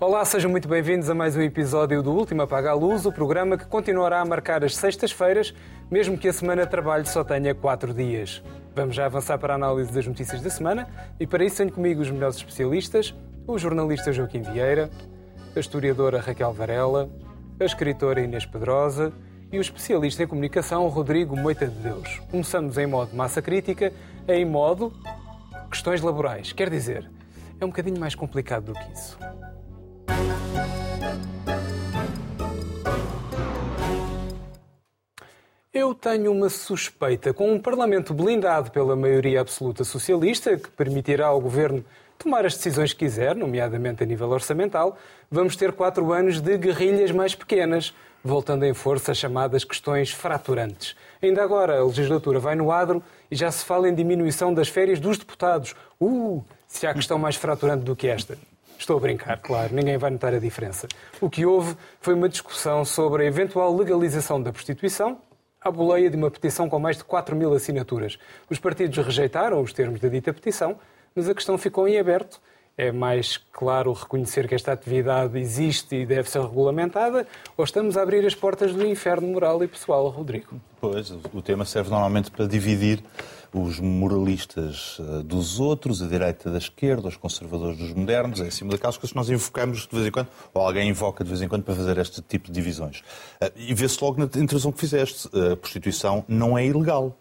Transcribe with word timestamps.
Olá, 0.00 0.24
sejam 0.24 0.50
muito 0.50 0.68
bem-vindos 0.68 1.08
a 1.08 1.14
mais 1.14 1.36
um 1.36 1.40
episódio 1.40 2.02
do 2.02 2.12
Último 2.12 2.42
Apaga 2.42 2.70
a 2.70 2.74
Luz, 2.74 3.06
o 3.06 3.12
programa 3.12 3.56
que 3.56 3.64
continuará 3.64 4.20
a 4.20 4.24
marcar 4.24 4.64
as 4.64 4.74
sextas-feiras, 4.76 5.54
mesmo 5.88 6.18
que 6.18 6.28
a 6.28 6.32
semana 6.32 6.64
de 6.64 6.70
trabalho 6.70 7.06
só 7.06 7.22
tenha 7.22 7.54
quatro 7.54 7.94
dias. 7.94 8.42
Vamos 8.74 8.96
já 8.96 9.06
avançar 9.06 9.38
para 9.38 9.54
a 9.54 9.56
análise 9.56 9.92
das 9.92 10.06
notícias 10.06 10.42
da 10.42 10.50
semana 10.50 10.88
e 11.18 11.26
para 11.26 11.44
isso 11.44 11.58
tenho 11.58 11.72
comigo 11.72 12.02
os 12.02 12.10
melhores 12.10 12.36
especialistas, 12.36 13.14
o 13.46 13.56
jornalista 13.56 14.12
Joaquim 14.12 14.42
Vieira, 14.42 14.90
a 15.54 15.60
historiadora 15.60 16.20
Raquel 16.20 16.52
Varela, 16.52 17.08
a 17.58 17.64
escritora 17.64 18.20
Inês 18.20 18.44
Pedrosa 18.44 19.12
e 19.52 19.58
o 19.58 19.60
especialista 19.60 20.24
em 20.24 20.26
comunicação 20.26 20.88
Rodrigo 20.88 21.36
Moita 21.36 21.68
de 21.68 21.78
Deus. 21.78 22.20
Começamos 22.30 22.76
em 22.76 22.86
modo 22.86 23.14
massa 23.14 23.40
crítica, 23.40 23.92
em 24.26 24.44
modo 24.44 24.92
questões 25.70 26.00
laborais. 26.02 26.52
Quer 26.52 26.68
dizer, 26.68 27.08
é 27.60 27.64
um 27.64 27.68
bocadinho 27.68 27.98
mais 27.98 28.14
complicado 28.14 28.72
do 28.72 28.74
que 28.74 28.92
isso. 28.92 29.16
Eu 35.74 35.92
tenho 35.92 36.30
uma 36.30 36.48
suspeita. 36.48 37.34
Com 37.34 37.52
um 37.52 37.58
Parlamento 37.58 38.14
blindado 38.14 38.70
pela 38.70 38.94
maioria 38.94 39.40
absoluta 39.40 39.82
socialista, 39.82 40.56
que 40.56 40.70
permitirá 40.70 41.26
ao 41.26 41.40
Governo 41.40 41.84
tomar 42.16 42.46
as 42.46 42.54
decisões 42.54 42.92
que 42.92 43.00
quiser, 43.00 43.34
nomeadamente 43.34 44.00
a 44.00 44.06
nível 44.06 44.30
orçamental, 44.30 44.96
vamos 45.28 45.56
ter 45.56 45.72
quatro 45.72 46.12
anos 46.12 46.40
de 46.40 46.56
guerrilhas 46.56 47.10
mais 47.10 47.34
pequenas, 47.34 47.92
voltando 48.22 48.64
em 48.64 48.72
força 48.72 49.10
as 49.10 49.18
chamadas 49.18 49.64
questões 49.64 50.12
fraturantes. 50.12 50.94
Ainda 51.20 51.42
agora 51.42 51.80
a 51.80 51.84
legislatura 51.84 52.38
vai 52.38 52.54
no 52.54 52.70
adro 52.70 53.02
e 53.28 53.34
já 53.34 53.50
se 53.50 53.64
fala 53.64 53.88
em 53.88 53.94
diminuição 53.96 54.54
das 54.54 54.68
férias 54.68 55.00
dos 55.00 55.18
deputados. 55.18 55.74
Uh, 56.00 56.40
se 56.68 56.86
há 56.86 56.94
questão 56.94 57.18
mais 57.18 57.34
fraturante 57.34 57.82
do 57.82 57.96
que 57.96 58.06
esta. 58.06 58.38
Estou 58.78 58.96
a 58.96 59.00
brincar, 59.00 59.38
claro, 59.38 59.74
ninguém 59.74 59.98
vai 59.98 60.12
notar 60.12 60.34
a 60.34 60.38
diferença. 60.38 60.86
O 61.20 61.28
que 61.28 61.44
houve 61.44 61.76
foi 62.00 62.14
uma 62.14 62.28
discussão 62.28 62.84
sobre 62.84 63.24
a 63.24 63.26
eventual 63.26 63.76
legalização 63.76 64.40
da 64.40 64.52
prostituição, 64.52 65.18
à 65.64 65.70
boleia 65.70 66.10
de 66.10 66.16
uma 66.16 66.30
petição 66.30 66.68
com 66.68 66.78
mais 66.78 66.98
de 66.98 67.04
4 67.04 67.34
mil 67.34 67.54
assinaturas. 67.54 68.18
Os 68.50 68.58
partidos 68.58 68.98
rejeitaram 68.98 69.62
os 69.62 69.72
termos 69.72 69.98
da 69.98 70.08
dita 70.08 70.32
petição, 70.32 70.78
mas 71.16 71.26
a 71.26 71.34
questão 71.34 71.56
ficou 71.56 71.88
em 71.88 71.98
aberto. 71.98 72.38
É 72.76 72.90
mais 72.90 73.36
claro 73.52 73.92
reconhecer 73.92 74.48
que 74.48 74.54
esta 74.54 74.72
atividade 74.72 75.38
existe 75.38 75.94
e 75.94 76.04
deve 76.04 76.28
ser 76.28 76.42
regulamentada, 76.42 77.24
ou 77.56 77.64
estamos 77.64 77.96
a 77.96 78.02
abrir 78.02 78.26
as 78.26 78.34
portas 78.34 78.74
do 78.74 78.84
inferno 78.84 79.28
moral 79.28 79.62
e 79.62 79.68
pessoal, 79.68 80.08
Rodrigo? 80.08 80.60
Pois, 80.80 81.08
o 81.32 81.40
tema 81.40 81.64
serve 81.64 81.90
normalmente 81.90 82.32
para 82.32 82.48
dividir 82.48 83.00
os 83.52 83.78
moralistas 83.78 84.98
eh, 84.98 85.22
dos 85.22 85.60
outros, 85.60 86.02
a 86.02 86.08
direita 86.08 86.50
da 86.50 86.58
esquerda, 86.58 87.06
os 87.06 87.16
conservadores 87.16 87.78
dos 87.78 87.92
modernos, 87.92 88.40
é 88.40 88.48
acima 88.48 88.72
daquelas 88.72 88.96
coisas 88.96 89.12
que 89.12 89.16
nós 89.16 89.30
invocamos 89.30 89.86
de 89.86 89.94
vez 89.94 90.08
em 90.08 90.10
quando, 90.10 90.28
ou 90.52 90.60
alguém 90.60 90.88
invoca 90.88 91.22
de 91.22 91.30
vez 91.30 91.40
em 91.40 91.46
quando 91.46 91.62
para 91.62 91.76
fazer 91.76 91.96
este 91.98 92.20
tipo 92.22 92.48
de 92.48 92.52
divisões. 92.52 93.04
Eh, 93.40 93.52
e 93.54 93.72
vê-se 93.72 94.02
logo 94.02 94.18
na 94.18 94.24
introdução 94.24 94.72
que 94.72 94.80
fizeste, 94.80 95.28
a 95.28 95.56
prostituição 95.56 96.24
não 96.26 96.58
é 96.58 96.66
ilegal. 96.66 97.16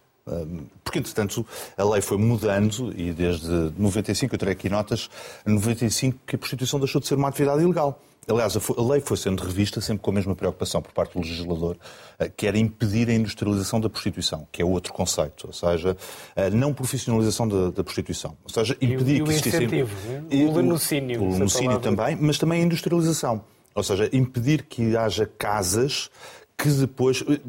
Porque, 0.83 0.99
entretanto, 0.99 1.45
a 1.77 1.83
lei 1.83 2.01
foi 2.01 2.17
mudando 2.17 2.93
e 2.95 3.11
desde 3.11 3.47
95, 3.77 4.33
eu 4.33 4.39
terei 4.39 4.53
aqui 4.53 4.69
notas, 4.69 5.09
95 5.45 6.19
que 6.25 6.35
a 6.35 6.39
prostituição 6.39 6.79
deixou 6.79 7.01
de 7.01 7.07
ser 7.07 7.15
uma 7.15 7.27
atividade 7.27 7.61
ilegal. 7.61 7.99
Aliás, 8.27 8.55
a 8.55 8.81
lei 8.81 9.01
foi 9.01 9.17
sendo 9.17 9.43
revista 9.43 9.81
sempre 9.81 10.01
com 10.01 10.11
a 10.11 10.13
mesma 10.13 10.33
preocupação 10.33 10.81
por 10.81 10.93
parte 10.93 11.13
do 11.13 11.19
legislador, 11.19 11.75
eh, 12.17 12.31
que 12.35 12.47
era 12.47 12.57
impedir 12.57 13.09
a 13.09 13.13
industrialização 13.13 13.81
da 13.81 13.89
prostituição, 13.89 14.47
que 14.49 14.61
é 14.61 14.65
outro 14.65 14.93
conceito, 14.93 15.47
ou 15.47 15.53
seja, 15.53 15.97
a 16.35 16.49
não 16.49 16.73
profissionalização 16.73 17.47
da, 17.47 17.71
da 17.71 17.83
prostituição. 17.83 18.37
Ou 18.43 18.49
seja, 18.49 18.77
impedir 18.81 19.17
e 19.17 19.21
o, 19.21 19.25
que 19.25 19.31
existisse... 19.31 19.57
incentivo, 19.57 19.95
né? 20.07 20.23
o 20.31 20.55
lenocínio. 20.55 21.21
O 21.21 21.33
lenocínio 21.33 21.79
também, 21.79 22.15
mas 22.15 22.37
também 22.37 22.61
a 22.61 22.65
industrialização. 22.65 23.43
Ou 23.75 23.83
seja, 23.83 24.09
impedir 24.13 24.63
que 24.63 24.95
haja 24.95 25.25
casas 25.25 26.09
que 26.57 26.69
depois 26.69 27.25
eh, 27.27 27.39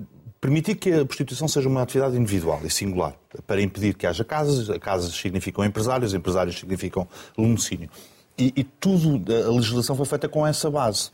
permitir 0.45 0.75
que 0.75 0.93
a 0.93 1.07
prostituição 1.07 1.49
seja 1.49 1.67
uma 1.71 1.81
atividade 1.81 2.19
individual 2.19 2.61
e 2.65 2.69
singular, 2.69 3.15
para 3.47 3.63
impedir 3.63 3.95
que 3.95 4.07
haja 4.07 4.23
casas, 4.23 4.77
casas 4.77 5.15
significam 5.15 5.65
empresários, 5.65 6.13
empresários 6.13 6.59
significam 6.59 7.09
lenocínio. 7.39 7.89
E, 8.37 8.53
e 8.55 8.63
tudo, 8.63 9.25
a 9.33 9.51
legislação 9.51 9.97
foi 9.97 10.05
feita 10.05 10.29
com 10.29 10.47
essa 10.47 10.71
base. 10.71 11.11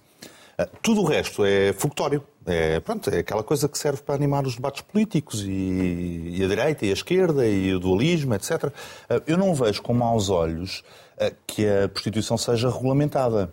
Ah, 0.59 0.67
tudo 0.83 1.03
o 1.03 1.05
resto 1.05 1.45
é 1.45 1.73
folclório. 1.73 2.25
É, 2.45 2.81
pronto, 2.81 3.09
é 3.09 3.21
aquela 3.21 3.45
coisa 3.45 3.69
que 3.69 3.79
serve 3.79 4.03
para 4.03 4.17
animar 4.17 4.45
os 4.45 4.57
debates 4.57 4.83
políticos 4.83 5.45
e, 5.45 6.35
e, 6.37 6.43
a 6.45 6.49
direita 6.49 6.85
e 6.85 6.91
a 6.91 6.93
esquerda 6.93 7.47
e 7.47 7.73
o 7.73 7.79
dualismo, 7.79 8.35
etc. 8.35 8.73
Ah, 9.09 9.23
eu 9.29 9.39
não 9.39 9.55
vejo 9.55 9.81
com 9.81 9.95
maus 9.95 10.29
olhos 10.29 10.83
ah, 11.21 11.31
que 11.47 11.69
a 11.69 11.89
prostituição 11.89 12.37
seja 12.37 12.69
regulamentada. 12.69 13.53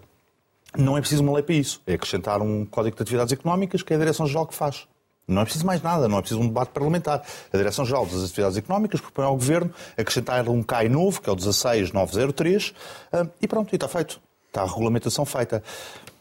Não 0.76 0.98
é 0.98 1.02
preciso 1.02 1.22
uma 1.22 1.34
lei 1.34 1.44
para 1.44 1.54
isso. 1.54 1.84
É 1.86 1.94
acrescentar 1.94 2.42
um 2.42 2.66
Código 2.66 2.96
de 2.96 3.04
Atividades 3.04 3.32
Económicas 3.32 3.84
que 3.84 3.94
é 3.94 3.96
a 3.96 4.00
Direção-Geral 4.00 4.48
que 4.48 4.56
faz. 4.56 4.88
Não 5.28 5.42
é 5.42 5.44
preciso 5.44 5.66
mais 5.66 5.82
nada, 5.82 6.08
não 6.08 6.20
é 6.20 6.22
preciso 6.22 6.40
um 6.40 6.48
debate 6.48 6.70
parlamentar. 6.70 7.22
A 7.52 7.58
Direção-Geral 7.58 8.06
das 8.06 8.24
Atividades 8.24 8.58
Económicas 8.58 9.02
propõe 9.02 9.26
ao 9.26 9.36
Governo 9.36 9.74
acrescentar 9.98 10.48
um 10.48 10.64
CAI 10.64 10.88
novo, 10.88 11.22
que 11.22 11.30
é 11.30 11.34
o 11.34 11.36
16903, 11.36 12.74
ah, 13.12 13.28
e 13.42 13.46
pronto, 13.46 13.74
e 13.74 13.76
está 13.76 13.90
feito. 13.90 14.22
Está 14.48 14.62
a 14.62 14.66
regulamentação 14.66 15.26
feita. 15.26 15.62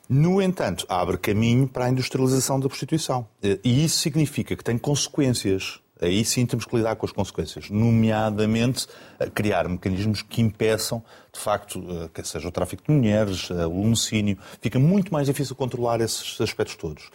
No 0.09 0.43
entanto, 0.43 0.85
abre 0.89 1.19
caminho 1.19 1.69
para 1.69 1.85
a 1.85 1.89
industrialização 1.89 2.59
da 2.59 2.67
prostituição. 2.67 3.29
E 3.43 3.85
isso 3.85 3.99
significa 4.01 4.57
que 4.57 4.65
tem 4.65 4.77
consequências. 4.77 5.81
Aí 6.01 6.25
sim 6.25 6.45
temos 6.45 6.65
que 6.65 6.77
lidar 6.77 6.97
com 6.97 7.07
as 7.07 7.13
consequências, 7.13 7.71
nomeadamente 7.71 8.87
criar 9.35 9.69
mecanismos 9.69 10.21
que 10.21 10.43
impeçam 10.43 11.03
de 11.37 11.43
facto, 11.43 11.85
eh, 11.89 12.09
que 12.13 12.27
seja 12.27 12.49
o 12.49 12.51
tráfico 12.51 12.83
de 12.87 12.93
mulheres, 12.93 13.49
eh, 13.51 13.67
o 13.67 13.81
homicídio, 13.83 14.39
fica 14.61 14.79
muito 14.79 15.13
mais 15.13 15.27
difícil 15.27 15.55
controlar 15.55 16.01
esses 16.01 16.41
aspectos 16.41 16.77
todos. 16.77 17.11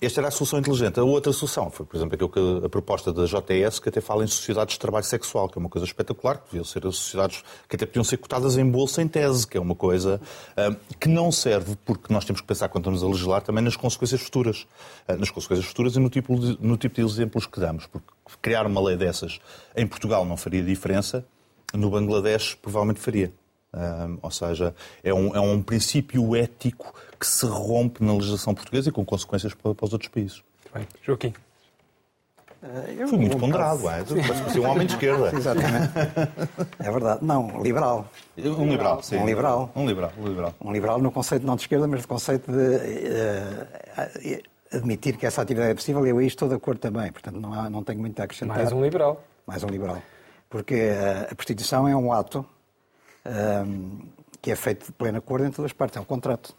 Esta 0.00 0.20
era 0.20 0.26
a 0.26 0.30
solução 0.32 0.58
inteligente. 0.58 0.98
A 0.98 1.04
outra 1.04 1.32
solução 1.32 1.70
foi, 1.70 1.86
por 1.86 1.96
exemplo, 1.96 2.32
a 2.64 2.68
proposta 2.68 3.12
da 3.12 3.26
JTS, 3.26 3.80
que 3.80 3.90
até 3.90 4.00
fala 4.00 4.24
em 4.24 4.26
sociedades 4.26 4.74
de 4.74 4.80
trabalho 4.80 5.04
sexual, 5.04 5.48
que 5.48 5.56
é 5.56 5.60
uma 5.60 5.68
coisa 5.68 5.86
espetacular, 5.86 6.38
que 6.38 6.46
deviam 6.46 6.64
ser 6.64 6.82
sociedades 6.82 7.44
que 7.68 7.76
até 7.76 7.86
podiam 7.86 8.02
ser 8.02 8.16
cotadas 8.16 8.56
em 8.56 8.68
bolsa 8.68 9.00
em 9.00 9.06
tese, 9.06 9.46
que 9.46 9.56
é 9.56 9.60
uma 9.60 9.76
coisa 9.76 10.20
que 10.98 11.08
não 11.08 11.30
serve, 11.30 11.76
porque 11.84 12.12
nós 12.12 12.24
temos 12.24 12.40
que 12.40 12.46
pensar, 12.48 12.68
quando 12.70 12.82
estamos 12.82 13.04
a 13.04 13.06
legislar, 13.06 13.42
também 13.42 13.62
nas 13.62 13.76
consequências 13.76 14.20
futuras. 14.20 14.66
Ah, 15.06 15.16
nas 15.16 15.30
consequências 15.30 15.66
futuras 15.66 15.96
e 15.96 16.00
no 16.00 16.08
tipo 16.08 16.38
de, 16.38 16.58
no 16.60 16.76
tipo 16.76 16.94
de 16.94 17.02
exemplos 17.02 17.46
que 17.46 17.58
damos. 17.58 17.86
Porque 17.86 18.06
criar 18.40 18.66
uma 18.66 18.80
lei 18.80 18.96
dessas 18.96 19.40
em 19.76 19.86
Portugal 19.86 20.24
não 20.24 20.36
faria 20.36 20.62
diferença, 20.62 21.24
no 21.74 21.90
Bangladesh 21.90 22.54
provavelmente 22.54 23.00
faria. 23.00 23.32
Um, 23.74 24.18
ou 24.20 24.30
seja, 24.30 24.74
é 25.02 25.14
um, 25.14 25.34
é 25.34 25.40
um 25.40 25.62
princípio 25.62 26.36
ético 26.36 26.94
que 27.18 27.26
se 27.26 27.46
rompe 27.46 28.04
na 28.04 28.12
legislação 28.12 28.54
portuguesa 28.54 28.90
e 28.90 28.92
com 28.92 29.04
consequências 29.04 29.54
para, 29.54 29.74
para 29.74 29.86
os 29.86 29.92
outros 29.92 30.10
países. 30.10 30.42
Bem, 30.74 30.86
Joaquim. 31.02 31.32
Uh, 32.62 33.08
Fui 33.08 33.18
muito 33.18 33.36
ponderado, 33.38 33.88
é? 33.88 34.04
Parece 34.04 34.60
um 34.60 34.70
homem 34.70 34.86
de 34.86 34.92
esquerda. 34.92 35.30
Exatamente. 35.34 35.92
É 36.78 36.90
verdade. 36.90 37.24
Não, 37.24 37.60
liberal. 37.60 38.08
Um 38.38 38.68
liberal, 38.68 39.02
sim. 39.02 39.16
Um 39.16 39.26
liberal. 39.26 39.72
Um 39.74 39.86
liberal, 39.86 40.12
um 40.16 40.28
liberal. 40.28 40.54
Um 40.60 40.72
liberal 40.72 40.98
no 41.00 41.10
conceito 41.10 41.44
não 41.44 41.56
de 41.56 41.62
esquerda, 41.62 41.88
mas 41.88 42.02
no 42.02 42.08
conceito 42.08 42.52
de 42.52 42.58
uh, 42.58 44.76
admitir 44.76 45.16
que 45.16 45.26
essa 45.26 45.42
atividade 45.42 45.72
é 45.72 45.74
possível 45.74 46.06
e 46.06 46.10
eu 46.10 46.18
aí 46.18 46.26
estou 46.26 46.48
de 46.48 46.54
acordo 46.54 46.78
também. 46.78 47.10
Portanto, 47.10 47.40
não, 47.40 47.52
há, 47.52 47.68
não 47.68 47.82
tenho 47.82 47.98
muito 47.98 48.20
a 48.20 48.24
acrescentar. 48.24 48.58
Mais 48.58 48.70
um 48.70 48.80
liberal. 48.80 49.24
Mais 49.44 49.64
um 49.64 49.68
liberal. 49.68 50.00
Porque 50.48 50.74
uh, 50.74 51.32
a 51.32 51.34
prostituição 51.34 51.88
é 51.88 51.96
um 51.96 52.12
ato 52.12 52.46
que 54.40 54.50
é 54.50 54.56
feito 54.56 54.86
de 54.86 54.92
pleno 54.92 55.18
acordo 55.18 55.46
entre 55.46 55.64
as 55.64 55.72
partes, 55.72 55.96
é 55.96 56.00
um 56.00 56.04
contrato. 56.04 56.54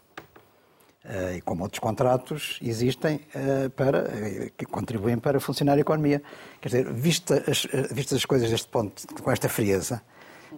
Uh, 1.04 1.36
e 1.36 1.40
como 1.42 1.62
outros 1.62 1.78
contratos 1.80 2.58
existem 2.62 3.16
uh, 3.16 3.68
para, 3.70 4.04
uh, 4.04 4.50
que 4.56 4.64
contribuem 4.64 5.18
para 5.18 5.38
funcionar 5.38 5.76
a 5.76 5.80
economia. 5.80 6.22
Quer 6.62 6.68
dizer, 6.68 6.92
vista 6.94 7.44
as, 7.46 7.66
vistas 7.92 8.18
as 8.18 8.24
coisas 8.24 8.48
deste 8.48 8.68
ponto, 8.68 9.06
com 9.22 9.30
esta 9.30 9.46
frieza, 9.46 10.00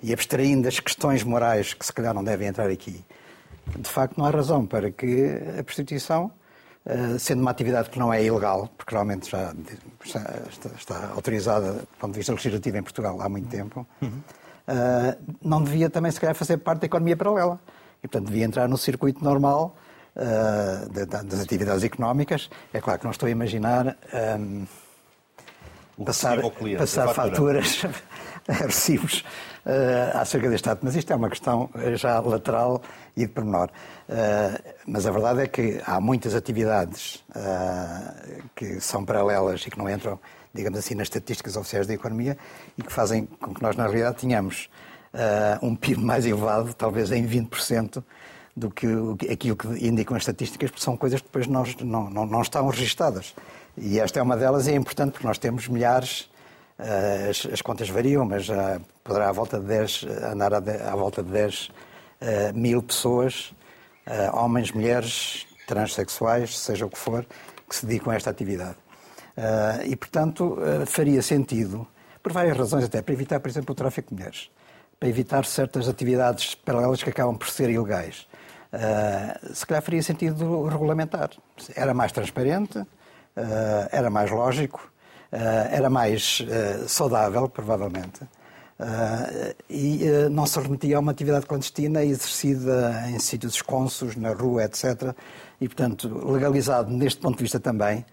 e 0.00 0.12
abstraindo 0.12 0.68
as 0.68 0.78
questões 0.78 1.24
morais 1.24 1.74
que 1.74 1.84
se 1.84 1.92
calhar 1.92 2.14
não 2.14 2.22
devem 2.22 2.46
entrar 2.46 2.70
aqui, 2.70 3.04
de 3.76 3.88
facto 3.88 4.16
não 4.16 4.24
há 4.24 4.30
razão 4.30 4.64
para 4.64 4.92
que 4.92 5.36
a 5.58 5.64
prostituição, 5.64 6.30
sendo 7.18 7.40
uma 7.40 7.50
atividade 7.50 7.90
que 7.90 7.98
não 7.98 8.12
é 8.12 8.22
ilegal, 8.22 8.68
porque 8.76 8.94
realmente 8.94 9.28
já 9.28 9.52
está, 10.04 10.44
está, 10.48 10.68
está 10.76 11.08
autorizada 11.08 11.72
do 11.72 11.86
ponto 11.98 12.12
de 12.12 12.18
vista 12.18 12.32
legislativo 12.32 12.76
em 12.76 12.82
Portugal 12.82 13.20
há 13.20 13.28
muito 13.28 13.48
tempo, 13.48 13.86
uhum 14.00 14.10
uh, 14.10 14.45
não 15.42 15.62
devia 15.62 15.88
também, 15.88 16.10
se 16.10 16.20
calhar, 16.20 16.34
fazer 16.34 16.56
parte 16.58 16.80
da 16.80 16.86
economia 16.86 17.16
paralela. 17.16 17.60
E, 18.02 18.08
portanto, 18.08 18.26
devia 18.26 18.44
entrar 18.44 18.68
no 18.68 18.76
circuito 18.76 19.22
normal 19.24 19.76
uh, 20.16 20.88
das 21.24 21.40
atividades 21.40 21.84
económicas. 21.84 22.50
É 22.72 22.80
claro 22.80 22.98
que 22.98 23.04
não 23.04 23.12
estou 23.12 23.26
a 23.26 23.30
imaginar 23.30 23.96
um, 24.38 24.66
passar, 26.04 26.38
cliente, 26.50 26.78
passar 26.78 27.12
faturas, 27.14 27.82
recibos 28.48 29.24
uh, 29.64 30.18
acerca 30.18 30.48
deste 30.48 30.68
ato. 30.68 30.84
Mas 30.84 30.96
isto 30.96 31.12
é 31.12 31.16
uma 31.16 31.28
questão 31.28 31.70
já 31.94 32.20
lateral 32.20 32.82
e 33.16 33.26
de 33.26 33.28
pormenor. 33.28 33.70
Uh, 34.08 34.74
mas 34.86 35.06
a 35.06 35.10
verdade 35.10 35.42
é 35.42 35.46
que 35.46 35.80
há 35.84 36.00
muitas 36.00 36.34
atividades 36.34 37.24
uh, 37.30 38.42
que 38.54 38.80
são 38.80 39.04
paralelas 39.04 39.62
e 39.66 39.70
que 39.70 39.78
não 39.78 39.88
entram 39.88 40.18
digamos 40.56 40.78
assim, 40.78 40.94
nas 40.94 41.06
estatísticas 41.06 41.56
oficiais 41.56 41.86
da 41.86 41.94
economia 41.94 42.36
e 42.76 42.82
que 42.82 42.92
fazem 42.92 43.26
com 43.26 43.54
que 43.54 43.62
nós, 43.62 43.76
na 43.76 43.84
realidade, 43.84 44.16
tenhamos 44.16 44.68
uh, 45.14 45.64
um 45.64 45.76
PIB 45.76 46.02
mais 46.02 46.26
elevado, 46.26 46.74
talvez 46.74 47.12
em 47.12 47.26
20%, 47.26 48.02
do 48.56 48.70
que 48.70 48.86
aquilo 49.30 49.54
que 49.54 49.68
indicam 49.86 50.16
as 50.16 50.22
estatísticas, 50.22 50.70
porque 50.70 50.82
são 50.82 50.96
coisas 50.96 51.20
que 51.20 51.26
depois 51.26 51.46
nós, 51.46 51.76
não, 51.76 52.08
não, 52.08 52.24
não 52.24 52.40
estão 52.40 52.66
registadas. 52.68 53.34
E 53.76 54.00
esta 54.00 54.18
é 54.18 54.22
uma 54.22 54.36
delas 54.36 54.66
e 54.66 54.72
é 54.72 54.74
importante 54.74 55.12
porque 55.12 55.26
nós 55.26 55.36
temos 55.36 55.68
milhares, 55.68 56.22
uh, 56.78 57.30
as, 57.30 57.46
as, 57.52 57.60
contas 57.60 57.90
variam, 57.90 58.24
mas 58.24 58.48
uh, 58.48 58.80
poderá 59.04 59.28
à 59.28 59.32
volta 59.32 59.60
de 59.60 59.66
10, 59.66 60.06
andar 60.32 60.54
à, 60.54 60.58
à 60.58 60.96
volta 60.96 61.22
de 61.22 61.30
10 61.30 61.68
uh, 61.68 62.58
mil 62.58 62.82
pessoas, 62.82 63.52
homens, 64.32 64.70
mulheres, 64.70 65.48
transexuais, 65.66 66.56
seja 66.56 66.86
o 66.86 66.88
que 66.88 66.96
for, 66.96 67.26
que 67.68 67.74
se 67.74 67.84
dedicam 67.84 68.12
a 68.12 68.14
esta 68.16 68.30
atividade. 68.30 68.76
E, 69.84 69.94
portanto, 69.96 70.58
faria 70.86 71.20
sentido, 71.22 71.86
por 72.22 72.32
várias 72.32 72.56
razões 72.56 72.84
até, 72.84 73.02
para 73.02 73.14
evitar, 73.14 73.38
por 73.40 73.48
exemplo, 73.48 73.72
o 73.72 73.74
tráfico 73.74 74.08
de 74.08 74.16
mulheres, 74.16 74.50
para 74.98 75.08
evitar 75.08 75.44
certas 75.44 75.88
atividades 75.88 76.54
paralelas 76.54 77.02
que 77.02 77.10
acabam 77.10 77.36
por 77.36 77.48
ser 77.48 77.70
ilegais. 77.70 78.26
Uh, 78.72 79.54
se 79.54 79.64
calhar 79.64 79.82
faria 79.82 80.02
sentido 80.02 80.64
regulamentar. 80.64 81.30
Era 81.74 81.94
mais 81.94 82.12
transparente, 82.12 82.78
uh, 82.78 82.86
era 83.90 84.10
mais 84.10 84.30
lógico, 84.30 84.90
uh, 85.32 85.36
era 85.70 85.88
mais 85.88 86.44
saudável, 86.88 87.48
provavelmente. 87.48 88.20
e 89.70 90.04
não 90.30 90.44
se 90.44 90.60
remetia 90.60 90.98
a 90.98 91.00
uma 91.00 91.12
atividade 91.12 91.46
clandestina 91.46 92.04
exercida 92.04 93.04
em 93.08 93.18
sítios 93.18 93.54
esconsos, 93.54 94.16
na 94.16 94.34
rua, 94.34 94.64
etc. 94.64 95.14
E, 95.58 95.66
portanto, 95.66 96.08
legalizado 96.30 96.90
neste 96.90 97.20
ponto 97.20 97.38
de 97.38 97.44
vista 97.44 97.58
também, 97.58 98.04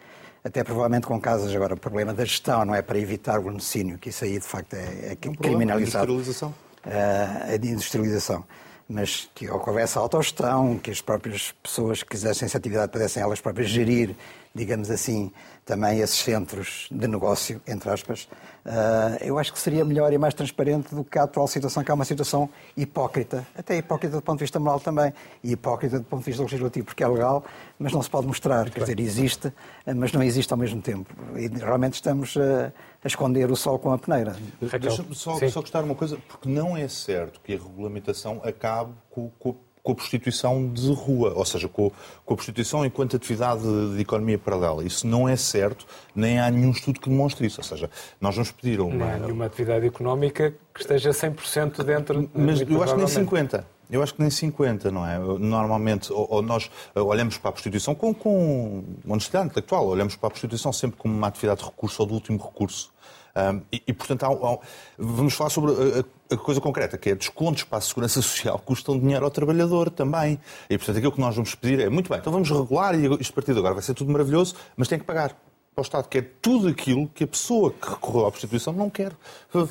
até 0.43 0.63
provavelmente 0.63 1.07
com 1.07 1.19
casas. 1.19 1.55
Agora, 1.55 1.73
o 1.73 1.79
problema 1.79 2.13
da 2.13 2.25
gestão 2.25 2.65
não 2.65 2.75
é 2.75 2.81
para 2.81 2.97
evitar 2.99 3.39
o 3.39 3.49
laticínio, 3.49 3.97
que 3.97 4.09
isso 4.09 4.23
aí, 4.23 4.39
de 4.39 4.45
facto, 4.45 4.73
é, 4.73 5.11
é 5.11 5.15
criminalizado. 5.15 6.11
A 6.11 6.15
industrialização. 6.15 6.53
a 6.85 7.55
industrialização 7.55 8.45
mas 8.87 9.29
que 9.33 9.49
houvesse 9.49 9.97
autogestão, 9.97 10.77
que 10.77 10.91
as 10.91 11.01
próprias 11.01 11.53
pessoas 11.63 12.03
que 12.03 12.09
quisessem 12.09 12.45
essa 12.45 12.57
atividade 12.57 12.91
pudessem 12.91 13.23
elas 13.23 13.39
próprias 13.39 13.69
gerir, 13.69 14.15
digamos 14.55 14.91
assim, 14.91 15.31
também 15.65 15.99
esses 15.99 16.17
centros 16.17 16.87
de 16.91 17.07
negócio, 17.07 17.59
entre 17.65 17.89
aspas, 17.89 18.27
uh, 18.65 19.17
eu 19.21 19.39
acho 19.39 19.51
que 19.51 19.59
seria 19.59 19.83
melhor 19.83 20.13
e 20.13 20.17
mais 20.17 20.33
transparente 20.33 20.93
do 20.93 21.03
que 21.03 21.17
a 21.17 21.23
atual 21.23 21.47
situação, 21.47 21.83
que 21.83 21.89
é 21.89 21.93
uma 21.93 22.05
situação 22.05 22.47
hipócrita, 22.77 23.47
até 23.57 23.77
hipócrita 23.77 24.17
do 24.17 24.21
ponto 24.21 24.37
de 24.37 24.43
vista 24.43 24.59
moral 24.59 24.79
também, 24.79 25.11
e 25.43 25.53
hipócrita 25.53 25.97
do 25.97 26.05
ponto 26.05 26.19
de 26.19 26.25
vista 26.27 26.43
legislativo, 26.43 26.85
porque 26.85 27.03
é 27.03 27.07
legal, 27.07 27.43
mas 27.79 27.91
não 27.91 28.03
se 28.03 28.09
pode 28.09 28.27
mostrar, 28.27 28.69
quer 28.69 28.81
dizer, 28.81 28.99
existe, 28.99 29.51
mas 29.95 30.11
não 30.11 30.21
existe 30.21 30.51
ao 30.53 30.59
mesmo 30.59 30.81
tempo. 30.81 31.11
E 31.35 31.47
realmente 31.47 31.95
estamos 31.95 32.37
a, 32.37 32.71
a 33.03 33.07
esconder 33.07 33.49
o 33.49 33.55
sol 33.55 33.79
com 33.79 33.91
a 33.91 33.97
peneira. 33.97 34.35
Deixa-me 34.61 35.15
só, 35.15 35.39
só 35.49 35.61
gostar 35.61 35.83
uma 35.83 35.95
coisa, 35.95 36.17
porque 36.27 36.47
não 36.47 36.77
é 36.77 36.87
certo 36.87 37.41
que 37.41 37.53
a 37.53 37.57
regulamentação 37.57 38.39
acabe 38.43 38.93
com, 39.09 39.31
com 39.39 39.55
com 39.83 39.91
a 39.91 39.95
prostituição 39.95 40.71
de 40.71 40.91
rua, 40.93 41.33
ou 41.35 41.43
seja, 41.43 41.67
com, 41.67 41.91
com, 42.25 42.33
a 42.33 42.37
prostituição 42.37 42.85
enquanto 42.85 43.17
atividade 43.17 43.61
de, 43.61 43.95
de, 43.95 44.01
economia 44.01 44.39
paralela. 44.39 44.83
Isso 44.83 45.05
não 45.05 45.27
é 45.27 45.35
certo, 45.35 45.85
nem 46.15 46.39
há 46.39 46.49
nenhum 46.49 46.71
estudo 46.71 47.01
que 47.01 47.09
demonstre 47.09 47.45
isso. 47.45 47.59
Ou 47.59 47.65
seja, 47.65 47.89
nós 48.19 48.33
vamos 48.33 48.51
pedir 48.51 48.79
uma... 48.79 48.95
Não 48.95 49.13
há 49.13 49.17
nenhuma 49.17 49.45
atividade 49.45 49.85
económica 49.85 50.55
que 50.73 50.79
esteja 50.79 51.09
100% 51.09 51.83
dentro... 51.83 52.29
Mas 52.33 52.61
eu 52.61 52.81
acho 52.81 52.95
que 52.95 52.99
nem 52.99 53.25
50%. 53.27 53.63
Eu 53.91 54.01
acho 54.01 54.15
que 54.15 54.21
nem 54.21 54.29
50, 54.29 54.89
não 54.89 55.05
é? 55.05 55.19
Normalmente, 55.19 56.11
ou, 56.11 56.25
ou 56.27 56.41
nós 56.41 56.71
olhamos 56.95 57.37
para 57.37 57.49
a 57.49 57.51
prostituição 57.51 57.93
com, 57.93 58.13
com 58.13 58.83
honestidade 59.07 59.47
intelectual, 59.47 59.85
olhamos 59.85 60.15
para 60.15 60.27
a 60.27 60.29
prostituição 60.31 60.71
sempre 60.71 60.97
como 60.97 61.13
uma 61.13 61.27
atividade 61.27 61.59
de 61.59 61.65
recurso 61.65 62.01
ou 62.01 62.07
de 62.07 62.13
último 62.13 62.41
recurso. 62.41 62.92
Um, 63.35 63.61
e, 63.71 63.81
e, 63.87 63.93
portanto, 63.93 64.23
há, 64.23 64.27
há, 64.27 64.57
vamos 64.97 65.33
falar 65.33 65.49
sobre 65.49 65.71
a, 65.71 66.33
a, 66.35 66.37
coisa 66.37 66.61
concreta, 66.61 66.97
que 66.97 67.09
é 67.09 67.15
descontos 67.15 67.63
para 67.63 67.79
a 67.79 67.81
segurança 67.81 68.21
social 68.21 68.59
custam 68.59 68.99
dinheiro 68.99 69.25
ao 69.25 69.31
trabalhador 69.31 69.89
também. 69.89 70.39
E, 70.69 70.77
portanto, 70.77 70.97
aquilo 70.97 71.11
que 71.11 71.21
nós 71.21 71.35
vamos 71.35 71.55
pedir 71.55 71.79
é, 71.79 71.89
muito 71.89 72.09
bem, 72.09 72.19
então 72.19 72.31
vamos 72.31 72.49
regular 72.49 72.93
e 72.93 73.07
partir 73.33 73.53
de 73.53 73.59
agora 73.59 73.73
vai 73.73 73.83
ser 73.83 73.95
tudo 73.95 74.11
maravilhoso, 74.11 74.55
mas 74.77 74.87
tem 74.87 74.99
que 74.99 75.05
pagar 75.05 75.35
para 75.73 75.81
o 75.81 75.83
Estado, 75.83 76.07
que 76.07 76.19
é 76.19 76.21
tudo 76.21 76.67
aquilo 76.67 77.07
que 77.07 77.23
a 77.23 77.27
pessoa 77.27 77.71
que 77.73 77.89
recorreu 77.89 78.27
à 78.27 78.31
prostituição 78.31 78.71
não 78.73 78.89
quer 78.89 79.11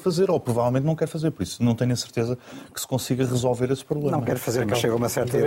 fazer, 0.03 0.31
ou 0.31 0.41
provavelmente 0.41 0.85
não 0.85 0.97
quer 0.97 1.07
fazer. 1.07 1.31
Por 1.31 1.43
isso, 1.43 1.63
não 1.63 1.75
tenho 1.75 1.93
a 1.93 1.97
certeza 1.97 2.37
que 2.75 2.81
se 2.81 2.87
consiga 2.87 3.25
resolver 3.25 3.71
esse 3.71 3.85
problema. 3.85 4.17
Não 4.17 4.25
quer 4.25 4.37
fazer, 4.37 4.67
mas 4.67 4.79
chega 4.79 4.97
uma 4.97 5.09
certa, 5.09 5.39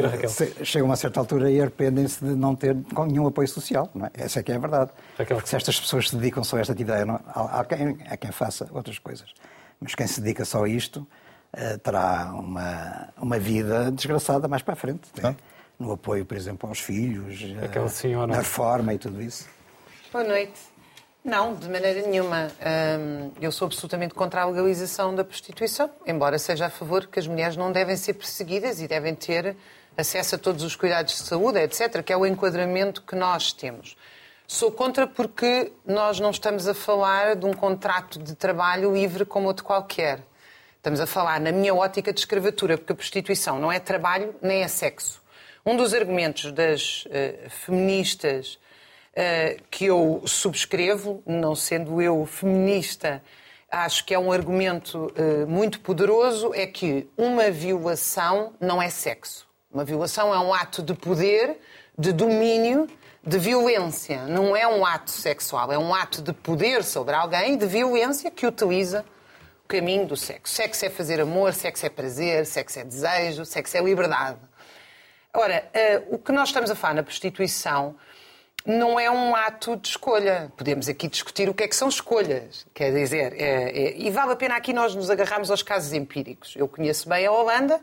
chega 0.63 0.85
uma 0.85 0.95
certa 0.95 1.19
altura 1.19 1.51
e 1.51 1.59
arrependem-se 1.59 2.23
de 2.23 2.35
não 2.35 2.55
ter 2.55 2.75
nenhum 3.07 3.27
apoio 3.27 3.47
social. 3.47 3.89
Não 3.93 4.05
é? 4.05 4.11
Essa 4.13 4.39
é 4.39 4.43
que 4.43 4.51
é 4.51 4.55
a 4.55 4.59
verdade. 4.59 4.91
Raquel. 5.17 5.37
Porque 5.37 5.49
se 5.49 5.55
estas 5.55 5.79
pessoas 5.79 6.09
se 6.09 6.15
dedicam 6.15 6.43
só 6.43 6.57
a 6.57 6.61
esta 6.61 6.71
atividade, 6.71 7.05
não, 7.05 7.19
há, 7.27 7.65
quem, 7.65 7.97
há 8.09 8.15
quem 8.15 8.31
faça 8.31 8.67
outras 8.71 8.97
coisas. 8.97 9.33
Mas 9.79 9.93
quem 9.93 10.07
se 10.07 10.21
dedica 10.21 10.45
só 10.45 10.63
a 10.63 10.69
isto 10.69 11.05
uh, 11.53 11.77
terá 11.79 12.31
uma, 12.33 13.09
uma 13.17 13.37
vida 13.37 13.91
desgraçada 13.91 14.47
mais 14.47 14.61
para 14.61 14.73
a 14.73 14.77
frente. 14.77 15.09
Né? 15.21 15.35
No 15.77 15.91
apoio, 15.91 16.25
por 16.25 16.37
exemplo, 16.37 16.69
aos 16.69 16.79
filhos, 16.79 17.41
uh, 17.41 18.27
na 18.27 18.37
reforma 18.37 18.93
e 18.93 18.97
tudo 18.97 19.21
isso. 19.21 19.53
Boa 20.15 20.23
noite. 20.23 20.61
Não, 21.25 21.53
de 21.53 21.67
maneira 21.67 22.07
nenhuma. 22.07 22.49
eu 23.41 23.51
sou 23.51 23.65
absolutamente 23.65 24.13
contra 24.13 24.43
a 24.43 24.45
legalização 24.45 25.13
da 25.13 25.25
prostituição, 25.25 25.91
embora 26.07 26.39
seja 26.39 26.67
a 26.67 26.69
favor 26.69 27.05
que 27.07 27.19
as 27.19 27.27
mulheres 27.27 27.57
não 27.57 27.69
devem 27.69 27.97
ser 27.97 28.13
perseguidas 28.13 28.79
e 28.79 28.87
devem 28.87 29.13
ter 29.13 29.57
acesso 29.97 30.35
a 30.35 30.37
todos 30.37 30.63
os 30.63 30.73
cuidados 30.73 31.15
de 31.15 31.19
saúde, 31.19 31.59
etc., 31.59 32.01
que 32.01 32.13
é 32.13 32.17
o 32.17 32.25
enquadramento 32.25 33.01
que 33.01 33.13
nós 33.13 33.51
temos. 33.51 33.97
Sou 34.47 34.71
contra 34.71 35.05
porque 35.05 35.73
nós 35.85 36.17
não 36.17 36.29
estamos 36.29 36.65
a 36.65 36.73
falar 36.73 37.35
de 37.35 37.45
um 37.45 37.51
contrato 37.51 38.17
de 38.17 38.35
trabalho 38.35 38.93
livre 38.93 39.25
como 39.25 39.47
outro 39.47 39.65
qualquer. 39.65 40.21
Estamos 40.77 41.01
a 41.01 41.05
falar, 41.05 41.41
na 41.41 41.51
minha 41.51 41.75
ótica, 41.75 42.13
de 42.13 42.21
escravatura, 42.21 42.77
porque 42.77 42.93
a 42.93 42.95
prostituição 42.95 43.59
não 43.59 43.69
é 43.69 43.81
trabalho 43.81 44.33
nem 44.41 44.63
é 44.63 44.67
sexo. 44.69 45.21
Um 45.65 45.75
dos 45.75 45.93
argumentos 45.93 46.53
das 46.53 47.05
uh, 47.07 47.49
feministas 47.49 48.57
que 49.71 49.85
eu 49.85 50.21
subscrevo, 50.25 51.23
não 51.25 51.55
sendo 51.55 52.01
eu 52.01 52.25
feminista, 52.25 53.21
acho 53.69 54.05
que 54.05 54.13
é 54.13 54.19
um 54.19 54.31
argumento 54.31 55.11
uh, 55.17 55.47
muito 55.47 55.79
poderoso, 55.79 56.53
é 56.53 56.65
que 56.65 57.07
uma 57.17 57.49
violação 57.51 58.53
não 58.59 58.81
é 58.81 58.89
sexo. 58.89 59.47
Uma 59.71 59.83
violação 59.83 60.33
é 60.33 60.39
um 60.39 60.53
ato 60.53 60.81
de 60.81 60.93
poder, 60.93 61.57
de 61.97 62.13
domínio, 62.13 62.87
de 63.21 63.37
violência. 63.37 64.25
Não 64.27 64.55
é 64.55 64.67
um 64.67 64.85
ato 64.85 65.11
sexual, 65.11 65.71
é 65.71 65.77
um 65.77 65.93
ato 65.93 66.21
de 66.21 66.31
poder 66.31 66.83
sobre 66.83 67.15
alguém 67.15 67.57
de 67.57 67.65
violência 67.65 68.31
que 68.31 68.45
utiliza 68.45 69.03
o 69.65 69.67
caminho 69.67 70.05
do 70.05 70.15
sexo. 70.15 70.53
Sexo 70.53 70.85
é 70.85 70.89
fazer 70.89 71.19
amor, 71.19 71.53
sexo 71.53 71.85
é 71.85 71.89
prazer, 71.89 72.45
sexo 72.45 72.79
é 72.79 72.83
desejo, 72.83 73.43
sexo 73.43 73.77
é 73.77 73.81
liberdade. 73.81 74.39
Ora, 75.33 75.69
uh, 76.09 76.15
o 76.15 76.19
que 76.19 76.31
nós 76.31 76.49
estamos 76.49 76.71
a 76.71 76.75
falar 76.75 76.93
na 76.93 77.03
prostituição 77.03 77.95
não 78.65 78.99
é 78.99 79.11
um 79.11 79.35
ato 79.35 79.75
de 79.77 79.89
escolha. 79.89 80.51
Podemos 80.57 80.89
aqui 80.89 81.07
discutir 81.07 81.47
o 81.47 81.53
que 81.53 81.63
é 81.63 81.67
que 81.67 81.75
são 81.75 81.87
escolhas. 81.87 82.65
Quer 82.73 82.91
dizer, 82.91 83.33
é, 83.33 83.69
é, 83.69 83.97
e 83.97 84.09
vale 84.09 84.31
a 84.31 84.35
pena 84.35 84.55
aqui 84.55 84.73
nós 84.73 84.95
nos 84.95 85.09
agarrarmos 85.09 85.51
aos 85.51 85.61
casos 85.61 85.93
empíricos. 85.93 86.55
Eu 86.55 86.67
conheço 86.67 87.07
bem 87.07 87.27
a 87.27 87.31
Holanda, 87.31 87.79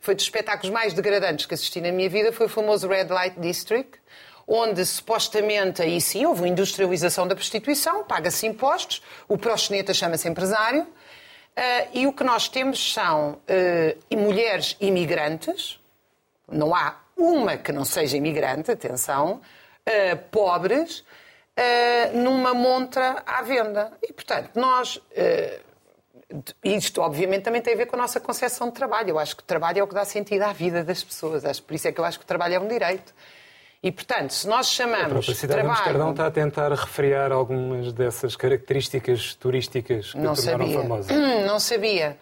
foi 0.00 0.14
dos 0.14 0.24
espetáculos 0.24 0.70
mais 0.70 0.94
degradantes 0.94 1.44
que 1.44 1.54
assisti 1.54 1.80
na 1.80 1.92
minha 1.92 2.08
vida, 2.08 2.32
foi 2.32 2.46
o 2.46 2.48
famoso 2.48 2.88
Red 2.88 3.04
Light 3.04 3.38
District, 3.38 4.00
onde 4.48 4.84
supostamente 4.84 5.82
aí 5.82 6.00
sim 6.00 6.24
houve 6.24 6.48
industrialização 6.48 7.28
da 7.28 7.34
prostituição, 7.34 8.04
paga-se 8.04 8.46
impostos, 8.46 9.02
o 9.28 9.38
proxeneta 9.38 9.94
chama-se 9.94 10.28
empresário, 10.28 10.82
uh, 10.82 11.88
e 11.92 12.06
o 12.06 12.12
que 12.12 12.24
nós 12.24 12.48
temos 12.48 12.92
são 12.92 13.32
uh, 13.32 14.16
mulheres 14.16 14.76
imigrantes, 14.80 15.78
não 16.50 16.74
há 16.74 16.96
uma 17.16 17.56
que 17.56 17.70
não 17.70 17.84
seja 17.84 18.16
imigrante, 18.16 18.70
atenção, 18.70 19.40
uh, 19.88 20.16
pobres 20.30 21.00
uh, 21.00 22.16
numa 22.16 22.54
montra 22.54 23.22
à 23.26 23.42
venda. 23.42 23.92
E, 24.02 24.12
portanto, 24.12 24.50
nós. 24.54 24.96
Uh, 24.96 25.72
isto, 26.64 27.02
obviamente, 27.02 27.42
também 27.42 27.60
tem 27.60 27.74
a 27.74 27.76
ver 27.76 27.84
com 27.86 27.94
a 27.94 27.98
nossa 27.98 28.18
concepção 28.18 28.68
de 28.68 28.74
trabalho. 28.74 29.10
Eu 29.10 29.18
acho 29.18 29.36
que 29.36 29.42
o 29.42 29.46
trabalho 29.46 29.80
é 29.80 29.82
o 29.82 29.86
que 29.86 29.94
dá 29.94 30.04
sentido 30.04 30.42
à 30.42 30.52
vida 30.52 30.82
das 30.82 31.04
pessoas. 31.04 31.44
Acho, 31.44 31.62
por 31.62 31.74
isso 31.74 31.88
é 31.88 31.92
que 31.92 32.00
eu 32.00 32.04
acho 32.06 32.18
que 32.18 32.24
o 32.24 32.26
trabalho 32.26 32.54
é 32.54 32.58
um 32.58 32.68
direito. 32.68 33.12
E, 33.82 33.90
portanto, 33.90 34.32
se 34.32 34.48
nós 34.48 34.70
chamamos 34.70 35.28
a 35.28 35.34
cidade 35.34 35.60
trabalho... 35.60 35.74
de 35.74 35.80
Amsterdão 35.80 36.10
está 36.12 36.26
a 36.28 36.30
tentar 36.30 36.70
refriar 36.70 37.32
algumas 37.32 37.92
dessas 37.92 38.36
características 38.36 39.34
turísticas 39.34 40.12
que 40.12 40.18
não 40.18 40.34
tornaram 40.34 40.66
sabia. 40.66 40.80
famosa. 40.80 41.12
Não 41.44 41.58
sabia. 41.60 42.16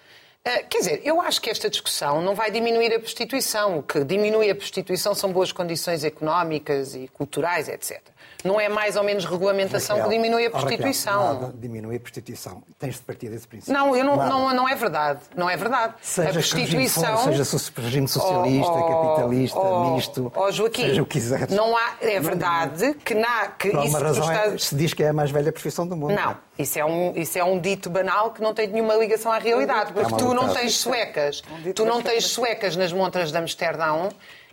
Uh, 0.47 0.66
quer 0.70 0.78
dizer, 0.78 1.02
eu 1.04 1.20
acho 1.20 1.40
que 1.40 1.50
esta 1.50 1.68
discussão 1.68 2.23
não 2.23 2.35
vai 2.35 2.50
diminuir 2.50 2.94
a 2.94 2.99
prostituição. 2.99 3.78
O 3.78 3.82
que 3.82 4.02
diminui 4.04 4.50
a 4.50 4.54
prostituição 4.54 5.14
são 5.14 5.32
boas 5.32 5.52
condições 5.52 6.02
económicas 6.02 6.94
e 6.94 7.09
culturais, 7.09 7.68
etc. 7.68 8.00
Não 8.44 8.61
é 8.61 8.68
mais 8.68 8.97
ou 8.97 9.04
menos 9.04 9.25
regulamentação 9.25 9.97
Raquel, 9.97 10.11
que 10.11 10.16
diminui 10.16 10.47
a 10.47 10.50
prostituição. 10.50 11.20
Raquel, 11.20 11.40
nada 11.40 11.54
diminui 11.59 11.97
a 11.97 12.00
prostituição. 12.00 12.62
Tens 12.78 12.97
de 12.97 13.02
partir 13.02 13.28
desse 13.28 13.47
princípio. 13.47 13.73
Não, 13.73 13.94
eu 13.97 14.04
não, 14.04 14.16
não, 14.16 14.54
não, 14.54 14.68
é 14.68 14.75
verdade. 14.75 15.20
Não 15.37 15.49
é 15.49 15.56
verdade. 15.56 15.94
Seja 16.00 16.30
a 16.30 16.32
prostituição. 16.32 17.16
Regime, 17.16 17.44
seja 17.44 17.73
regime 17.76 18.09
socialista, 18.09 18.73
oh, 18.73 18.78
oh, 18.78 18.88
capitalista, 18.88 19.59
oh, 19.59 19.94
misto. 19.94 20.32
Oh, 20.35 20.50
Joaquim, 20.50 20.87
seja 20.87 21.02
o 21.02 21.06
que 21.06 21.20
quiseres. 21.20 21.54
Não 21.54 21.76
há, 21.76 21.94
é 22.00 22.20
verdade 22.20 22.94
que, 23.04 23.14
na, 23.14 23.49
que 23.49 23.70
Por 23.70 23.85
isso 23.85 23.97
uma 23.97 23.99
razão 23.99 24.30
é, 24.30 24.59
se 24.59 24.75
diz 24.75 24.94
que 24.94 25.02
é 25.02 25.09
a 25.09 25.12
mais 25.12 25.30
velha 25.30 25.52
profissão 25.52 25.87
do 25.87 25.97
mundo. 25.97 26.14
Não, 26.14 26.37
isso 26.59 26.78
é, 26.78 26.85
um, 26.85 27.12
isso 27.16 27.38
é 27.38 27.44
um 27.44 27.59
dito 27.59 27.90
banal 27.90 28.30
que 28.32 28.40
não 28.40 28.54
tem 28.54 28.68
nenhuma 28.68 28.94
ligação 28.94 29.30
à 29.30 29.38
realidade. 29.38 29.92
Porque 29.92 30.14
tu 30.16 30.35
não 30.35 30.52
tens 30.52 30.76
suecas. 30.76 31.42
Tu 31.75 31.85
não 31.85 32.02
tens 32.02 32.26
suecas 32.26 32.76
nas 32.76 32.92
montras 32.92 33.30
de 33.30 33.38
Amsterdão 33.38 34.09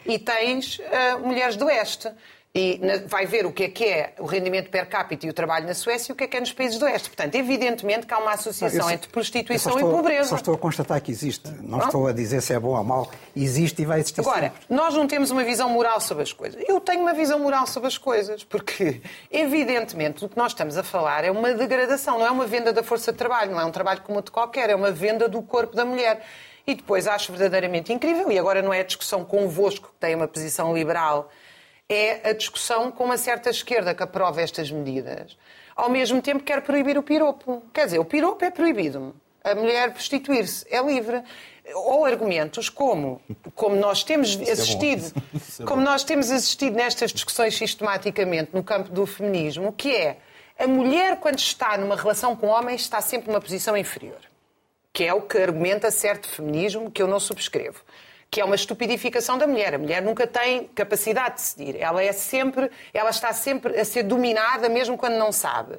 e 0.05 0.17
tens 0.17 0.79
uh, 0.79 1.19
mulheres 1.19 1.55
do 1.55 1.65
Oeste 1.65 2.09
e 2.57 2.81
vai 3.05 3.25
ver 3.25 3.45
o 3.45 3.51
que 3.51 3.65
é 3.65 3.69
que 3.69 3.83
é 3.85 4.13
o 4.17 4.25
rendimento 4.25 4.69
per 4.69 4.89
capita 4.89 5.27
e 5.27 5.29
o 5.29 5.33
trabalho 5.33 5.67
na 5.67 5.73
Suécia 5.75 6.11
e 6.11 6.13
o 6.13 6.15
que 6.15 6.23
é 6.23 6.27
que 6.27 6.37
é 6.37 6.39
nos 6.39 6.51
países 6.51 6.79
do 6.79 6.85
Oeste. 6.85 7.09
Portanto, 7.09 7.35
evidentemente 7.35 8.07
que 8.07 8.13
há 8.13 8.17
uma 8.17 8.31
associação 8.33 8.89
entre 8.89 9.09
prostituição 9.09 9.73
estou, 9.73 9.91
e 9.91 9.95
pobreza. 9.95 10.29
Só 10.29 10.35
estou 10.37 10.55
a 10.55 10.57
constatar 10.57 10.99
que 11.01 11.11
existe. 11.11 11.49
Não, 11.61 11.79
estou 11.79 12.07
a 12.07 12.11
dizer 12.11 12.41
se 12.41 12.53
é 12.53 12.59
bom 12.59 12.75
ou 12.75 12.83
mau. 12.83 13.11
Existe 13.35 13.83
e 13.83 13.85
vai 13.85 13.99
existir 13.99 14.21
Agora, 14.21 14.49
sempre. 14.49 14.59
nós 14.69 14.95
não 14.95 15.07
temos 15.07 15.29
uma 15.29 15.43
visão 15.43 15.69
moral 15.69 16.01
sobre 16.01 16.23
as 16.23 16.33
coisas. 16.33 16.61
Eu 16.67 16.79
tenho 16.81 17.01
uma 17.01 17.13
visão 17.13 17.39
moral 17.39 17.67
sobre 17.67 17.87
as 17.87 17.97
coisas, 17.97 18.43
porque, 18.43 19.01
evidentemente, 19.31 20.25
o 20.25 20.29
que 20.29 20.37
nós 20.37 20.51
estamos 20.51 20.77
a 20.77 20.83
falar 20.83 21.23
é 21.23 21.29
uma 21.29 21.53
degradação, 21.53 22.17
não 22.17 22.25
é 22.25 22.31
uma 22.31 22.47
venda 22.47 22.73
da 22.73 22.81
força 22.81 23.11
de 23.11 23.17
trabalho, 23.17 23.51
não 23.51 23.59
é 23.59 23.65
um 23.65 23.71
trabalho 23.71 24.01
como 24.01 24.17
outro 24.17 24.31
qualquer, 24.31 24.69
é 24.69 24.75
uma 24.75 24.91
venda 24.91 25.29
do 25.29 25.41
corpo 25.41 25.75
da 25.75 25.85
mulher. 25.85 26.23
E 26.65 26.75
depois 26.75 27.07
acho 27.07 27.31
verdadeiramente 27.31 27.93
incrível, 27.93 28.31
e 28.31 28.37
agora 28.37 28.61
não 28.61 28.73
é 28.73 28.81
a 28.81 28.83
discussão 28.83 29.23
convosco, 29.23 29.89
que 29.89 29.99
tem 29.99 30.15
uma 30.15 30.27
posição 30.27 30.75
liberal, 30.75 31.29
é 31.89 32.29
a 32.29 32.33
discussão 32.33 32.91
com 32.91 33.05
uma 33.05 33.17
certa 33.17 33.49
esquerda 33.49 33.95
que 33.95 34.03
aprova 34.03 34.41
estas 34.41 34.69
medidas. 34.69 35.37
Ao 35.75 35.89
mesmo 35.89 36.21
tempo 36.21 36.43
quer 36.43 36.61
proibir 36.61 36.97
o 36.97 37.03
piropo. 37.03 37.63
Quer 37.73 37.85
dizer, 37.85 37.99
o 37.99 38.05
piropo 38.05 38.43
é 38.43 38.51
proibido. 38.51 39.15
A 39.43 39.55
mulher 39.55 39.93
prostituir-se 39.93 40.65
é 40.69 40.81
livre. 40.83 41.23
Ou 41.73 42.05
argumentos 42.05 42.69
como, 42.69 43.21
como 43.53 43.75
nós 43.75 44.03
temos 44.03 44.39
é 44.39 44.51
assistido, 44.51 45.11
é 45.59 45.63
como 45.65 45.81
nós 45.81 46.03
temos 46.03 46.31
assistido 46.31 46.75
nestas 46.75 47.11
discussões 47.11 47.57
sistematicamente 47.57 48.51
no 48.53 48.63
campo 48.63 48.89
do 48.89 49.05
feminismo, 49.05 49.73
que 49.73 49.93
é 49.93 50.17
a 50.57 50.65
mulher, 50.65 51.19
quando 51.19 51.39
está 51.39 51.77
numa 51.77 51.95
relação 51.95 52.35
com 52.35 52.47
homens, 52.47 52.81
está 52.81 53.01
sempre 53.01 53.29
numa 53.29 53.41
posição 53.41 53.77
inferior. 53.77 54.19
Que 54.93 55.03
é 55.03 55.13
o 55.13 55.21
que 55.21 55.37
argumenta 55.37 55.91
certo 55.91 56.27
feminismo 56.27 56.89
que 56.89 57.01
eu 57.01 57.07
não 57.07 57.19
subscrevo 57.19 57.81
que 58.29 58.41
é 58.41 58.45
uma 58.45 58.55
estupidificação 58.55 59.37
da 59.37 59.47
mulher. 59.47 59.75
A 59.75 59.77
mulher 59.77 60.01
nunca 60.01 60.27
tem 60.27 60.65
capacidade 60.67 61.35
de 61.35 61.41
decidir. 61.41 61.81
Ela 61.81 62.03
é 62.03 62.11
sempre, 62.11 62.69
ela 62.93 63.09
está 63.09 63.31
sempre 63.33 63.79
a 63.79 63.85
ser 63.85 64.03
dominada, 64.03 64.69
mesmo 64.69 64.97
quando 64.97 65.15
não 65.15 65.31
sabe. 65.31 65.77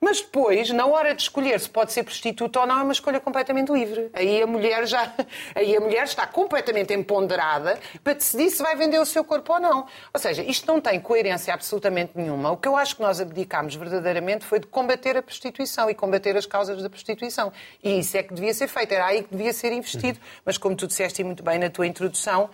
Mas 0.00 0.20
depois, 0.20 0.70
na 0.70 0.86
hora 0.86 1.12
de 1.12 1.22
escolher 1.22 1.58
se 1.58 1.68
pode 1.68 1.92
ser 1.92 2.04
prostituta 2.04 2.60
ou 2.60 2.66
não, 2.66 2.78
é 2.78 2.82
uma 2.84 2.92
escolha 2.92 3.18
completamente 3.18 3.72
livre. 3.72 4.10
Aí 4.12 4.40
a 4.40 4.46
mulher 4.46 4.86
já, 4.86 5.12
aí 5.56 5.76
a 5.76 5.80
mulher 5.80 6.04
está 6.04 6.24
completamente 6.24 6.94
empoderada 6.94 7.78
para 8.04 8.12
decidir 8.12 8.48
se 8.50 8.62
vai 8.62 8.76
vender 8.76 9.00
o 9.00 9.04
seu 9.04 9.24
corpo 9.24 9.54
ou 9.54 9.60
não. 9.60 9.86
Ou 10.14 10.20
seja, 10.20 10.42
isto 10.42 10.66
não 10.68 10.80
tem 10.80 11.00
coerência 11.00 11.52
absolutamente 11.52 12.12
nenhuma. 12.14 12.52
O 12.52 12.56
que 12.56 12.68
eu 12.68 12.76
acho 12.76 12.94
que 12.94 13.02
nós 13.02 13.20
abdicámos 13.20 13.74
verdadeiramente 13.74 14.44
foi 14.44 14.60
de 14.60 14.68
combater 14.68 15.16
a 15.16 15.22
prostituição 15.22 15.90
e 15.90 15.94
combater 15.94 16.36
as 16.36 16.46
causas 16.46 16.80
da 16.80 16.88
prostituição. 16.88 17.52
E 17.82 17.98
isso 17.98 18.16
é 18.16 18.22
que 18.22 18.32
devia 18.32 18.54
ser 18.54 18.68
feito, 18.68 18.92
era 18.92 19.06
aí 19.06 19.24
que 19.24 19.34
devia 19.34 19.52
ser 19.52 19.72
investido. 19.72 20.20
Mas 20.44 20.56
como 20.56 20.76
tu 20.76 20.86
disseste 20.86 21.24
muito 21.24 21.42
bem 21.42 21.58
na 21.58 21.70
tua 21.70 21.88
introdução, 21.88 22.48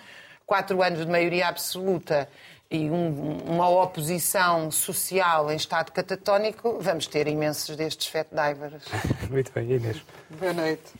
quatro 0.46 0.82
anos 0.82 1.00
de 1.00 1.10
maioria 1.10 1.48
absoluta 1.48 2.28
e 2.70 2.90
um, 2.90 3.38
uma 3.46 3.68
oposição 3.68 4.70
social 4.70 5.50
em 5.50 5.56
estado 5.56 5.92
catatónico, 5.92 6.78
vamos 6.80 7.06
ter 7.06 7.28
imensos 7.28 7.76
destes 7.76 8.08
fat 8.08 8.26
divers. 8.30 8.84
Muito 9.30 9.52
bem, 9.52 9.72
Inês. 9.72 10.02
Boa 10.30 10.52
noite. 10.52 10.92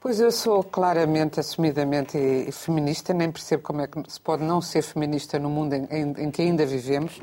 Pois 0.00 0.20
eu 0.20 0.30
sou 0.30 0.62
claramente, 0.62 1.40
assumidamente 1.40 2.16
feminista, 2.52 3.12
nem 3.12 3.32
percebo 3.32 3.64
como 3.64 3.80
é 3.80 3.86
que 3.88 4.00
se 4.08 4.20
pode 4.20 4.44
não 4.44 4.60
ser 4.60 4.82
feminista 4.82 5.38
no 5.38 5.50
mundo 5.50 5.74
em, 5.74 5.88
em, 5.90 6.24
em 6.24 6.30
que 6.30 6.42
ainda 6.42 6.64
vivemos. 6.64 7.20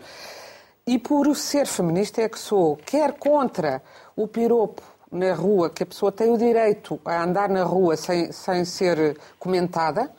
E 0.86 1.00
por 1.00 1.34
ser 1.36 1.66
feminista 1.66 2.22
é 2.22 2.30
que 2.30 2.38
sou 2.38 2.76
quer 2.76 3.14
contra 3.14 3.82
o 4.16 4.28
piropo 4.28 4.84
na 5.12 5.34
rua, 5.34 5.70
que 5.70 5.84
a 5.84 5.86
pessoa 5.86 6.12
tem 6.12 6.30
o 6.30 6.38
direito 6.38 7.00
a 7.06 7.24
andar 7.24 7.50
na 7.50 7.64
rua 7.64 7.96
sem, 7.96 8.32
sem 8.32 8.66
ser 8.66 9.18
comentada, 9.40 10.12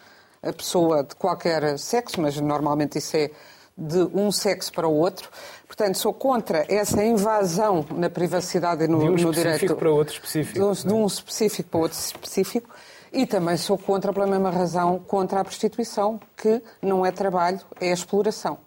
a 0.49 0.53
pessoa 0.53 1.03
de 1.03 1.15
qualquer 1.15 1.79
sexo, 1.79 2.21
mas 2.21 2.41
normalmente 2.41 2.99
isso 2.99 3.17
é 3.17 3.31
de 3.77 3.99
um 4.15 4.33
sexo 4.33 4.73
para 4.73 4.89
o 4.89 4.95
outro. 4.95 5.29
Portanto, 5.67 5.99
sou 5.99 6.15
contra 6.15 6.65
essa 6.69 7.05
invasão 7.05 7.85
na 7.91 8.09
privacidade 8.09 8.85
e 8.85 8.89
no, 8.89 9.01
de 9.01 9.05
um 9.05 9.27
no 9.27 9.33
direito. 9.33 9.77
para 9.77 9.91
outro 9.91 10.15
específico. 10.15 10.59
De 10.59 10.65
um, 10.65 10.73
de 10.73 10.95
um 10.95 11.07
específico 11.07 11.69
para 11.69 11.81
outro 11.81 11.99
específico. 11.99 12.71
E 13.13 13.27
também 13.27 13.57
sou 13.57 13.79
contra, 13.79 14.13
pela 14.13 14.27
mesma 14.27 14.51
razão, 14.51 14.99
contra 14.99 15.41
a 15.41 15.45
prostituição, 15.45 16.21
que 16.37 16.63
não 16.83 17.05
é 17.05 17.11
trabalho, 17.11 17.61
é 17.81 17.91
exploração. 17.91 18.59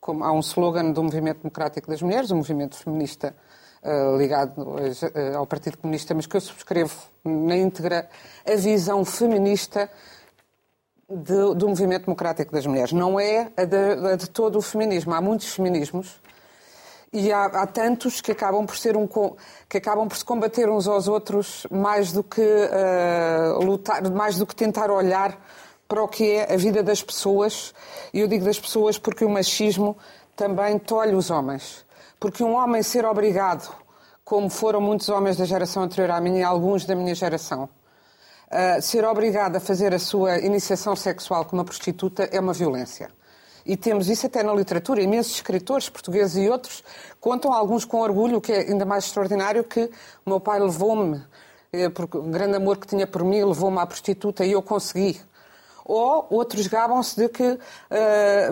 Como 0.00 0.24
há 0.24 0.32
um 0.32 0.40
slogan 0.40 0.90
do 0.90 1.02
Movimento 1.02 1.38
Democrático 1.42 1.88
das 1.88 2.02
Mulheres, 2.02 2.30
o 2.30 2.34
um 2.34 2.38
movimento 2.38 2.76
feminista 2.76 3.34
uh, 3.82 4.16
ligado 4.16 4.58
uh, 4.62 5.36
ao 5.36 5.46
Partido 5.46 5.78
Comunista, 5.78 6.14
mas 6.14 6.26
que 6.26 6.36
eu 6.36 6.40
subscrevo 6.40 6.94
na 7.24 7.56
íntegra 7.56 8.08
a 8.46 8.56
visão 8.56 9.04
feminista 9.04 9.90
de, 11.16 11.54
do 11.54 11.68
movimento 11.68 12.04
democrático 12.04 12.52
das 12.52 12.66
mulheres. 12.66 12.92
Não 12.92 13.18
é 13.18 13.50
a 13.56 13.64
de, 13.64 13.76
a 14.12 14.16
de 14.16 14.30
todo 14.30 14.58
o 14.58 14.62
feminismo. 14.62 15.14
Há 15.14 15.20
muitos 15.20 15.52
feminismos 15.54 16.20
e 17.12 17.30
há, 17.30 17.44
há, 17.44 17.66
tantos 17.66 18.20
que 18.20 18.32
acabam 18.32 18.64
por 18.64 18.76
ser 18.76 18.96
um 18.96 19.06
que 19.68 19.76
acabam 19.76 20.08
por 20.08 20.16
se 20.16 20.24
combater 20.24 20.68
uns 20.70 20.88
aos 20.88 21.08
outros 21.08 21.66
mais 21.70 22.10
do 22.10 22.24
que 22.24 22.40
uh, 22.40 23.62
lutar, 23.62 24.02
mais 24.10 24.38
do 24.38 24.46
que 24.46 24.56
tentar 24.56 24.90
olhar 24.90 25.38
para 25.86 26.02
o 26.02 26.08
que 26.08 26.30
é 26.30 26.54
a 26.54 26.56
vida 26.56 26.82
das 26.82 27.02
pessoas. 27.02 27.74
E 28.14 28.20
eu 28.20 28.26
digo 28.26 28.46
das 28.46 28.58
pessoas 28.58 28.98
porque 28.98 29.26
o 29.26 29.28
machismo 29.28 29.96
também 30.34 30.78
tolhe 30.78 31.14
os 31.14 31.30
homens. 31.30 31.84
Porque 32.18 32.42
um 32.42 32.54
homem 32.54 32.82
ser 32.82 33.04
obrigado, 33.04 33.74
como 34.24 34.48
foram 34.48 34.80
muitos 34.80 35.10
homens 35.10 35.36
da 35.36 35.44
geração 35.44 35.82
anterior 35.82 36.10
à 36.12 36.20
minha 36.20 36.40
e 36.40 36.42
alguns 36.42 36.86
da 36.86 36.94
minha 36.94 37.14
geração, 37.14 37.68
Uh, 38.52 38.82
ser 38.82 39.02
obrigada 39.06 39.56
a 39.56 39.60
fazer 39.62 39.94
a 39.94 39.98
sua 39.98 40.36
iniciação 40.36 40.94
sexual 40.94 41.46
com 41.46 41.56
uma 41.56 41.64
prostituta 41.64 42.28
é 42.30 42.38
uma 42.38 42.52
violência. 42.52 43.08
E 43.64 43.78
temos 43.78 44.10
isso 44.10 44.26
até 44.26 44.42
na 44.42 44.52
literatura. 44.52 45.00
Imensos 45.00 45.36
escritores 45.36 45.88
portugueses 45.88 46.36
e 46.36 46.50
outros 46.50 46.84
contam, 47.18 47.50
alguns 47.50 47.86
com 47.86 48.00
orgulho, 48.00 48.36
o 48.36 48.40
que 48.42 48.52
é 48.52 48.60
ainda 48.60 48.84
mais 48.84 49.04
extraordinário, 49.04 49.64
que 49.64 49.90
o 50.26 50.28
meu 50.28 50.38
pai 50.38 50.60
levou-me, 50.60 51.22
eh, 51.72 51.88
por 51.88 52.04
o 52.04 52.22
grande 52.24 52.56
amor 52.56 52.76
que 52.76 52.86
tinha 52.86 53.06
por 53.06 53.24
mim, 53.24 53.42
levou-me 53.42 53.78
à 53.78 53.86
prostituta 53.86 54.44
e 54.44 54.52
eu 54.52 54.60
consegui. 54.60 55.18
Ou 55.82 56.26
outros 56.28 56.66
gabam-se 56.66 57.16
de 57.16 57.28
que 57.30 57.42
uh, 57.42 57.58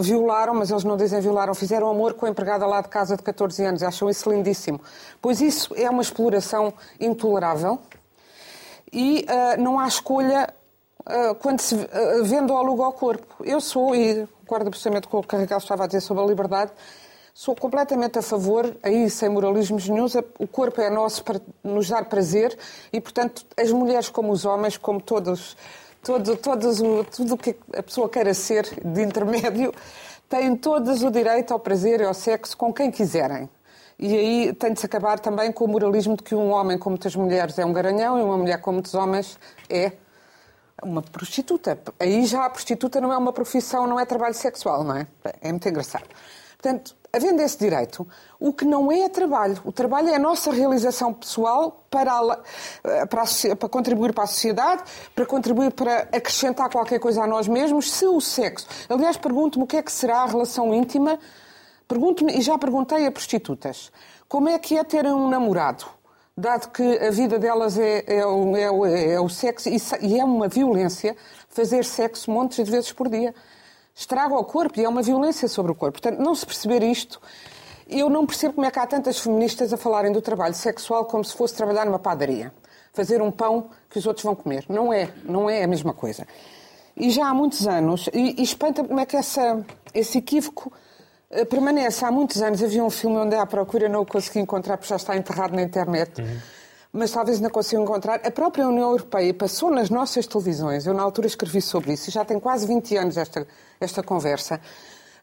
violaram, 0.01 0.55
mas 0.55 0.71
eles 0.71 0.83
não 0.83 0.97
dizem 0.97 1.21
violaram, 1.21 1.55
fizeram 1.55 1.89
amor 1.89 2.15
com 2.15 2.25
a 2.25 2.31
empregada 2.31 2.67
lá 2.67 2.81
de 2.81 2.89
casa 2.89 3.17
de 3.17 3.23
14 3.23 3.65
anos. 3.65 3.83
Acham 3.83 4.09
isso 4.09 4.31
lindíssimo. 4.31 4.81
Pois 5.21 5.41
isso 5.41 5.75
é 5.77 5.89
uma 5.89 6.03
exploração 6.03 6.73
intolerável 6.99 7.79
e 8.93 9.27
uh, 9.29 9.61
não 9.61 9.79
há 9.79 9.87
escolha 9.87 10.53
uh, 11.01 11.35
quando 11.37 11.61
se 11.61 11.75
uh, 11.75 12.25
vende 12.25 12.51
ou 12.53 12.59
aluga 12.59 12.85
ao 12.85 12.93
corpo. 12.93 13.45
Eu 13.45 13.61
sou, 13.61 13.95
e 13.95 14.27
concordo 14.41 14.71
precisamente 14.71 15.09
com 15.09 15.19
o 15.19 15.23
que 15.23 15.35
a 15.35 15.39
Raquel 15.39 15.59
estava 15.59 15.85
a 15.85 15.87
dizer 15.87 16.01
sobre 16.01 16.23
a 16.23 16.27
liberdade, 16.27 16.73
sou 17.33 17.55
completamente 17.55 18.19
a 18.19 18.23
favor, 18.23 18.77
aí 18.83 19.09
sem 19.09 19.29
moralismos 19.29 19.89
nenhum, 19.89 20.07
o 20.39 20.47
corpo 20.47 20.81
é 20.81 20.91
nosso 20.91 21.25
para 21.25 21.41
nos 21.63 21.89
dar 21.89 22.05
prazer 22.07 22.57
e, 22.93 23.01
portanto, 23.01 23.47
as 23.57 23.71
mulheres 23.71 24.09
como 24.09 24.33
os 24.33 24.45
homens, 24.45 24.77
como 24.77 25.01
todos, 25.01 25.57
todo, 26.03 26.37
todos 26.37 26.81
o, 26.81 27.05
tudo 27.05 27.35
o 27.35 27.39
que 27.39 27.57
a 27.75 27.83
pessoa 27.83 28.09
queira 28.09 28.35
ser 28.35 28.65
de 28.85 29.03
intermédio, 29.03 29.73
têm 30.29 30.57
todas 30.57 31.03
o 31.03 31.11
direito 31.11 31.53
ao 31.53 31.61
prazer 31.61 32.01
e 32.01 32.05
ao 32.05 32.15
sexo 32.15 32.57
com 32.57 32.73
quem 32.73 32.91
quiserem. 32.91 33.49
E 34.03 34.17
aí 34.17 34.53
tem 34.55 34.73
de 34.73 34.81
se 34.81 34.87
acabar 34.87 35.21
também 35.21 35.53
com 35.53 35.67
o 35.67 35.69
moralismo 35.69 36.17
de 36.17 36.23
que 36.23 36.35
um 36.35 36.53
homem 36.53 36.79
com 36.79 36.89
muitas 36.89 37.15
mulheres 37.15 37.59
é 37.59 37.67
um 37.67 37.73
garanhão 37.73 38.19
e 38.19 38.23
uma 38.23 38.39
mulher 38.39 38.59
com 38.59 38.73
muitos 38.73 38.95
homens 38.95 39.39
é 39.69 39.93
uma 40.83 41.03
prostituta. 41.03 41.79
Aí 42.01 42.25
já 42.25 42.47
a 42.47 42.51
prostituta 42.51 42.99
não 42.99 43.13
é 43.13 43.19
uma 43.19 43.31
profissão, 43.31 43.87
não 43.87 44.01
é 44.01 44.07
trabalho 44.07 44.33
sexual, 44.33 44.83
não 44.83 44.97
é? 44.97 45.07
É 45.43 45.51
muito 45.51 45.69
engraçado. 45.69 46.07
Portanto, 46.57 46.97
havendo 47.13 47.43
esse 47.43 47.59
direito, 47.59 48.09
o 48.39 48.55
que 48.55 48.65
não 48.65 48.91
é 48.91 49.01
é 49.01 49.09
trabalho. 49.11 49.61
O 49.67 49.71
trabalho 49.71 50.09
é 50.09 50.15
a 50.15 50.19
nossa 50.19 50.51
realização 50.51 51.13
pessoal 51.13 51.85
para, 51.91 52.11
a, 52.11 53.07
para, 53.07 53.23
a, 53.23 53.57
para, 53.57 53.69
contribuir 53.69 54.15
para 54.15 54.25
a 54.25 54.27
sociedade, 54.27 54.83
para 55.15 55.27
contribuir 55.27 55.73
para 55.73 56.09
acrescentar 56.11 56.71
qualquer 56.71 57.01
coisa 57.01 57.25
a 57.25 57.27
nós 57.27 57.47
mesmos, 57.47 57.93
se 57.93 58.07
o 58.07 58.19
sexo. 58.19 58.67
Aliás, 58.89 59.19
pergunto-me 59.19 59.65
o 59.65 59.67
que 59.67 59.77
é 59.77 59.83
que 59.83 59.93
será 59.93 60.23
a 60.23 60.27
relação 60.27 60.73
íntima 60.73 61.19
Pergunto-me, 61.91 62.39
e 62.39 62.41
já 62.41 62.57
perguntei 62.57 63.05
a 63.05 63.11
prostitutas, 63.11 63.91
como 64.29 64.49
é 64.49 64.57
que 64.61 64.79
é 64.79 64.85
terem 64.85 65.11
um 65.11 65.29
namorado, 65.29 65.87
dado 66.37 66.71
que 66.71 66.85
a 66.99 67.11
vida 67.11 67.37
delas 67.37 67.77
é, 67.77 68.05
é, 68.07 68.21
é, 68.21 69.13
é 69.15 69.21
o 69.21 69.29
sexo 69.29 69.69
e 70.01 70.21
é 70.21 70.25
uma 70.25 70.47
violência 70.47 71.17
fazer 71.49 71.85
sexo 71.85 72.31
montes 72.31 72.65
de 72.65 72.71
vezes 72.71 72.93
por 72.93 73.09
dia. 73.09 73.35
Estraga 73.93 74.37
o 74.37 74.45
corpo 74.45 74.79
e 74.79 74.85
é 74.85 74.89
uma 74.89 75.03
violência 75.03 75.49
sobre 75.49 75.73
o 75.73 75.75
corpo. 75.75 76.01
Portanto, 76.01 76.23
não 76.23 76.33
se 76.33 76.47
perceber 76.47 76.81
isto, 76.85 77.21
eu 77.89 78.09
não 78.09 78.25
percebo 78.25 78.55
como 78.55 78.69
é 78.69 78.71
que 78.71 78.79
há 78.79 78.87
tantas 78.87 79.19
feministas 79.19 79.73
a 79.73 79.77
falarem 79.77 80.13
do 80.13 80.23
trabalho 80.23 80.55
sexual 80.55 81.07
como 81.07 81.25
se 81.25 81.35
fosse 81.35 81.57
trabalhar 81.57 81.87
numa 81.87 81.99
padaria. 81.99 82.53
Fazer 82.93 83.21
um 83.21 83.33
pão 83.33 83.69
que 83.91 83.99
os 83.99 84.07
outros 84.07 84.23
vão 84.23 84.37
comer. 84.37 84.65
Não 84.69 84.93
é, 84.93 85.13
não 85.25 85.51
é 85.51 85.65
a 85.65 85.67
mesma 85.67 85.93
coisa. 85.93 86.25
E 86.97 87.11
já 87.11 87.27
há 87.27 87.35
muitos 87.35 87.67
anos, 87.67 88.09
e, 88.13 88.41
e 88.41 88.43
espanta 88.45 88.85
como 88.85 89.01
é 89.01 89.05
que 89.05 89.17
essa, 89.17 89.67
esse 89.93 90.19
equívoco 90.19 90.73
permanece. 91.49 92.05
Há 92.05 92.11
muitos 92.11 92.43
anos 92.43 92.63
havia 92.63 92.85
um 92.85 92.91
filme 92.91 93.17
onde 93.17 93.35
à 93.37 93.47
procura 93.47 93.89
não 93.89 94.03
o 94.03 94.07
consegui 94.07 94.41
encontrar 94.41 94.77
porque 94.77 94.89
já 94.89 94.97
está 94.97 95.17
enterrado 95.17 95.55
na 95.55 95.63
internet. 95.63 96.21
Uhum. 96.21 96.39
mas 96.93 97.13
talvez 97.13 97.37
ainda 97.37 97.51
consiga 97.51 97.81
encontrar. 97.81 98.21
A 98.25 98.31
própria 98.31 98.67
União 98.67 98.91
Europeia 98.91 99.33
passou 99.33 99.71
nas 99.71 99.91
nossas 99.91 100.27
televisões, 100.27 100.87
eu 100.87 100.95
na 100.95 101.03
altura 101.03 101.29
escrevi 101.29 101.63
sobre 101.63 101.93
isso, 101.93 102.11
e 102.11 102.13
já 102.13 102.25
tem 102.25 102.41
quase 102.41 102.67
20 102.67 102.97
anos 102.97 103.17
esta, 103.17 103.47
esta 103.81 104.03
conversa, 104.03 104.61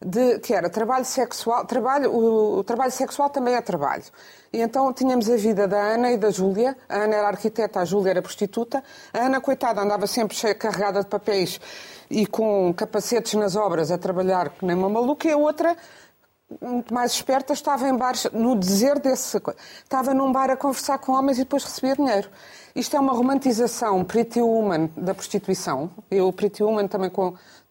de, 0.04 0.38
que 0.38 0.54
era 0.54 0.70
trabalho 0.70 1.04
sexual, 1.04 1.64
trabalho, 1.64 2.10
o, 2.10 2.58
o, 2.58 2.64
trabalho 2.64 2.92
sexual 2.92 3.28
também 3.28 3.54
é 3.54 3.60
trabalho. 3.60 4.04
E 4.52 4.60
então 4.60 4.92
tínhamos 4.92 5.28
a 5.28 5.36
vida 5.36 5.66
da 5.66 5.78
Ana 5.78 6.12
e 6.12 6.16
da 6.16 6.30
Júlia. 6.30 6.76
A 6.88 7.02
Ana 7.02 7.16
era 7.16 7.28
arquiteta, 7.28 7.80
a 7.80 7.84
Júlia 7.84 8.10
era 8.10 8.22
prostituta. 8.22 8.82
A 9.12 9.26
Ana, 9.26 9.40
coitada, 9.40 9.80
andava 9.80 10.06
sempre 10.06 10.36
cheia, 10.36 10.54
carregada 10.54 11.00
de 11.00 11.06
papéis 11.06 11.60
e 12.10 12.26
com 12.26 12.72
capacetes 12.72 13.34
nas 13.34 13.56
obras 13.56 13.90
a 13.90 13.98
trabalhar 13.98 14.50
que 14.50 14.64
nem 14.64 14.76
uma 14.76 14.88
maluca. 14.88 15.28
E 15.28 15.32
a 15.32 15.36
outra, 15.36 15.76
muito 16.60 16.92
mais 16.92 17.12
esperta, 17.12 17.52
estava 17.52 17.88
em 17.88 17.96
bares, 17.96 18.26
no 18.32 18.56
dizer 18.56 18.98
desse... 18.98 19.36
Estava 19.82 20.14
num 20.14 20.32
bar 20.32 20.50
a 20.50 20.56
conversar 20.56 20.98
com 20.98 21.12
homens 21.12 21.38
e 21.38 21.42
depois 21.42 21.64
recebia 21.64 21.94
dinheiro. 21.94 22.28
Isto 22.74 22.96
é 22.96 23.00
uma 23.00 23.12
romantização 23.12 24.04
pretty 24.04 24.40
woman 24.40 24.88
da 24.96 25.14
prostituição. 25.14 25.90
Eu, 26.10 26.32
pretty 26.32 26.62
woman, 26.62 26.88
também 26.88 27.10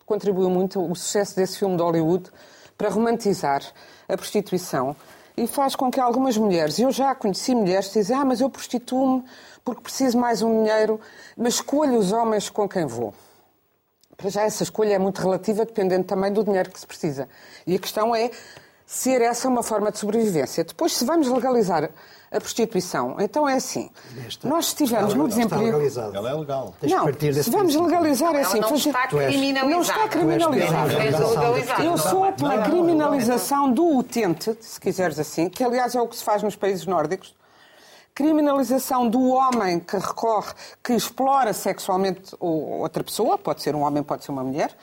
contribuiu 0.05 0.49
muito 0.49 0.79
o 0.79 0.95
sucesso 0.95 1.35
desse 1.35 1.57
filme 1.59 1.75
de 1.75 1.81
Hollywood 1.81 2.29
para 2.77 2.89
romantizar 2.89 3.61
a 4.07 4.15
prostituição 4.15 4.95
e 5.35 5.47
faz 5.47 5.75
com 5.75 5.91
que 5.91 5.99
algumas 5.99 6.35
mulheres, 6.37 6.79
eu 6.79 6.91
já 6.91 7.13
conheci 7.13 7.53
mulheres 7.53 7.87
que 7.87 7.99
dizem, 7.99 8.15
ah, 8.15 8.25
mas 8.25 8.41
eu 8.41 8.49
prostituo-me 8.49 9.23
porque 9.63 9.81
preciso 9.81 10.17
mais 10.17 10.41
um 10.41 10.63
dinheiro, 10.63 10.99
mas 11.35 11.55
escolho 11.55 11.97
os 11.97 12.11
homens 12.11 12.49
com 12.49 12.67
quem 12.67 12.85
vou. 12.85 13.13
Para 14.15 14.29
já 14.29 14.43
essa 14.43 14.63
escolha 14.63 14.95
é 14.95 14.99
muito 14.99 15.21
relativa, 15.21 15.63
dependendo 15.63 16.05
também 16.05 16.33
do 16.33 16.43
dinheiro 16.43 16.71
que 16.71 16.79
se 16.79 16.87
precisa. 16.87 17.29
E 17.67 17.75
a 17.75 17.79
questão 17.79 18.15
é 18.15 18.31
ser 18.87 19.21
essa 19.21 19.49
uma 19.49 19.61
forma 19.61 19.91
de 19.91 19.99
sobrevivência. 19.99 20.63
Depois, 20.63 20.93
se 20.93 21.03
vamos 21.03 21.27
legalizar 21.27 21.89
a 22.31 22.39
prostituição. 22.39 23.17
Então 23.19 23.47
é 23.47 23.55
assim. 23.55 23.89
Esta, 24.25 24.47
nós 24.47 24.67
estivemos 24.67 25.13
no 25.13 25.27
desemprego. 25.27 25.81
Ela 26.15 26.29
é 26.29 26.33
legal. 26.33 26.73
Não, 26.81 27.33
se 27.43 27.49
vamos 27.49 27.75
legalizar 27.75 28.33
é 28.33 28.41
assim. 28.41 28.61
Não 28.61 28.75
está 28.75 29.07
criminalizada. 29.07 29.69
Não 29.69 29.81
está 29.81 30.07
criminalizada. 30.07 31.83
Eu 31.83 31.97
sou 31.97 32.31
pela 32.31 32.63
criminalização 32.63 33.71
do 33.71 33.97
utente, 33.97 34.57
se 34.61 34.79
quiseres 34.79 35.19
assim, 35.19 35.49
que 35.49 35.65
aliás 35.65 35.93
é 35.93 36.01
o 36.01 36.07
que 36.07 36.15
se 36.15 36.23
faz 36.23 36.41
nos 36.41 36.55
países 36.55 36.85
nórdicos. 36.85 37.35
Criminalização 38.15 39.07
do 39.07 39.21
homem 39.27 39.79
que 39.79 39.97
recorre, 39.97 40.53
que 40.81 40.93
explora 40.93 41.51
sexualmente 41.53 42.35
outra 42.39 43.03
pessoa, 43.03 43.37
pode 43.37 43.61
ser 43.61 43.75
um 43.75 43.81
homem, 43.81 44.01
pode 44.01 44.23
ser 44.23 44.31
uma 44.31 44.43
mulher, 44.43 44.75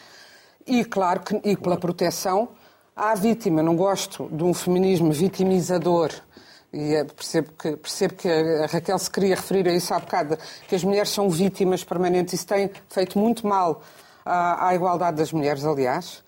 e 0.65 0.85
claro 0.85 1.21
que 1.21 1.41
e 1.43 1.57
pela 1.57 1.77
proteção 1.77 2.51
à 2.95 3.15
vítima. 3.15 3.63
Não 3.63 3.77
gosto 3.77 4.29
de 4.31 4.43
um 4.43 4.55
feminismo 4.55 5.13
vitimizador 5.13 6.11
e 6.73 6.95
é, 6.95 7.05
percebo 7.05 7.53
que, 7.53 7.77
percebo 7.77 8.15
que 8.15 8.29
a 8.29 8.67
Raquel 8.67 8.99
se 8.99 9.11
queria 9.11 9.37
referir 9.37 9.69
a 9.69 9.73
isso 9.73 9.95
há 9.95 9.99
bocado, 9.99 10.37
que 10.69 10.75
as 10.75 10.83
mulheres 10.83 11.11
são 11.11 11.31
vítimas 11.31 11.85
permanentes. 11.85 12.35
Isso 12.35 12.47
tem 12.47 12.71
feito 12.89 13.19
muito 13.19 13.47
mal 13.47 13.83
à, 14.25 14.69
à 14.69 14.75
igualdade 14.75 15.17
das 15.17 15.33
mulheres, 15.33 15.65
aliás. 15.65 16.23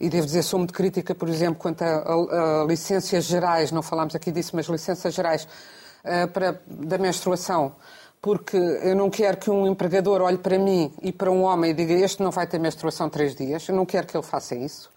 E 0.00 0.08
devo 0.08 0.24
dizer, 0.24 0.42
sou 0.42 0.58
muito 0.58 0.72
crítica, 0.72 1.14
por 1.14 1.28
exemplo, 1.28 1.56
quanto 1.56 1.82
a, 1.82 1.86
a, 1.86 2.62
a 2.62 2.64
licenças 2.64 3.24
gerais, 3.24 3.70
não 3.70 3.82
falámos 3.82 4.14
aqui 4.14 4.32
disso, 4.32 4.52
mas 4.54 4.66
licenças 4.66 5.12
gerais 5.12 5.46
uh, 6.04 6.26
para, 6.28 6.58
da 6.66 6.96
menstruação 6.96 7.74
porque 8.22 8.56
eu 8.56 8.94
não 8.94 9.08
quero 9.08 9.38
que 9.38 9.50
um 9.50 9.66
empregador 9.66 10.20
olhe 10.20 10.36
para 10.36 10.58
mim 10.58 10.92
e 11.02 11.10
para 11.10 11.30
um 11.30 11.42
homem 11.42 11.70
e 11.70 11.74
diga 11.74 11.94
este 11.94 12.22
não 12.22 12.30
vai 12.30 12.46
ter 12.46 12.58
menstruação 12.58 13.08
três 13.08 13.34
dias. 13.34 13.66
Eu 13.66 13.74
não 13.74 13.86
quero 13.86 14.06
que 14.06 14.14
ele 14.14 14.24
faça 14.24 14.54
isso. 14.54 14.90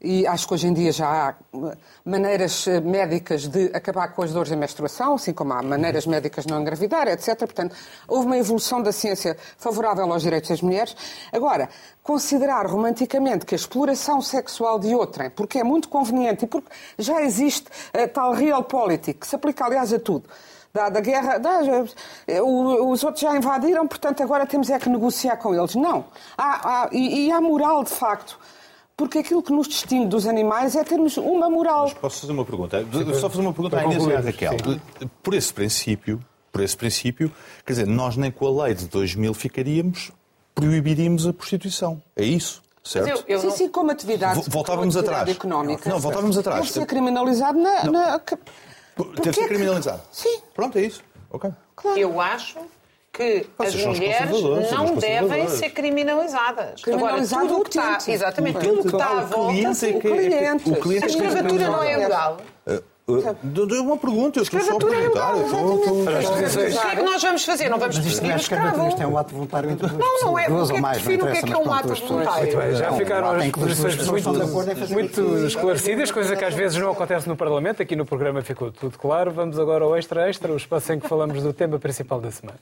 E 0.00 0.26
acho 0.26 0.46
que 0.46 0.54
hoje 0.54 0.66
em 0.66 0.74
dia 0.74 0.92
já 0.92 1.08
há 1.08 1.30
eh, 1.30 1.76
maneiras 2.04 2.66
eh, 2.66 2.80
médicas 2.80 3.48
de 3.48 3.70
acabar 3.72 4.08
com 4.08 4.22
as 4.22 4.32
dores 4.32 4.50
da 4.50 4.56
menstruação, 4.56 5.14
assim 5.14 5.32
como 5.32 5.52
há 5.54 5.62
maneiras 5.62 6.06
médicas 6.06 6.44
de 6.44 6.52
não 6.52 6.60
engravidar, 6.60 7.08
etc. 7.08 7.38
Portanto, 7.38 7.74
houve 8.06 8.26
uma 8.26 8.36
evolução 8.36 8.82
da 8.82 8.92
ciência 8.92 9.36
favorável 9.56 10.12
aos 10.12 10.22
direitos 10.22 10.50
das 10.50 10.60
mulheres. 10.60 10.94
Agora, 11.32 11.68
considerar 12.02 12.66
romanticamente 12.66 13.46
que 13.46 13.54
a 13.54 13.56
exploração 13.56 14.20
sexual 14.20 14.78
de 14.78 14.94
outrem, 14.94 15.30
porque 15.30 15.58
é 15.58 15.64
muito 15.64 15.88
conveniente 15.88 16.44
e 16.44 16.48
porque 16.48 16.68
já 16.98 17.22
existe 17.22 17.66
a 17.94 18.00
eh, 18.00 18.06
tal 18.06 18.32
realpolitik, 18.32 19.20
que 19.20 19.26
se 19.26 19.34
aplica, 19.34 19.64
aliás, 19.64 19.92
a 19.92 19.98
tudo, 19.98 20.28
da, 20.74 20.90
da 20.90 21.00
guerra, 21.00 21.38
da, 21.38 21.60
os 22.84 23.02
outros 23.02 23.22
já 23.22 23.34
invadiram, 23.34 23.88
portanto 23.88 24.22
agora 24.22 24.46
temos 24.46 24.68
é 24.68 24.78
que 24.78 24.90
negociar 24.90 25.38
com 25.38 25.54
eles. 25.54 25.74
Não. 25.74 26.04
Há, 26.36 26.82
há, 26.84 26.88
e, 26.92 27.26
e 27.26 27.32
há 27.32 27.40
moral, 27.40 27.82
de 27.82 27.90
facto. 27.90 28.38
Porque 28.96 29.18
aquilo 29.18 29.42
que 29.42 29.52
nos 29.52 29.68
distingue 29.68 30.06
dos 30.06 30.26
animais 30.26 30.74
é 30.74 30.82
termos 30.82 31.18
uma 31.18 31.50
moral. 31.50 31.84
Mas 31.84 31.94
posso 31.94 32.20
fazer 32.22 32.32
uma 32.32 32.44
pergunta? 32.44 32.82
Sim, 32.82 33.14
só 33.14 33.28
fazer 33.28 33.42
uma 33.42 33.52
pergunta 33.52 33.78
à 33.78 33.84
Inês 33.84 34.06
e 34.06 34.12
à 34.14 34.20
Raquel. 34.20 34.56
Por 35.22 35.34
esse 35.34 35.52
princípio, 35.52 36.18
por 36.50 36.62
esse 36.62 36.76
princípio, 36.76 37.30
quer 37.64 37.74
dizer, 37.74 37.86
nós 37.86 38.16
nem 38.16 38.30
com 38.30 38.46
a 38.46 38.64
lei 38.64 38.74
de 38.74 38.86
2000 38.86 39.34
ficaríamos, 39.34 40.10
proibiríamos 40.54 41.26
a 41.26 41.32
prostituição. 41.32 42.02
É 42.16 42.24
isso? 42.24 42.62
Certo? 42.82 43.08
Eu, 43.08 43.24
eu 43.26 43.40
sim, 43.40 43.46
não... 43.46 43.56
sim, 43.56 43.68
como 43.68 43.90
atividade, 43.90 44.48
voltávamos 44.48 44.94
como 44.94 45.06
atividade 45.06 45.30
atrás. 45.30 45.36
económica. 45.36 45.90
Não, 45.90 45.98
voltávamos 45.98 46.38
atrás. 46.38 46.60
Deve 46.60 46.72
ser 46.72 46.86
criminalizado 46.86 47.58
na... 47.58 47.84
na... 47.84 48.20
Deve 49.22 49.32
ser 49.32 49.48
criminalizado? 49.48 50.02
Sim. 50.10 50.40
Pronto, 50.54 50.78
é 50.78 50.82
isso. 50.82 51.02
Ok. 51.30 51.50
Claro. 51.74 51.98
Eu 51.98 52.20
acho 52.20 52.58
que 53.16 53.46
Vocês 53.56 53.86
as 53.86 53.86
mulheres 53.86 54.70
não 54.72 54.94
devem 54.96 55.48
ser 55.48 55.70
criminalizadas. 55.70 56.82
Agora, 56.86 57.26
tudo 57.26 57.58
o 57.58 57.62
que 57.62 57.70
está, 57.70 57.98
exatamente, 58.08 58.58
tudo 58.58 58.80
o 58.80 58.82
que 58.82 58.88
está 58.88 59.10
à 59.10 59.20
volta, 59.22 59.70
o 59.70 60.00
cliente. 60.00 60.70
O 60.70 60.76
cliente 60.76 61.04
a 61.04 61.06
escravatura 61.06 61.68
não 61.68 61.82
é 61.82 61.96
legal. 61.96 62.36
Uh, 63.08 63.82
uma 63.82 63.96
pergunta, 63.96 64.40
eu 64.40 64.42
estou 64.42 64.60
só 64.60 64.74
a 64.74 64.78
perguntar. 64.78 65.36
O 65.36 65.44
que 65.44 66.78
é 66.78 66.96
que 66.96 67.02
nós 67.02 67.22
vamos 67.22 67.44
fazer? 67.44 67.68
Não 67.68 67.78
vamos 67.78 68.00
perseguir 68.00 68.34
o 68.34 68.36
escravo. 68.36 68.88
Isto 68.88 69.00
é 69.00 69.06
um 69.06 69.16
ato 69.16 69.32
voluntário 69.32 69.70
entre 69.70 69.86
Não, 69.92 70.20
não 70.22 70.36
é. 70.36 70.46
Porque 70.48 70.80
define 70.80 71.22
o 71.22 71.26
que 71.30 71.38
é 71.38 71.42
que 71.42 71.52
é 71.52 71.56
um 71.56 71.72
ato 71.72 71.94
voluntário. 71.94 72.76
Já 72.76 72.92
ficaram 72.94 73.30
as 73.30 73.50
posições 73.50 74.90
muito 74.90 75.46
esclarecidas, 75.46 76.10
coisa 76.10 76.34
que 76.34 76.44
às 76.44 76.54
vezes 76.54 76.78
não 76.78 76.90
acontece 76.90 77.28
no 77.28 77.36
Parlamento. 77.36 77.80
Aqui 77.80 77.94
no 77.94 78.04
programa 78.04 78.42
ficou 78.42 78.72
tudo 78.72 78.98
claro. 78.98 79.30
Vamos 79.30 79.56
agora 79.56 79.84
ao 79.84 79.96
Extra 79.96 80.28
Extra, 80.28 80.52
o 80.52 80.56
espaço 80.56 80.92
em 80.92 80.98
que 80.98 81.06
falamos 81.08 81.40
do 81.40 81.52
tema 81.52 81.78
principal 81.78 82.20
da 82.20 82.32
semana. 82.32 82.58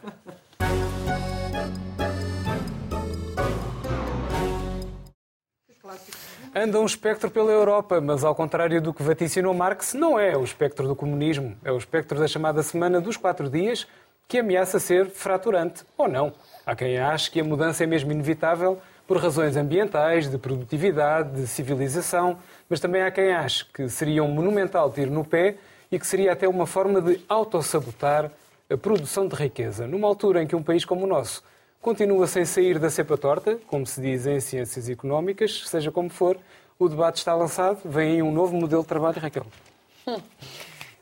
Anda 6.56 6.78
um 6.78 6.86
espectro 6.86 7.28
pela 7.32 7.50
Europa, 7.50 8.00
mas 8.00 8.22
ao 8.22 8.32
contrário 8.32 8.80
do 8.80 8.94
que 8.94 9.02
vaticinou 9.02 9.52
Marx, 9.52 9.92
não 9.92 10.16
é 10.16 10.36
o 10.36 10.44
espectro 10.44 10.86
do 10.86 10.94
comunismo. 10.94 11.56
É 11.64 11.72
o 11.72 11.76
espectro 11.76 12.16
da 12.16 12.28
chamada 12.28 12.62
Semana 12.62 13.00
dos 13.00 13.16
Quatro 13.16 13.50
Dias, 13.50 13.88
que 14.28 14.38
ameaça 14.38 14.78
ser 14.78 15.10
fraturante, 15.10 15.82
ou 15.98 16.06
não. 16.06 16.32
Há 16.64 16.76
quem 16.76 16.96
ache 16.96 17.28
que 17.28 17.40
a 17.40 17.44
mudança 17.44 17.82
é 17.82 17.88
mesmo 17.88 18.12
inevitável 18.12 18.78
por 19.04 19.16
razões 19.16 19.56
ambientais, 19.56 20.30
de 20.30 20.38
produtividade, 20.38 21.40
de 21.40 21.48
civilização, 21.48 22.38
mas 22.70 22.78
também 22.78 23.02
há 23.02 23.10
quem 23.10 23.32
ache 23.32 23.64
que 23.74 23.88
seria 23.88 24.22
um 24.22 24.28
monumental 24.28 24.92
tiro 24.92 25.10
no 25.10 25.24
pé 25.24 25.56
e 25.90 25.98
que 25.98 26.06
seria 26.06 26.34
até 26.34 26.46
uma 26.46 26.68
forma 26.68 27.02
de 27.02 27.20
autossabotar 27.28 28.30
a 28.70 28.76
produção 28.76 29.26
de 29.26 29.34
riqueza, 29.34 29.88
numa 29.88 30.06
altura 30.06 30.40
em 30.40 30.46
que 30.46 30.54
um 30.54 30.62
país 30.62 30.84
como 30.84 31.02
o 31.02 31.08
nosso 31.08 31.42
continua 31.84 32.26
sem 32.26 32.46
sair 32.46 32.78
da 32.78 32.88
cepa 32.88 33.18
torta, 33.18 33.58
como 33.66 33.86
se 33.86 34.00
diz 34.00 34.26
em 34.26 34.40
ciências 34.40 34.88
económicas, 34.88 35.68
seja 35.68 35.92
como 35.92 36.08
for, 36.08 36.38
o 36.78 36.88
debate 36.88 37.18
está 37.18 37.34
lançado, 37.34 37.78
vem 37.84 38.12
aí 38.12 38.22
um 38.22 38.32
novo 38.32 38.56
modelo 38.56 38.80
de 38.80 38.88
trabalho, 38.88 39.20
Raquel. 39.20 39.46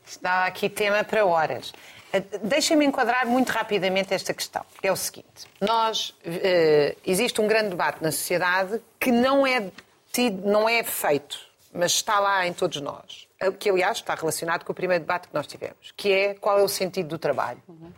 Está 0.05 0.45
aqui 0.45 0.67
tema 0.69 1.01
para 1.05 1.25
horas. 1.25 1.71
Eh, 2.11 2.21
deixem-me 2.43 2.85
enquadrar 2.85 3.25
muito 3.25 3.49
rapidamente 3.49 4.13
esta 4.13 4.33
questão. 4.33 4.65
É 4.83 4.91
o 4.91 4.95
seguinte: 4.95 5.47
nós 5.61 6.09
uh, 6.09 6.97
existe 7.05 7.39
um 7.39 7.47
grande 7.47 7.69
debate 7.69 8.03
na 8.03 8.11
sociedade 8.11 8.81
que 8.99 9.09
não 9.09 9.47
é 9.47 9.71
tido, 10.11 10.45
não 10.45 10.67
é 10.67 10.83
feito, 10.83 11.39
mas 11.73 11.93
está 11.93 12.19
lá 12.19 12.45
em 12.45 12.51
todos 12.51 12.81
nós. 12.81 13.25
Eh, 13.39 13.51
que 13.51 13.69
aliás 13.69 13.99
está 13.99 14.15
relacionado 14.15 14.65
com 14.65 14.73
o 14.73 14.75
primeiro 14.75 15.05
debate 15.05 15.29
que 15.29 15.33
nós 15.33 15.47
tivemos, 15.47 15.93
que 15.95 16.11
é 16.11 16.33
qual 16.33 16.59
é 16.59 16.61
o 16.61 16.67
sentido 16.67 17.07
do 17.07 17.17
trabalho. 17.17 17.63
Uhum 17.69 17.89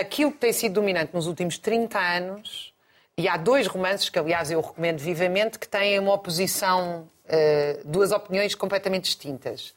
aquilo 0.00 0.32
que 0.32 0.38
tem 0.38 0.52
sido 0.52 0.74
dominante 0.74 1.14
nos 1.14 1.26
últimos 1.26 1.58
30 1.58 1.98
anos, 1.98 2.74
e 3.16 3.28
há 3.28 3.36
dois 3.36 3.66
romances 3.66 4.08
que, 4.08 4.18
aliás, 4.18 4.50
eu 4.50 4.60
recomendo 4.60 4.98
vivamente, 4.98 5.58
que 5.58 5.68
têm 5.68 5.98
uma 6.00 6.14
oposição, 6.14 7.08
uh, 7.26 7.80
duas 7.88 8.10
opiniões 8.10 8.54
completamente 8.54 9.04
distintas. 9.04 9.72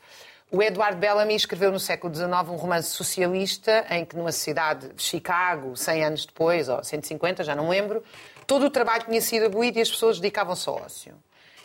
O 0.50 0.64
Edward 0.64 0.98
Bellamy 0.98 1.36
escreveu 1.36 1.72
no 1.72 1.80
século 1.80 2.16
XIX 2.16 2.32
um 2.50 2.56
romance 2.56 2.90
socialista 2.90 3.86
em 3.90 4.06
que, 4.06 4.16
numa 4.16 4.32
cidade 4.32 4.88
de 4.94 5.04
Chicago, 5.04 5.76
100 5.76 6.06
anos 6.06 6.26
depois, 6.26 6.68
ou 6.70 6.84
150, 6.84 7.44
já 7.44 7.54
não 7.54 7.70
lembro, 7.70 8.04
todo 8.48 8.66
o 8.66 8.70
trabalho 8.70 9.04
tinha 9.04 9.22
sido 9.22 9.46
abolido 9.46 9.78
e 9.78 9.82
as 9.82 9.90
pessoas 9.90 10.20
dedicavam-se 10.20 10.68
ao 10.68 10.76
ócio. 10.76 11.14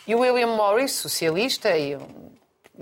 E 0.06 0.14
o 0.14 0.18
William 0.18 0.48
Morris, 0.48 0.92
socialista 0.92 1.76
e 1.78 1.96
um 1.96 2.32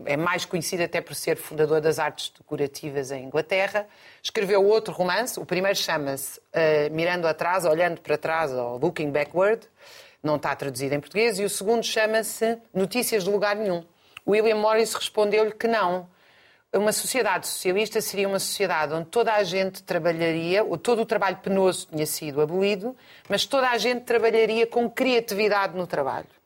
é 0.05 0.17
mais 0.17 0.45
conhecido 0.45 0.83
até 0.83 1.01
por 1.01 1.15
ser 1.15 1.37
fundador 1.37 1.81
das 1.81 1.99
artes 1.99 2.33
decorativas 2.37 3.11
em 3.11 3.25
Inglaterra. 3.25 3.87
Escreveu 4.23 4.65
outro 4.65 4.93
romance, 4.93 5.39
o 5.39 5.45
primeiro 5.45 5.77
chama-se 5.77 6.39
uh, 6.39 6.93
Mirando 6.93 7.27
Atrás, 7.27 7.65
Olhando 7.65 8.01
para 8.01 8.17
Trás, 8.17 8.53
ou 8.53 8.79
Looking 8.79 9.11
Backward, 9.11 9.67
não 10.23 10.37
está 10.37 10.55
traduzido 10.55 10.95
em 10.95 11.01
português, 11.01 11.39
e 11.39 11.45
o 11.45 11.51
segundo 11.51 11.83
chama-se 11.83 12.59
Notícias 12.73 13.25
de 13.25 13.31
Lugar 13.31 13.57
Nenhum. 13.57 13.85
William 14.27 14.57
Morris 14.57 14.95
respondeu-lhe 14.95 15.53
que 15.53 15.67
não. 15.67 16.09
uma 16.73 16.93
sociedade 16.93 17.49
socialista 17.49 18.01
seria 18.01 18.29
uma 18.29 18.39
sociedade 18.39 18.95
onde 18.95 19.07
toda 19.07 19.35
a 19.35 19.43
gente 19.43 19.83
trabalharia, 19.83 20.63
ou 20.63 20.79
todo 20.79 21.03
o 21.03 21.07
trabalho 21.07 21.39
penoso 21.39 21.89
tinha 21.91 22.07
sido 22.07 22.41
abolido, 22.41 22.97
mas 23.29 23.45
toda 23.45 23.71
a 23.71 23.79
gente 23.79 24.03
trabalharia 24.03 24.67
com 24.67 24.89
criatividade 24.89 25.77
no 25.77 25.87
trabalho. 25.87 26.40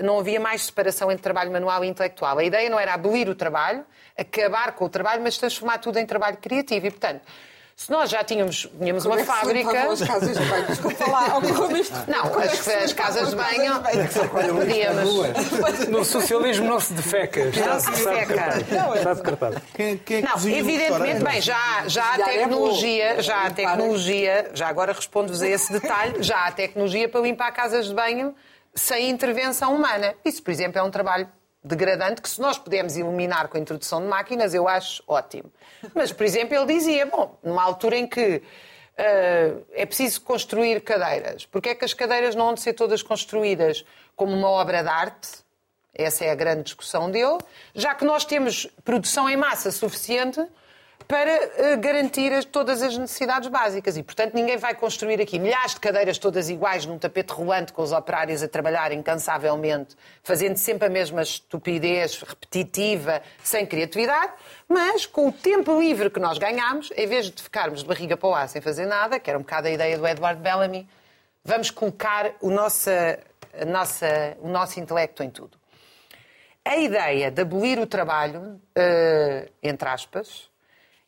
Não 0.00 0.18
havia 0.18 0.38
mais 0.38 0.66
separação 0.66 1.10
entre 1.10 1.22
trabalho 1.22 1.50
manual 1.50 1.84
e 1.84 1.88
intelectual. 1.88 2.38
A 2.38 2.44
ideia 2.44 2.68
não 2.68 2.78
era 2.78 2.92
abolir 2.94 3.28
o 3.28 3.34
trabalho, 3.34 3.84
acabar 4.16 4.72
com 4.72 4.84
o 4.84 4.88
trabalho, 4.88 5.22
mas 5.22 5.38
transformar 5.38 5.78
tudo 5.78 5.98
em 5.98 6.04
trabalho 6.06 6.36
criativo. 6.36 6.86
E, 6.86 6.90
portanto, 6.90 7.22
se 7.74 7.90
nós 7.90 8.10
já 8.10 8.22
tínhamos, 8.22 8.68
tínhamos 8.78 9.02
Como 9.02 9.14
uma 9.16 9.22
é 9.22 9.24
fábrica. 9.24 9.90
as 9.90 10.02
casas 10.02 10.38
de 10.38 10.44
banho? 10.44 10.66
Desculpa 10.66 11.10
lá, 11.10 11.38
ocorreu-me 11.38 11.80
isto. 11.80 11.94
Não, 12.06 12.28
Como 12.28 12.40
é 12.40 12.46
as, 12.46 12.92
casas 12.92 13.30
de 13.30 13.36
banho. 13.36 13.82
Podíamos. 14.54 15.88
No 15.88 16.04
socialismo 16.04 16.68
não 16.68 16.78
se 16.78 16.92
defeca. 16.92 17.40
Está, 17.40 17.66
Não 17.66 17.80
se 17.80 17.90
defeca. 17.90 18.58
Está. 18.58 19.60
Quem, 19.74 19.98
quem 19.98 20.18
é 20.18 20.22
que 20.22 20.28
Não, 20.28 20.48
evidentemente, 20.48 21.24
bem, 21.24 21.40
já, 21.40 21.84
já 21.86 22.12
há 22.12 22.20
é 22.20 22.24
tecnologia, 22.24 23.22
já 23.22 23.46
há 23.46 23.50
tecnologia, 23.50 24.50
já 24.54 24.68
agora 24.68 24.92
respondo-vos 24.92 25.40
a 25.42 25.48
esse 25.48 25.72
detalhe, 25.72 26.22
já 26.22 26.46
há 26.46 26.52
tecnologia 26.52 27.08
para 27.08 27.20
limpar 27.22 27.50
casas 27.52 27.88
de 27.88 27.94
banho 27.94 28.34
sem 28.74 29.10
intervenção 29.10 29.74
humana. 29.74 30.14
Isso, 30.24 30.42
por 30.42 30.50
exemplo, 30.50 30.78
é 30.78 30.82
um 30.82 30.90
trabalho 30.90 31.28
degradante 31.64 32.20
que 32.20 32.28
se 32.28 32.40
nós 32.40 32.58
pudermos 32.58 32.96
eliminar 32.96 33.48
com 33.48 33.56
a 33.56 33.60
introdução 33.60 34.00
de 34.00 34.08
máquinas, 34.08 34.52
eu 34.54 34.66
acho 34.66 35.02
ótimo. 35.06 35.52
Mas, 35.94 36.12
por 36.12 36.24
exemplo, 36.24 36.56
ele 36.56 36.66
dizia, 36.66 37.06
bom, 37.06 37.38
numa 37.42 37.62
altura 37.62 37.96
em 37.96 38.06
que 38.06 38.42
ah, 38.96 39.60
é 39.72 39.86
preciso 39.86 40.20
construir 40.20 40.80
cadeiras, 40.82 41.46
porque 41.46 41.70
é 41.70 41.74
que 41.74 41.84
as 41.84 41.94
cadeiras 41.94 42.34
não 42.34 42.46
vão 42.46 42.56
ser 42.56 42.72
todas 42.74 43.02
construídas 43.02 43.84
como 44.14 44.32
uma 44.32 44.50
obra 44.50 44.82
de 44.82 44.88
arte? 44.88 45.28
Essa 45.94 46.24
é 46.24 46.30
a 46.30 46.34
grande 46.34 46.62
discussão 46.62 47.10
dele, 47.10 47.38
já 47.74 47.94
que 47.94 48.04
nós 48.04 48.24
temos 48.24 48.66
produção 48.82 49.28
em 49.28 49.36
massa 49.36 49.70
suficiente 49.70 50.40
para 51.08 51.30
eh, 51.30 51.76
garantir 51.76 52.32
as- 52.32 52.44
todas 52.44 52.82
as 52.82 52.96
necessidades 52.96 53.48
básicas. 53.48 53.96
E, 53.96 54.02
portanto, 54.02 54.34
ninguém 54.34 54.56
vai 54.56 54.74
construir 54.74 55.20
aqui 55.20 55.38
milhares 55.38 55.74
de 55.74 55.80
cadeiras 55.80 56.18
todas 56.18 56.48
iguais 56.48 56.86
num 56.86 56.98
tapete 56.98 57.32
rolante 57.32 57.72
com 57.72 57.82
os 57.82 57.92
operários 57.92 58.42
a 58.42 58.48
trabalhar 58.48 58.92
incansavelmente, 58.92 59.96
fazendo 60.22 60.56
sempre 60.56 60.86
a 60.86 60.90
mesma 60.90 61.22
estupidez 61.22 62.20
repetitiva, 62.22 63.22
sem 63.42 63.66
criatividade, 63.66 64.32
mas 64.68 65.04
com 65.06 65.28
o 65.28 65.32
tempo 65.32 65.78
livre 65.80 66.10
que 66.10 66.20
nós 66.20 66.38
ganhamos, 66.38 66.90
em 66.96 67.06
vez 67.06 67.30
de 67.30 67.42
ficarmos 67.42 67.80
de 67.80 67.86
barriga 67.88 68.16
para 68.16 68.28
o 68.28 68.34
ar 68.34 68.48
sem 68.48 68.62
fazer 68.62 68.86
nada, 68.86 69.18
que 69.20 69.28
era 69.28 69.38
um 69.38 69.42
bocado 69.42 69.68
a 69.68 69.70
ideia 69.70 69.98
do 69.98 70.06
Edward 70.06 70.40
Bellamy, 70.40 70.88
vamos 71.44 71.70
colocar 71.70 72.32
o, 72.40 72.50
nossa, 72.50 73.18
nossa, 73.66 74.36
o 74.40 74.48
nosso 74.48 74.78
intelecto 74.80 75.22
em 75.22 75.30
tudo. 75.30 75.58
A 76.64 76.76
ideia 76.76 77.28
de 77.30 77.42
abolir 77.42 77.78
o 77.80 77.86
trabalho, 77.88 78.60
eh, 78.76 79.48
entre 79.60 79.88
aspas, 79.88 80.48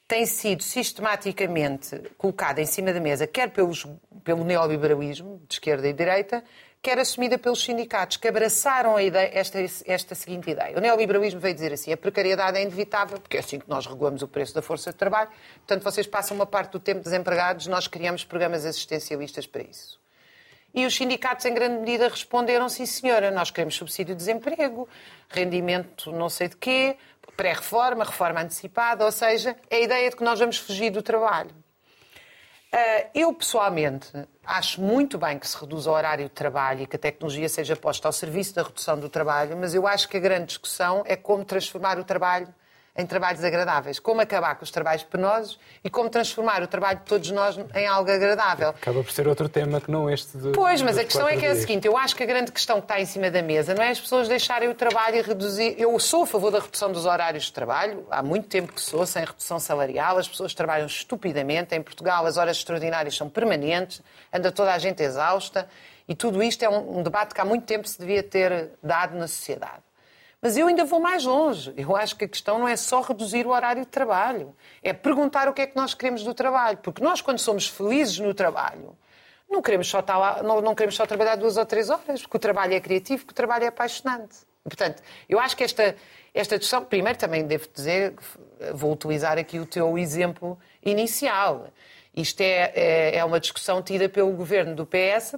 tem 0.07 0.27
sido 0.27 0.63
sistematicamente 0.63 1.99
colocada 2.19 2.61
em 2.61 2.67
cima 2.67 2.93
da 2.93 3.01
mesa, 3.01 3.27
quer 3.27 3.51
pelos, 3.51 3.87
pelo 4.23 4.45
neoliberalismo, 4.45 5.41
de 5.49 5.55
esquerda 5.55 5.89
e 5.89 5.93
direita, 5.93 6.45
quer 6.83 6.99
assumida 6.99 7.39
pelos 7.39 7.65
sindicatos, 7.65 8.19
que 8.19 8.29
abraçaram 8.29 9.01
ideia, 9.01 9.31
esta, 9.33 9.59
esta 9.87 10.15
seguinte 10.15 10.51
ideia. 10.51 10.77
O 10.77 10.81
neoliberalismo 10.81 11.41
veio 11.41 11.55
dizer 11.55 11.73
assim, 11.73 11.91
a 11.91 11.97
precariedade 11.97 12.59
é 12.59 12.63
inevitável, 12.63 13.19
porque 13.19 13.39
é 13.39 13.41
assim 13.41 13.59
que 13.59 13.69
nós 13.69 13.87
regulamos 13.87 14.21
o 14.21 14.29
preço 14.29 14.55
da 14.55 14.61
força 14.61 14.93
de 14.93 14.99
trabalho, 14.99 15.31
portanto 15.57 15.83
vocês 15.83 16.07
passam 16.07 16.37
uma 16.37 16.45
parte 16.45 16.73
do 16.73 16.81
tempo 16.81 17.01
desempregados, 17.01 17.67
nós 17.67 17.89
criamos 17.89 18.23
programas 18.23 18.67
assistencialistas 18.67 19.47
para 19.47 19.63
isso. 19.63 19.99
E 20.75 20.85
os 20.85 20.95
sindicatos, 20.95 21.47
em 21.47 21.55
grande 21.55 21.79
medida, 21.79 22.09
responderam: 22.09 22.69
sim, 22.69 22.85
senhora, 22.85 23.31
nós 23.31 23.49
queremos 23.51 23.77
subsídio 23.77 24.13
de 24.13 24.19
desemprego, 24.19 24.89
rendimento 25.29 26.11
não 26.11 26.29
sei 26.29 26.49
de 26.49 26.57
quê, 26.57 26.97
pré-reforma, 27.37 28.05
reforma 28.05 28.41
antecipada, 28.41 29.05
ou 29.05 29.13
seja, 29.13 29.57
é 29.71 29.77
a 29.77 29.81
ideia 29.81 30.11
de 30.11 30.17
que 30.17 30.25
nós 30.25 30.39
vamos 30.39 30.59
fugir 30.59 30.91
do 30.91 31.03
trabalho. 31.03 31.51
Ah, 32.73 33.07
Eu, 33.15 33.33
pessoalmente, 33.33 34.11
acho 34.45 34.81
muito 34.81 35.17
bem 35.17 35.39
que 35.39 35.47
se 35.49 35.57
reduza 35.57 35.91
o 35.91 35.95
horário 35.95 36.25
de 36.25 36.31
trabalho 36.31 36.83
e 36.83 36.87
que 36.87 36.97
a 36.97 36.99
tecnologia 36.99 37.49
seja 37.49 37.77
posta 37.77 38.09
ao 38.09 38.13
serviço 38.13 38.55
da 38.55 38.63
redução 38.63 38.99
do 38.99 39.09
trabalho, 39.09 39.57
mas 39.57 39.75
eu 39.75 39.87
acho 39.87 40.09
que 40.09 40.17
a 40.17 40.21
grande 40.21 40.47
discussão 40.47 41.03
é 41.07 41.17
como 41.17 41.45
transformar 41.45 41.99
o 41.99 42.05
trabalho 42.05 42.53
em 42.97 43.05
trabalhos 43.05 43.43
agradáveis, 43.43 43.99
como 43.99 44.21
acabar 44.21 44.55
com 44.55 44.63
os 44.63 44.71
trabalhos 44.71 45.03
penosos 45.03 45.59
e 45.83 45.91
como 45.91 46.09
transformar 46.09 46.63
o 46.63 46.67
trabalho 46.69 47.01
de 47.01 47.05
todos 47.05 47.29
nós 47.33 47.59
em 47.75 47.87
algo 47.89 48.09
agradável. 48.09 48.69
Acaba 48.69 49.03
por 49.03 49.11
ser 49.11 49.27
outro 49.27 49.49
tema 49.49 49.81
que 49.81 49.91
não 49.91 50.09
este 50.09 50.39
de. 50.39 50.53
Pois, 50.53 50.81
mas 50.81 50.97
a 50.97 51.05
questão 51.05 51.27
é 51.27 51.37
que 51.37 51.45
é 51.45 51.51
a 51.51 51.57
seguinte: 51.57 51.87
eu 51.89 51.97
acho 51.97 52.15
que 52.15 52.23
a 52.23 52.27
grande 52.27 52.53
questão 52.53 52.77
que 52.77 52.85
está 52.85 53.01
em 53.01 53.07
cima 53.07 53.31
da 53.31 53.43
mesa 53.43 53.75
não 53.75 53.83
é 53.83 53.91
as 53.91 53.99
pessoas 53.99 54.29
deixarem 54.29 54.69
o 54.69 54.75
trabalho 54.75 55.17
e 55.17 55.23
reduzir. 55.23 55.75
Eu 55.77 55.99
sou 55.99 56.23
a 56.23 56.27
favor 56.27 56.53
da 56.53 56.61
redução 56.61 56.93
dos 56.93 57.05
horários 57.05 57.45
de 57.45 57.53
trabalho, 57.53 58.07
há 58.11 58.23
muito 58.23 58.47
tempo 58.47 58.73
que 58.73 58.81
sou, 58.81 59.05
sem 59.05 59.25
redução 59.25 59.59
salarial, 59.59 60.17
as 60.17 60.29
pessoas 60.29 60.55
trabalham 60.55 60.87
estupidamente. 60.87 61.75
Em 61.75 61.83
Portugal, 61.83 62.25
as 62.27 62.37
horas 62.37 62.59
extraordinárias 62.59 63.17
são 63.17 63.29
permanentes, 63.29 64.01
anda 64.33 64.53
toda 64.53 64.73
a 64.73 64.79
gente 64.79 65.03
exausta, 65.03 65.69
e 66.07 66.15
tudo 66.15 66.43
isto 66.43 66.63
é 66.63 66.69
um 66.69 67.03
debate 67.03 67.35
que 67.35 67.41
há 67.41 67.45
muito 67.45 67.65
tempo 67.65 67.89
se 67.89 67.99
devia 67.99 68.23
ter 68.23 68.71
dado 68.83 69.17
na 69.17 69.27
sociedade. 69.27 69.83
Mas 70.45 70.59
eu 70.59 70.67
ainda 70.67 70.85
vou 70.85 71.01
mais 71.01 71.25
longe. 71.25 71.73
Eu 71.75 71.97
acho 71.97 72.17
que 72.17 72.27
a 72.27 72.29
questão 72.29 72.59
não 72.59 72.69
é 72.69 72.77
só 72.77 73.01
reduzir 73.01 73.47
o 73.47 73.49
horário 73.49 73.81
de 73.81 73.89
trabalho, 73.89 74.55
é 74.83 74.93
perguntar 74.93 75.49
o 75.49 75.55
que 75.55 75.63
é 75.63 75.67
que 75.67 75.75
nós 75.75 75.95
queremos 75.95 76.23
do 76.23 76.35
trabalho. 76.35 76.77
Porque 76.83 77.03
nós, 77.03 77.23
quando 77.23 77.39
somos 77.39 77.67
felizes 77.67 78.19
no 78.19 78.35
trabalho, 78.35 78.95
não 79.49 79.63
queremos 79.63 79.89
só, 79.89 80.01
estar 80.01 80.19
lá, 80.19 80.43
não, 80.43 80.61
não 80.61 80.75
queremos 80.75 80.97
só 80.97 81.07
trabalhar 81.07 81.37
duas 81.37 81.57
ou 81.57 81.65
três 81.65 81.89
horas, 81.89 82.21
porque 82.21 82.37
o 82.37 82.39
trabalho 82.39 82.75
é 82.75 82.81
criativo, 82.81 83.21
porque 83.23 83.33
o 83.33 83.35
trabalho 83.35 83.65
é 83.65 83.69
apaixonante. 83.69 84.37
Portanto, 84.63 85.03
eu 85.31 85.41
acho 85.41 85.57
que 85.57 85.65
esta, 85.65 85.97
esta 86.35 86.59
discussão, 86.59 86.85
primeiro 86.85 87.19
também 87.19 87.47
devo 87.47 87.67
dizer, 87.73 88.13
vou 88.75 88.93
utilizar 88.93 89.39
aqui 89.39 89.59
o 89.59 89.65
teu 89.65 89.97
exemplo 89.97 90.59
inicial. 90.85 91.69
Isto 92.15 92.43
é, 92.43 92.71
é, 92.75 93.17
é 93.17 93.25
uma 93.25 93.41
discussão 93.41 93.83
tida 93.83 94.11
pelo 94.11 94.31
governo 94.33 94.75
do 94.75 94.85
PS, 94.85 95.37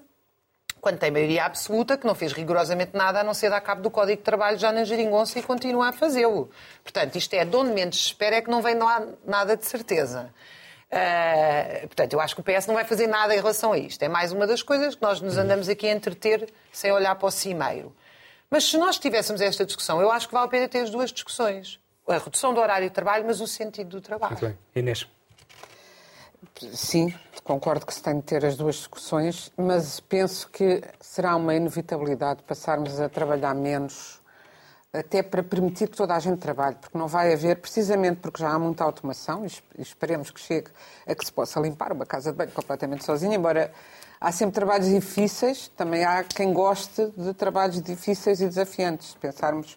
quando 0.86 1.00
tem 1.00 1.10
maioria 1.10 1.44
absoluta, 1.44 1.98
que 1.98 2.06
não 2.06 2.14
fez 2.14 2.32
rigorosamente 2.32 2.92
nada 2.94 3.18
a 3.18 3.24
não 3.24 3.34
ser 3.34 3.50
dar 3.50 3.60
cabo 3.60 3.82
do 3.82 3.90
Código 3.90 4.18
de 4.18 4.22
Trabalho 4.22 4.56
já 4.56 4.70
na 4.70 4.84
geringonça 4.84 5.36
e 5.36 5.42
continua 5.42 5.88
a 5.88 5.92
fazê-lo. 5.92 6.48
Portanto, 6.84 7.16
isto 7.16 7.34
é 7.34 7.44
de 7.44 7.56
onde 7.56 7.72
menos 7.72 7.96
espera 7.96 8.36
é 8.36 8.40
que 8.40 8.48
não 8.48 8.62
vem 8.62 8.76
nada 9.26 9.56
de 9.56 9.66
certeza. 9.66 10.32
Ah, 10.88 11.80
portanto, 11.80 12.12
eu 12.12 12.20
acho 12.20 12.36
que 12.36 12.40
o 12.40 12.44
PS 12.44 12.68
não 12.68 12.74
vai 12.76 12.84
fazer 12.84 13.08
nada 13.08 13.34
em 13.34 13.38
relação 13.38 13.72
a 13.72 13.78
isto. 13.78 14.00
É 14.00 14.06
mais 14.06 14.30
uma 14.30 14.46
das 14.46 14.62
coisas 14.62 14.94
que 14.94 15.02
nós 15.02 15.20
nos 15.20 15.36
andamos 15.36 15.68
aqui 15.68 15.88
a 15.88 15.92
entreter 15.92 16.48
sem 16.70 16.92
olhar 16.92 17.16
para 17.16 17.26
o 17.26 17.32
cimeiro. 17.32 17.92
Mas 18.48 18.62
se 18.62 18.78
nós 18.78 18.96
tivéssemos 18.96 19.40
esta 19.40 19.66
discussão, 19.66 20.00
eu 20.00 20.12
acho 20.12 20.28
que 20.28 20.34
vale 20.34 20.46
a 20.46 20.48
pena 20.48 20.68
ter 20.68 20.82
as 20.82 20.90
duas 20.90 21.10
discussões. 21.10 21.80
A 22.06 22.16
redução 22.16 22.54
do 22.54 22.60
horário 22.60 22.88
de 22.88 22.94
trabalho, 22.94 23.24
mas 23.26 23.40
o 23.40 23.46
sentido 23.48 23.88
do 23.88 24.00
trabalho. 24.00 24.34
Muito 24.34 24.46
bem. 24.46 24.58
Inês. 24.76 25.04
Sim, 26.74 27.12
concordo 27.44 27.84
que 27.86 27.92
se 27.94 28.02
tem 28.02 28.16
de 28.16 28.22
ter 28.22 28.44
as 28.44 28.56
duas 28.56 28.76
discussões, 28.76 29.52
mas 29.56 30.00
penso 30.00 30.48
que 30.48 30.82
será 31.00 31.36
uma 31.36 31.54
inevitabilidade 31.54 32.42
passarmos 32.42 33.00
a 33.00 33.08
trabalhar 33.08 33.54
menos, 33.54 34.20
até 34.92 35.22
para 35.22 35.42
permitir 35.42 35.88
que 35.88 35.96
toda 35.96 36.14
a 36.14 36.18
gente 36.18 36.38
trabalhe, 36.38 36.76
porque 36.80 36.96
não 36.96 37.08
vai 37.08 37.32
haver, 37.32 37.56
precisamente 37.60 38.20
porque 38.20 38.40
já 38.42 38.50
há 38.50 38.58
muita 38.58 38.84
automação, 38.84 39.44
e 39.44 39.46
es- 39.46 39.62
esperemos 39.78 40.30
que 40.30 40.40
chegue 40.40 40.70
a 41.06 41.14
que 41.14 41.24
se 41.24 41.32
possa 41.32 41.60
limpar 41.60 41.92
uma 41.92 42.06
casa 42.06 42.32
de 42.32 42.38
banho 42.38 42.52
completamente 42.52 43.04
sozinha, 43.04 43.36
embora 43.36 43.72
há 44.20 44.32
sempre 44.32 44.54
trabalhos 44.54 44.88
difíceis, 44.88 45.68
também 45.76 46.04
há 46.04 46.24
quem 46.24 46.52
goste 46.52 47.12
de 47.16 47.34
trabalhos 47.34 47.80
difíceis 47.82 48.40
e 48.40 48.46
desafiantes. 48.48 49.14
Pensarmos 49.20 49.76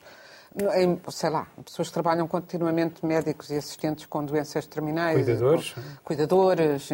em, 0.76 1.00
sei 1.10 1.30
lá, 1.30 1.48
pessoas 1.64 1.90
que 1.90 1.94
trabalham 1.94 2.28
continuamente, 2.28 3.06
médicos 3.06 3.50
e 3.50 3.56
assistentes 3.56 4.06
com 4.06 4.24
doenças 4.26 4.66
terminais. 4.66 5.26
Cuidadores. 5.26 5.76
cuidadores, 6.04 6.90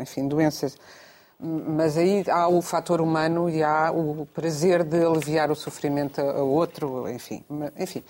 enfim, 0.00 0.28
doenças. 0.28 0.76
Mas 1.38 1.98
aí 1.98 2.24
há 2.30 2.48
o 2.48 2.62
fator 2.62 3.00
humano 3.00 3.50
e 3.50 3.62
há 3.62 3.90
o 3.90 4.26
prazer 4.32 4.82
de 4.82 5.04
aliviar 5.04 5.50
o 5.50 5.54
sofrimento 5.54 6.20
a 6.20 6.42
outro, 6.42 7.08
enfim. 7.10 7.44
Enfim. 7.78 8.02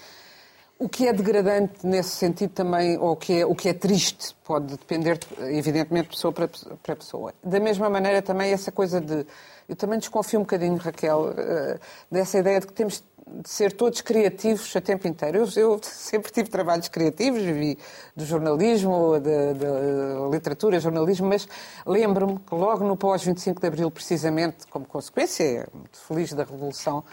O 0.79 0.89
que 0.89 1.09
é 1.09 1.13
degradante 1.13 1.87
nesse 1.87 2.11
sentido 2.11 2.51
também, 2.51 2.99
ou 2.99 3.13
o 3.13 3.17
que 3.17 3.41
é, 3.41 3.47
o 3.47 3.55
que 3.55 3.71
é 3.71 3.73
triste, 3.73 4.37
pode 4.45 4.77
depender, 4.77 5.19
evidentemente, 5.41 6.11
de 6.11 6.17
pessoa 6.17 6.33
para, 6.33 6.49
para 6.83 6.95
pessoa. 6.95 7.33
Da 7.43 7.59
mesma 7.59 7.89
maneira, 7.89 8.21
também 8.21 8.53
essa 8.53 8.71
coisa 8.71 9.01
de. 9.01 9.27
Eu 9.67 9.75
também 9.75 9.99
desconfio 9.99 10.39
um 10.39 10.43
bocadinho, 10.43 10.77
Raquel, 10.77 11.33
eh, 11.37 11.79
dessa 12.11 12.39
ideia 12.39 12.61
de 12.61 12.67
que 12.67 12.75
temos 12.75 13.03
de 13.29 13.49
ser 13.49 13.73
todos 13.73 14.01
criativos 14.01 14.73
o 14.75 14.81
tempo 14.81 15.09
inteiro. 15.09 15.39
Eu, 15.39 15.49
eu 15.57 15.81
sempre 15.83 16.31
tive 16.31 16.49
trabalhos 16.49 16.89
criativos, 16.89 17.43
vivi 17.43 17.77
do 18.15 18.25
jornalismo, 18.25 19.19
da 19.19 20.29
literatura, 20.31 20.79
jornalismo, 20.79 21.29
mas 21.29 21.49
lembro-me 21.85 22.39
que 22.39 22.55
logo 22.55 22.85
no 22.85 22.97
pós-25 22.97 23.61
de 23.61 23.67
Abril, 23.67 23.91
precisamente, 23.91 24.67
como 24.69 24.87
consequência, 24.87 25.69
muito 25.75 25.99
feliz 25.99 26.33
da 26.33 26.45
Revolução, 26.45 27.05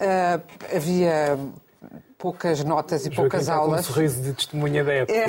ah, 0.00 0.40
havia 0.74 1.38
poucas 2.16 2.62
notas 2.64 3.02
e 3.02 3.04
Joaquim 3.04 3.16
poucas 3.16 3.46
com 3.46 3.52
aulas. 3.52 3.80
Um 3.88 3.92
sorriso 3.92 4.22
de 4.22 4.32
testemunha 4.32 4.84
da 4.84 4.92
época. 4.92 5.16
É. 5.16 5.26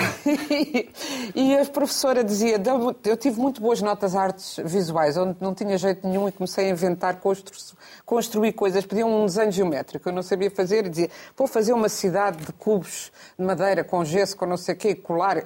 e 1.35 1.57
a 1.57 1.65
professora 1.65 2.23
dizia: 2.23 2.62
Eu 3.05 3.17
tive 3.17 3.39
muito 3.39 3.62
boas 3.62 3.81
notas 3.81 4.15
artes 4.15 4.59
visuais, 4.65 5.15
onde 5.15 5.38
não 5.39 5.53
tinha 5.53 5.77
jeito 5.77 6.07
nenhum 6.07 6.27
e 6.27 6.31
comecei 6.31 6.65
a 6.65 6.69
inventar, 6.69 7.19
constru 7.19 7.77
construir 8.05 8.53
coisas. 8.53 8.85
Pediam 8.85 9.23
um 9.23 9.25
desenho 9.25 9.51
geométrico, 9.51 10.09
eu 10.09 10.13
não 10.13 10.23
sabia 10.23 10.49
fazer 10.49 10.85
e 10.85 10.89
dizia: 10.89 11.09
Vou 11.38 11.47
fazer 11.47 11.73
uma 11.73 11.89
cidade 11.89 12.43
de 12.45 12.53
cubos 12.53 13.12
de 13.38 13.45
madeira 13.45 13.83
com 13.83 14.03
gesso, 14.03 14.35
com 14.35 14.45
não 14.45 14.57
sei 14.57 14.75
o 14.75 14.77
quê, 14.77 14.95
colar. 14.95 15.43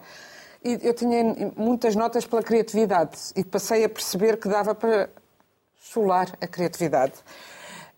E 0.63 0.79
eu 0.81 0.93
tinha 0.93 1.51
muitas 1.57 1.93
notas 1.93 2.25
pela 2.25 2.41
criatividade 2.41 3.17
e 3.35 3.43
passei 3.43 3.83
a 3.83 3.89
perceber 3.89 4.37
que 4.37 4.47
dava 4.47 4.73
para 4.73 5.09
chular 5.77 6.31
a 6.39 6.47
criatividade. 6.47 7.13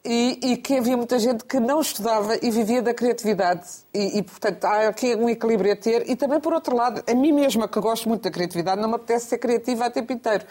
E, 0.07 0.39
e, 0.51 0.57
que 0.57 0.77
havia 0.77 0.95
muita 0.95 1.17
gente 1.17 1.43
que 1.43 1.59
não 1.59 1.81
estudava 1.81 2.37
e 2.39 2.51
vivia 2.51 2.79
da 2.79 2.93
criatividade. 2.93 3.67
E, 3.91 4.19
e, 4.19 4.21
portanto, 4.21 4.63
há 4.65 4.87
aqui 4.89 5.15
um 5.15 5.27
equilíbrio 5.27 5.73
a 5.73 5.75
ter. 5.75 6.07
E 6.07 6.15
também, 6.15 6.39
por 6.39 6.53
outro 6.53 6.75
lado, 6.75 7.03
a 7.09 7.15
mim 7.15 7.31
mesma, 7.31 7.67
que 7.67 7.79
gosto 7.79 8.07
muito 8.07 8.21
da 8.21 8.29
criatividade, 8.29 8.79
não 8.79 8.87
me 8.87 8.95
apetece 8.95 9.25
ser 9.25 9.39
criativa 9.39 9.85
a 9.85 9.89
tempo 9.89 10.13
inteiro. 10.13 10.45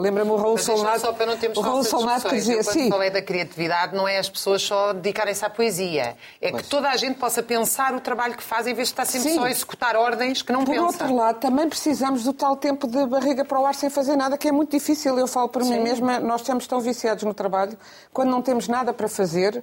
Lembra-me 0.00 0.30
o 0.30 0.36
Raul 0.36 0.56
Solnado. 0.58 1.00
Só 1.00 1.12
para 1.12 1.26
não 1.26 1.36
termos 1.36 1.58
o 1.58 1.60
Raul 1.60 1.84
que 1.84 2.34
dizia 2.34 2.54
eu, 2.54 2.64
quando 2.64 2.72
sim. 2.72 2.88
falei 2.88 3.10
da 3.10 3.22
criatividade, 3.22 3.94
não 3.94 4.08
é 4.08 4.18
as 4.18 4.28
pessoas 4.28 4.62
só 4.62 4.92
dedicarem-se 4.92 5.44
à 5.44 5.50
poesia. 5.50 6.16
É 6.40 6.50
que 6.50 6.64
toda 6.64 6.88
a 6.88 6.96
gente 6.96 7.18
possa 7.18 7.42
pensar 7.42 7.94
o 7.94 8.00
trabalho 8.00 8.34
que 8.34 8.42
faz 8.42 8.66
em 8.66 8.74
vez 8.74 8.88
de 8.88 8.92
estar 8.92 9.04
sempre 9.04 9.30
Sim. 9.30 9.36
só 9.36 9.44
a 9.44 9.50
executar 9.50 9.96
ordens 9.96 10.42
que 10.42 10.52
não 10.52 10.64
Por 10.64 10.74
pensa. 10.74 10.86
outro 10.86 11.14
lado, 11.14 11.38
também 11.38 11.68
precisamos 11.68 12.24
do 12.24 12.32
tal 12.32 12.56
tempo 12.56 12.86
de 12.86 13.06
barriga 13.06 13.44
para 13.44 13.60
o 13.60 13.66
ar 13.66 13.74
sem 13.74 13.90
fazer 13.90 14.16
nada, 14.16 14.38
que 14.38 14.48
é 14.48 14.52
muito 14.52 14.70
difícil. 14.70 15.18
Eu 15.18 15.26
falo 15.26 15.48
por 15.48 15.62
mim 15.64 15.80
mesma, 15.80 16.18
nós 16.18 16.40
estamos 16.40 16.66
tão 16.66 16.80
viciados 16.80 17.24
no 17.24 17.34
trabalho, 17.34 17.76
quando 18.12 18.30
não 18.30 18.40
temos 18.42 18.68
nada 18.68 18.92
para 18.92 19.08
fazer, 19.08 19.62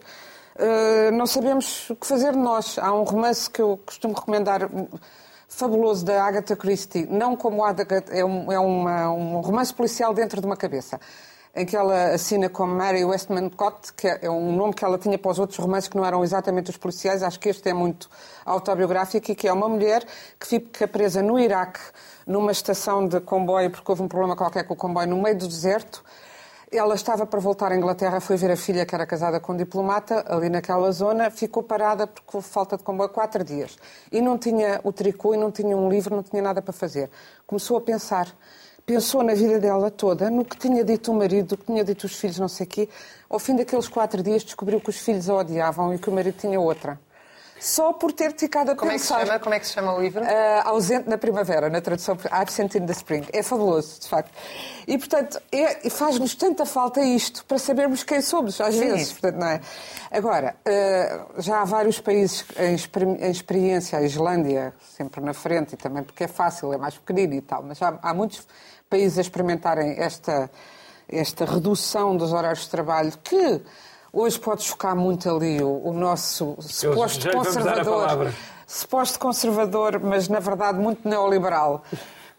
eh, 0.58 1.12
não 1.12 1.26
sabemos 1.26 1.90
o 1.90 1.96
que 1.96 2.06
fazer 2.06 2.32
de 2.32 2.38
nós. 2.38 2.78
Há 2.80 2.94
um 2.94 3.04
romance 3.04 3.50
que 3.50 3.62
eu 3.62 3.80
costumo 3.86 4.14
recomendar, 4.14 4.70
fabuloso, 5.58 6.06
da 6.06 6.24
Agatha 6.24 6.56
Christie, 6.56 7.08
não 7.10 7.36
como 7.36 7.64
Agatha, 7.64 8.04
é, 8.12 8.24
um, 8.24 8.52
é 8.52 8.60
uma- 8.60 9.12
um 9.12 9.42
romance 9.42 9.74
policial 9.74 10.14
dentro 10.14 10.40
de 10.40 10.46
uma 10.46 10.56
cabeça. 10.56 11.00
Em 11.56 11.66
que 11.66 11.76
ela 11.76 12.14
assina 12.14 12.48
como 12.48 12.76
Mary 12.76 13.04
Westmacott, 13.04 13.92
que 13.94 14.08
é 14.08 14.30
um 14.30 14.56
nome 14.56 14.76
que 14.76 14.86
ela 14.86 15.00
tinha 15.00 15.18
para 15.18 15.32
os 15.32 15.40
outros 15.40 15.58
romances 15.58 15.90
que 15.90 15.98
não 15.98 16.06
eram 16.06 16.24
exatamente 16.24 16.70
os 16.70 16.78
policiais. 16.78 17.24
Acho 17.24 17.40
que 17.40 17.50
este 17.50 17.68
é 17.70 17.74
muito 17.74 18.08
autobiográfico 18.46 19.32
e 19.32 19.36
que 19.36 19.48
é 19.48 19.52
uma 19.52 19.68
mulher 19.68 20.06
que 20.40 20.46
fica 20.46 20.88
presa 20.88 21.24
no 21.24 21.40
Iraque, 21.40 21.80
numa 22.28 22.52
estação 22.52 23.08
de 23.08 23.20
comboio, 23.20 23.72
porque 23.72 23.92
houve 23.92 24.04
um 24.04 24.08
problema 24.08 24.36
qualquer 24.36 24.64
com 24.66 24.76
o 24.76 24.78
comboio 24.78 25.08
no 25.08 25.20
meio 25.20 25.36
do 25.36 25.48
deserto. 25.48 26.04
Ela 26.70 26.96
estava 26.96 27.26
para 27.26 27.40
voltar 27.40 27.72
à 27.72 27.78
Inglaterra, 27.78 28.20
foi 28.20 28.36
ver 28.36 28.52
a 28.52 28.58
filha 28.58 28.86
que 28.86 28.94
era 28.94 29.06
casada 29.06 29.40
com 29.40 29.54
um 29.54 29.56
diplomata, 29.56 30.26
ali 30.28 30.50
naquela 30.50 30.92
zona, 30.92 31.32
ficou 31.32 31.64
parada 31.64 32.06
porque 32.06 32.36
houve 32.36 32.46
falta 32.46 32.76
de 32.76 32.84
comboio 32.84 33.08
quatro 33.08 33.42
dias. 33.42 33.78
E 34.12 34.20
não 34.20 34.38
tinha 34.38 34.82
o 34.84 34.92
tricô, 34.92 35.34
e 35.34 35.38
não 35.38 35.50
tinha 35.50 35.78
um 35.78 35.90
livro, 35.90 36.14
não 36.14 36.24
tinha 36.24 36.42
nada 36.42 36.62
para 36.62 36.74
fazer. 36.74 37.10
Começou 37.46 37.78
a 37.78 37.82
pensar. 37.82 38.36
Pensou 38.86 39.24
na 39.24 39.34
vida 39.34 39.60
dela 39.60 39.90
toda, 39.90 40.30
no 40.30 40.44
que 40.44 40.58
tinha 40.58 40.84
dito 40.84 41.12
o 41.12 41.16
marido, 41.16 41.52
no 41.52 41.58
que 41.58 41.66
tinha 41.66 41.86
dito 41.86 42.04
os 42.04 42.16
filhos, 42.16 42.38
não 42.38 42.50
sei 42.50 42.66
o 42.66 42.70
quê. 42.70 42.90
Ao 43.30 43.40
fim 43.40 43.56
daqueles 43.56 43.88
quatro 43.88 44.22
dias 44.22 44.44
descobriu 44.44 44.82
que 44.82 44.90
os 44.90 44.98
filhos 44.98 45.30
a 45.30 45.36
odiavam 45.36 45.94
e 45.94 45.98
que 45.98 46.10
o 46.10 46.14
marido 46.14 46.38
tinha 46.38 46.60
outra. 46.60 47.00
Só 47.60 47.92
por 47.94 48.12
ter 48.12 48.36
ficado 48.38 48.70
a 48.72 48.76
Como 48.76 48.92
é 48.92 48.96
que 48.96 49.00
se 49.02 49.08
pensar. 49.08 49.26
chama? 49.26 49.40
Como 49.40 49.56
é 49.56 49.60
que 49.60 49.68
se 49.68 49.74
chama 49.74 49.94
o 49.96 50.02
livro? 50.02 50.24
Ah, 50.24 50.64
ausente 50.66 51.10
na 51.10 51.18
primavera, 51.18 51.70
na 51.70 51.82
tradução 51.82 52.18
Absent 52.30 52.76
in 52.76 52.86
the 52.86 52.92
Spring. 52.94 53.26
É 53.34 53.42
fabuloso, 53.42 54.00
de 54.02 54.08
facto. 54.08 54.32
E, 54.88 54.98
portanto, 54.98 55.42
é- 55.52 55.90
faz-nos 55.90 56.36
tanta 56.36 56.66
falta 56.66 57.02
isto 57.02 57.44
para 57.46 57.58
sabermos 57.58 58.04
quem 58.04 58.22
somos, 58.22 58.62
às 58.62 58.76
vezes. 58.76 59.12
Portanto, 59.12 59.36
não 59.40 59.48
é? 59.48 59.62
Agora, 60.12 60.56
ah, 60.66 61.26
já 61.40 61.62
há 61.62 61.66
vários 61.66 62.00
países 62.00 62.46
em, 62.58 62.76
exper- 62.76 63.04
em 63.08 63.32
experiência, 63.32 63.98
a 63.98 64.04
Islândia, 64.04 64.74
sempre 64.96 65.20
na 65.22 65.34
frente, 65.34 65.74
e 65.74 65.78
também 65.78 66.04
porque 66.04 66.26
é 66.26 66.28
fácil, 66.28 66.72
é 66.74 66.78
mais 66.78 66.96
pequenino 66.98 67.34
e 67.34 67.42
tal, 67.42 67.64
mas 67.64 67.82
há, 67.82 67.98
há 68.02 68.14
muitos 68.14 68.48
países 68.90 69.18
a 69.18 69.22
experimentarem 69.22 69.96
esta, 69.98 70.50
esta 71.10 71.44
redução 71.46 72.16
dos 72.16 72.32
horários 72.34 72.62
de 72.66 72.70
trabalho 72.70 73.12
que. 73.24 73.62
Hoje 74.20 74.40
pode 74.40 74.64
chocar 74.64 74.96
muito 74.96 75.30
ali 75.30 75.62
o, 75.62 75.80
o 75.90 75.94
nosso 75.94 76.58
suposto 76.60 77.30
conservador. 77.32 78.34
suposto 78.66 79.20
conservador, 79.20 80.00
mas 80.00 80.28
na 80.28 80.40
verdade 80.40 80.80
muito 80.80 81.08
neoliberal, 81.08 81.84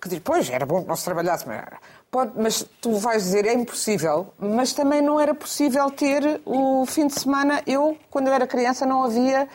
que 0.01 0.09
diz, 0.09 0.19
pois, 0.19 0.51
era 0.51 0.67
bom 0.67 0.83
que 0.83 1.05
trabalhasse, 1.05 1.47
mas, 1.47 1.65
pode, 2.11 2.33
mas 2.35 2.67
tu 2.81 2.97
vais 2.97 3.23
dizer, 3.23 3.47
é 3.47 3.53
impossível, 3.53 4.35
mas 4.41 4.73
também 4.73 5.01
não 5.01 5.21
era 5.21 5.33
possível 5.33 5.89
ter 5.93 6.41
o 6.45 6.85
fim 6.85 7.07
de 7.07 7.13
semana. 7.13 7.63
Eu, 7.65 7.97
quando 8.11 8.27
eu 8.27 8.35
era 8.35 8.45
criança, 8.45 8.85
não 8.85 9.05
havia, 9.05 9.49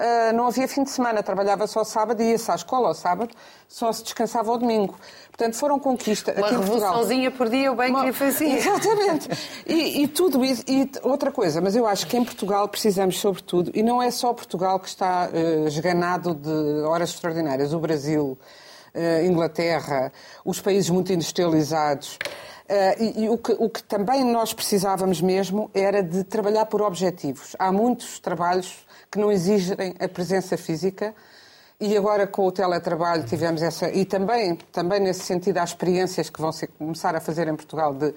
ah, 0.00 0.32
não 0.32 0.46
havia 0.46 0.66
fim 0.66 0.82
de 0.82 0.90
semana, 0.90 1.22
trabalhava 1.22 1.66
só 1.66 1.84
sábado, 1.84 2.22
ia-se 2.22 2.50
à 2.50 2.54
escola 2.54 2.88
ao 2.88 2.94
sábado, 2.94 3.34
só 3.68 3.92
se 3.92 4.02
descansava 4.02 4.50
ao 4.50 4.56
domingo. 4.56 4.94
Portanto, 5.28 5.54
foram 5.56 5.78
conquistas. 5.78 6.34
Uma 6.36 6.46
aqui 6.46 6.56
revoluçãozinha 6.56 7.30
por 7.30 7.50
dia, 7.50 7.70
o 7.70 7.76
bem 7.76 7.94
que 7.94 8.06
lhe 8.06 8.12
fazia. 8.12 8.56
Exatamente. 8.56 9.28
E, 9.66 10.02
e 10.02 10.08
tudo 10.08 10.42
isso. 10.42 10.64
E 10.66 10.90
outra 11.02 11.30
coisa, 11.30 11.60
mas 11.60 11.76
eu 11.76 11.86
acho 11.86 12.06
que 12.06 12.16
em 12.16 12.24
Portugal 12.24 12.66
precisamos, 12.66 13.18
sobretudo, 13.20 13.70
e 13.74 13.82
não 13.82 14.02
é 14.02 14.10
só 14.10 14.32
Portugal 14.32 14.80
que 14.80 14.88
está 14.88 15.28
eh, 15.32 15.66
esganado 15.66 16.34
de 16.34 16.82
horas 16.86 17.10
extraordinárias, 17.10 17.74
o 17.74 17.78
Brasil, 17.78 18.38
Inglaterra, 19.24 20.12
os 20.44 20.60
países 20.60 20.90
muito 20.90 21.12
industrializados. 21.12 22.18
Eh, 22.68 22.96
e 23.00 23.24
e 23.24 23.28
o, 23.28 23.36
que, 23.36 23.56
o 23.58 23.68
que 23.68 23.82
também 23.82 24.24
nós 24.24 24.52
precisávamos 24.52 25.20
mesmo 25.20 25.68
era 25.74 26.02
de 26.02 26.22
trabalhar 26.22 26.66
por 26.66 26.80
objetivos. 26.80 27.56
Há 27.58 27.72
muitos 27.72 28.20
trabalhos 28.20 28.86
que 29.10 29.18
não 29.18 29.32
exigem 29.32 29.94
a 29.98 30.08
presença 30.08 30.56
física. 30.56 31.14
E 31.80 31.96
agora 31.96 32.26
com 32.26 32.46
o 32.46 32.52
teletrabalho 32.52 33.24
tivemos 33.24 33.62
essa. 33.62 33.90
E 33.90 34.04
também, 34.04 34.54
também 34.70 35.00
nesse 35.00 35.20
sentido, 35.20 35.58
há 35.58 35.64
experiências 35.64 36.28
que 36.28 36.40
vão 36.40 36.50
começar 36.78 37.16
a 37.16 37.20
fazer 37.20 37.48
em 37.48 37.56
Portugal 37.56 37.94
de 37.94 38.14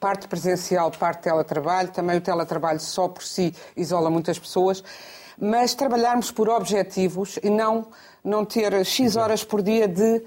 parte 0.00 0.26
presencial, 0.26 0.90
parte 0.90 1.22
teletrabalho. 1.22 1.90
Também 1.90 2.16
o 2.16 2.20
teletrabalho 2.22 2.80
só 2.80 3.08
por 3.08 3.22
si 3.22 3.54
isola 3.76 4.10
muitas 4.10 4.38
pessoas. 4.38 4.82
Mas 5.38 5.74
trabalharmos 5.74 6.30
por 6.30 6.48
objetivos 6.48 7.38
e 7.42 7.50
não, 7.50 7.86
não 8.24 8.44
ter 8.44 8.84
X 8.84 9.16
horas 9.16 9.44
por 9.44 9.62
dia 9.62 9.86
de 9.88 10.22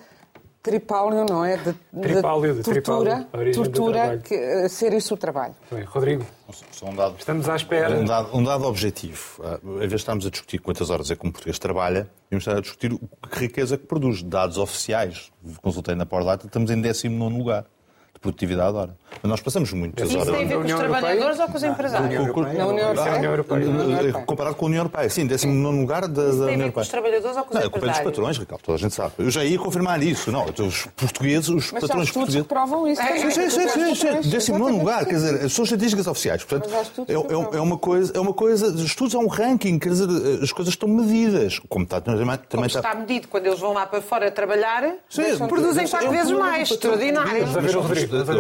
tripálio, 0.61 1.25
não 1.29 1.45
é? 1.45 1.57
De, 1.57 1.73
Tripálio, 2.01 2.55
de 2.55 2.63
tortura, 2.63 3.15
tripálio, 3.31 3.53
tortura 3.53 4.17
que, 4.17 4.33
eh, 4.33 4.67
ser 4.67 4.93
isso 4.93 5.13
o 5.13 5.17
trabalho. 5.17 5.53
Bem, 5.71 5.83
Rodrigo, 5.83 6.25
Só 6.71 6.87
um 6.87 6.95
dado, 6.95 7.15
estamos 7.19 7.47
à 7.47 7.55
espera. 7.55 7.95
um 7.95 8.03
dado, 8.05 8.35
um 8.35 8.43
dado 8.43 8.65
objetivo. 8.65 9.43
Ah, 9.43 9.59
Em 9.63 9.77
vez 9.77 9.89
de 9.91 9.95
estarmos 9.97 10.25
a 10.25 10.29
discutir 10.31 10.57
quantas 10.59 10.89
horas 10.89 11.11
é 11.11 11.15
que 11.15 11.25
um 11.25 11.31
português 11.31 11.59
trabalha, 11.59 12.09
devemos 12.29 12.47
estar 12.47 12.57
a 12.57 12.61
discutir 12.61 12.91
o 12.93 12.99
que 13.27 13.39
riqueza 13.39 13.77
que 13.77 13.85
produz. 13.85 14.23
Dados 14.23 14.57
oficiais. 14.57 15.31
Consultei 15.61 15.93
na 15.93 16.05
Pordata, 16.05 16.47
estamos 16.47 16.71
em 16.71 16.81
19 16.81 17.37
lugar 17.37 17.65
de 18.13 18.19
produtividade 18.19 18.75
hora. 18.75 18.97
Mas 19.21 19.29
nós 19.29 19.41
passamos 19.41 19.71
muitas 19.73 20.07
Isso 20.09 20.19
horas. 20.19 20.33
tem 20.35 20.45
a 20.45 20.47
ver 20.47 20.55
com 20.55 20.61
os 20.63 20.69
Europeia? 20.69 20.89
trabalhadores 20.99 21.39
ou 21.39 21.47
com 21.47 21.57
os 21.57 21.63
empresários? 21.63 22.13
Europeia. 22.13 22.53
Na 22.53 22.67
União 22.67 22.87
Europeia. 22.89 23.25
Europeia. 23.25 23.63
Europeia. 23.65 24.13
Comparado 24.25 24.55
com 24.55 24.65
a 24.65 24.67
União 24.67 24.79
Europeia, 24.81 25.09
sim, 25.09 25.25
19 25.25 25.79
lugar 25.79 26.07
da, 26.07 26.07
da 26.07 26.29
União 26.29 26.45
ver 26.45 26.45
com 26.55 26.61
Europeia. 26.61 26.81
os 26.83 26.89
trabalhadores 26.89 27.37
ou 27.37 27.43
com 27.43 27.49
os 27.49 27.55
Não, 27.55 27.61
é 27.61 27.63
culpa 27.63 27.79
dos 27.79 27.87
empresários? 27.89 28.11
patrões, 28.15 28.37
Ricardo, 28.37 28.61
toda 28.61 28.75
a 28.75 28.79
gente 28.79 28.93
sabe. 28.93 29.13
Eu 29.19 29.29
já 29.31 29.43
ia 29.43 29.57
confirmar 29.59 30.01
isso. 30.03 30.31
Não, 30.31 30.47
então, 30.47 30.67
os 30.67 30.85
portugueses, 30.95 31.49
os 31.49 31.71
Mas 31.71 31.81
patrões 31.81 32.07
que 32.09 32.13
portugueses. 32.13 32.47
provam 32.47 32.87
isso. 32.87 33.01
também. 33.01 33.31
Sim, 33.31 33.49
sim, 33.49 33.49
sim, 33.49 33.95
sim, 33.95 34.21
sim. 34.23 34.29
Décimo 34.29 34.59
nono 34.59 34.77
lugar, 34.79 35.05
quer 35.05 35.15
dizer, 35.15 35.49
são 35.49 35.63
estatísticas 35.63 36.07
oficiais. 36.07 36.43
Portanto, 36.43 36.69
é, 37.07 37.13
é- 37.13 37.57
é 37.57 37.61
uma 37.61 37.77
coisa, 37.77 38.11
é 38.15 38.19
uma 38.19 38.33
coisa, 38.33 38.67
os 38.67 38.81
estudos 38.81 39.13
é 39.13 39.17
um 39.17 39.27
ranking, 39.27 39.79
quer 39.79 39.89
dizer, 39.89 40.07
as 40.43 40.51
coisas 40.51 40.73
estão 40.73 40.87
medidas. 40.89 41.59
Como 41.69 41.83
está, 41.83 41.99
também, 42.01 42.25
Como 42.25 42.37
também 42.37 42.67
está 42.67 42.93
medido 42.95 43.27
quando 43.27 43.45
eles 43.47 43.59
vão 43.59 43.73
lá 43.73 43.85
para 43.85 44.01
fora 44.01 44.29
trabalhar, 44.31 44.93
Sim, 45.09 45.37
produzem 45.47 45.87
quatro 45.87 46.07
é 46.07 46.11
vezes 46.11 46.31
mais. 46.31 46.71
Extraordinário. 46.71 47.45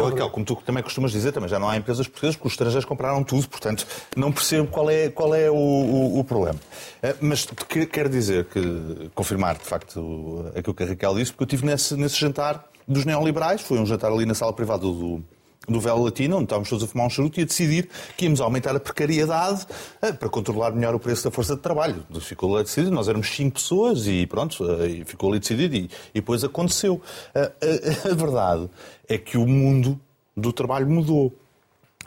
Raquel, 0.05 0.29
como 0.29 0.45
tu 0.45 0.55
também 0.65 0.81
costumas 0.83 1.11
dizer, 1.11 1.31
também 1.31 1.49
já 1.49 1.59
não 1.59 1.69
há 1.69 1.77
empresas 1.77 2.07
portuguesas 2.07 2.35
porque 2.35 2.47
os 2.47 2.53
estrangeiros 2.53 2.85
compraram 2.85 3.23
tudo, 3.23 3.47
portanto 3.47 3.85
não 4.15 4.31
percebo 4.31 4.67
qual 4.67 4.89
é, 4.89 5.09
qual 5.09 5.33
é 5.35 5.49
o, 5.49 5.55
o- 5.55 6.19
o 6.19 6.23
problema. 6.23 6.59
Eh, 7.03 7.15
Mas 7.21 7.45
que- 7.45 7.85
quero 7.85 8.09
dizer 8.09 8.45
que, 8.45 9.09
confirmar 9.13 9.57
de 9.57 9.63
facto 9.65 10.45
aquilo 10.55 10.73
que 10.73 10.83
a 10.83 10.87
Raquel 10.87 11.15
disse, 11.15 11.31
porque 11.31 11.43
eu 11.43 11.57
estive 11.57 11.65
nesse, 11.71 11.95
nesse 11.95 12.19
jantar 12.19 12.65
dos 12.87 13.05
neoliberais, 13.05 13.61
foi 13.61 13.79
um 13.79 13.85
jantar 13.85 14.11
ali 14.11 14.25
na 14.25 14.33
sala 14.33 14.53
privada 14.53 14.81
do, 14.83 15.23
do 15.67 15.79
Velo 15.79 16.03
Latino, 16.03 16.35
onde 16.35 16.43
estávamos 16.45 16.69
todos 16.69 16.83
a 16.83 16.87
fumar 16.87 17.07
um 17.07 17.09
charuto 17.09 17.39
e 17.39 17.43
a 17.43 17.45
decidir 17.45 17.89
que 18.15 18.25
íamos 18.25 18.39
aumentar 18.39 18.75
a 18.75 18.79
precariedade 18.79 19.65
eh, 20.01 20.11
para 20.11 20.29
controlar 20.29 20.71
melhor 20.71 20.93
o 20.93 20.99
preço 20.99 21.23
da 21.23 21.31
força 21.31 21.55
de 21.55 21.61
trabalho. 21.61 22.03
Ficou 22.19 22.51
lá 22.53 22.61
decidido, 22.61 22.91
nós 22.93 23.07
éramos 23.09 23.27
cinco 23.35 23.55
pessoas 23.55 24.05
e 24.05 24.27
pronto, 24.27 24.63
eh, 24.81 25.03
ficou 25.05 25.31
ali 25.31 25.39
decidido 25.39 25.75
e, 25.75 25.89
e 26.13 26.21
depois 26.21 26.43
aconteceu. 26.43 27.01
A, 27.33 27.39
a- 28.09 28.11
a 28.11 28.15
verdade 28.15 28.69
é 29.09 29.17
que 29.17 29.37
o 29.37 29.47
mundo 29.47 29.99
do 30.35 30.51
trabalho 30.53 30.87
mudou. 30.89 31.33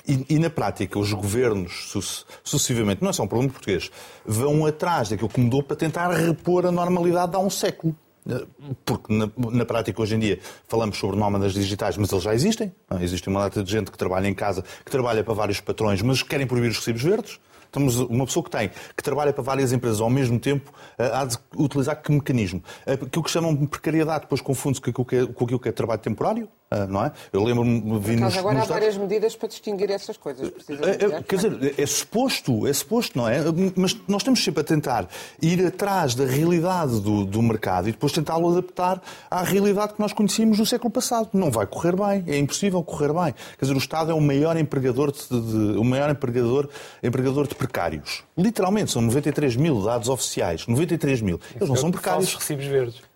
E, 0.07 0.25
e, 0.31 0.39
na 0.39 0.49
prática, 0.49 0.99
os 0.99 1.13
governos, 1.13 1.91
su- 1.91 2.25
sucessivamente, 2.43 3.03
não 3.03 3.11
é 3.11 3.13
só 3.13 3.25
um 3.25 3.27
problema 3.27 3.53
português, 3.53 3.91
vão 4.25 4.65
atrás 4.65 5.11
daquilo 5.11 5.29
que 5.29 5.41
mudou 5.41 5.63
para 5.63 5.77
tentar 5.77 6.11
repor 6.13 6.65
a 6.65 6.71
normalidade 6.73 7.33
de 7.33 7.37
há 7.37 7.41
um 7.41 7.51
século. 7.51 7.95
Eh, 8.27 8.47
Porque, 8.87 9.13
na, 9.13 9.29
na 9.37 9.65
prática, 9.67 10.01
hoje 10.01 10.15
em 10.15 10.19
dia, 10.19 10.39
falamos 10.67 10.97
sobre 10.97 11.19
nómadas 11.19 11.53
digitais, 11.53 11.97
mas 11.99 12.11
eles 12.11 12.25
já 12.25 12.35
existem. 12.35 12.73
não 12.89 12.99
é? 12.99 13.05
Existe 13.05 13.29
uma 13.29 13.41
data 13.41 13.63
de 13.63 13.71
gente 13.71 13.91
que 13.91 13.99
trabalha 13.99 14.29
em 14.29 14.35
casa, 14.35 14.65
que 14.85 14.91
trabalha 14.91 15.23
para 15.23 15.35
vários 15.35 15.61
patrões, 15.61 16.01
mas 16.01 16.23
querem 16.23 16.47
proibir 16.47 16.71
os 16.71 16.79
recibos 16.79 17.03
verdes. 17.03 17.39
Estamos, 17.67 17.97
uma 17.99 18.25
pessoa 18.25 18.43
que 18.43 18.49
tem, 18.51 18.71
que 18.97 19.03
trabalha 19.03 19.31
para 19.31 19.43
várias 19.43 19.73
empresas 19.75 20.01
ao 20.01 20.09
mesmo 20.09 20.41
tempo, 20.41 20.73
eh, 20.99 21.11
há 21.13 21.27
de 21.27 21.37
utilizar 21.55 22.01
que 22.01 22.11
mecanismo? 22.11 22.63
Eh, 22.87 22.95
Aquilo 22.95 23.23
que 23.23 23.31
chamam 23.31 23.55
de 23.55 23.67
precariedade, 23.67 24.23
depois 24.23 24.41
confunde-se 24.41 24.81
com 24.81 24.89
aquilo 24.89 25.05
que 25.05 25.17
é, 25.17 25.27
com 25.27 25.45
aquilo 25.45 25.61
que 25.61 25.69
é 25.69 25.73
trabalho 25.73 26.01
temporário, 26.01 26.49
eh, 26.68 26.68
não 26.89 27.05
é? 27.05 27.13
Eu 27.33 27.43
lembro-me, 27.45 27.81
vi 27.99 28.13
Mas 28.17 28.21
nos, 28.35 28.37
agora 28.39 28.57
há 28.57 28.59
nos 28.61 28.69
dados- 28.69 28.83
várias 28.85 28.97
medidas 28.97 29.35
para 29.37 29.49
distinguir 29.49 29.91
essas 29.91 30.17
coisas, 30.17 30.51
precisamente. 30.51 31.05
é, 31.05 31.09
é, 31.17 31.23
quer 31.23 31.37
dizer, 31.37 31.75
é 31.81 31.87
suposto, 31.87 32.67
é 32.67 32.73
suposto, 32.73 33.17
não 33.17 33.29
é? 33.29 33.39
Mas 33.77 33.97
nós 34.07 34.23
temos 34.23 34.43
sempre 34.45 34.61
a 34.61 34.65
tentar 34.65 35.09
ir 35.41 35.65
atrás 35.67 36.15
da 36.15 36.25
realidade 36.27 37.01
do, 37.01 37.25
do 37.25 37.41
mercado 37.43 37.89
e 37.89 37.93
depois 37.93 38.13
tentá-lo 38.13 38.51
adaptar 38.51 39.01
à 39.31 39.43
realidade 39.43 39.95
que 39.95 40.01
nós 40.01 40.13
conhecíamos 40.13 40.59
no 40.59 40.67
século 40.67 40.91
passado. 40.91 41.31
Não 41.33 41.51
vai 41.51 41.67
correr 41.67 41.97
bem, 41.97 42.25
é 42.27 42.39
impossível 42.39 42.83
correr 42.83 43.13
bem. 43.13 43.35
Quer 43.59 43.65
dizer, 43.65 43.75
o 43.75 43.79
Estado 43.79 44.11
é 44.11 44.15
o 44.15 44.21
maior 44.21 44.57
empregador 44.57 45.11
de, 45.13 45.29
de- 45.29 45.79
o 45.79 45.85
maior 45.85 46.11
empregador, 46.11 46.69
empregador 47.03 47.47
de 47.49 47.55
precários. 47.55 48.23
Literalmente, 48.37 48.91
são 48.93 49.01
93 49.03 49.57
mil 49.57 49.83
dados 49.83 50.09
oficiais. 50.09 50.67
93 50.67 51.21
mil. 51.23 51.41
Eles 51.57 51.69
não 51.69 51.77
são 51.77 51.91
precários. 51.91 52.31
Falsos 52.31 52.35
recibos 52.49 52.67
verdes. 52.67 53.08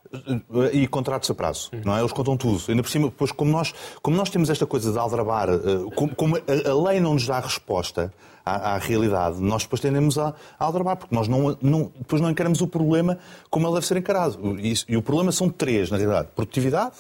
E 0.73 0.87
contratos 0.87 1.31
a 1.31 1.35
prazo, 1.35 1.71
não 1.85 1.97
é? 1.97 2.01
Eles 2.01 2.13
contam 2.13 2.37
tudo. 2.37 2.63
Ainda 2.69 2.83
por 2.83 2.91
cima, 2.91 3.07
depois, 3.07 3.33
como 3.33 3.51
nós, 3.51 3.73
como 4.03 4.17
nós 4.17 4.29
temos 4.29 4.51
esta 4.51 4.67
coisa 4.67 4.93
de 4.93 4.99
aldrabar, 4.99 5.49
eh, 5.49 5.59
como, 5.95 6.15
como 6.15 6.37
a, 6.37 6.91
lei 6.91 7.01
não 7.01 7.15
nos 7.15 7.27
dá 7.27 7.41
resposta 7.41 8.13
à, 8.45 8.75
à 8.75 8.79
realidade, 8.79 9.41
nós 9.41 9.63
depois 9.63 9.81
tendemos 9.81 10.19
a, 10.19 10.35
a 10.59 10.65
aldrabar, 10.65 10.97
porque 10.97 11.15
nós 11.15 11.29
não, 11.29 11.57
não, 11.63 11.91
depois 11.97 12.21
não 12.21 12.31
encaramos 12.31 12.61
o 12.61 12.67
problema 12.67 13.19
como 13.49 13.67
ele 13.67 13.75
deve 13.75 13.87
ser 13.87 13.97
encarado. 13.97 14.39
E, 14.59 14.75
e 14.89 14.97
o 14.97 15.03
problema 15.03 15.33
são 15.33 15.49
três, 15.49 15.91
na 15.91 15.97
realidade. 15.97 16.29
Produtividade, 16.35 16.97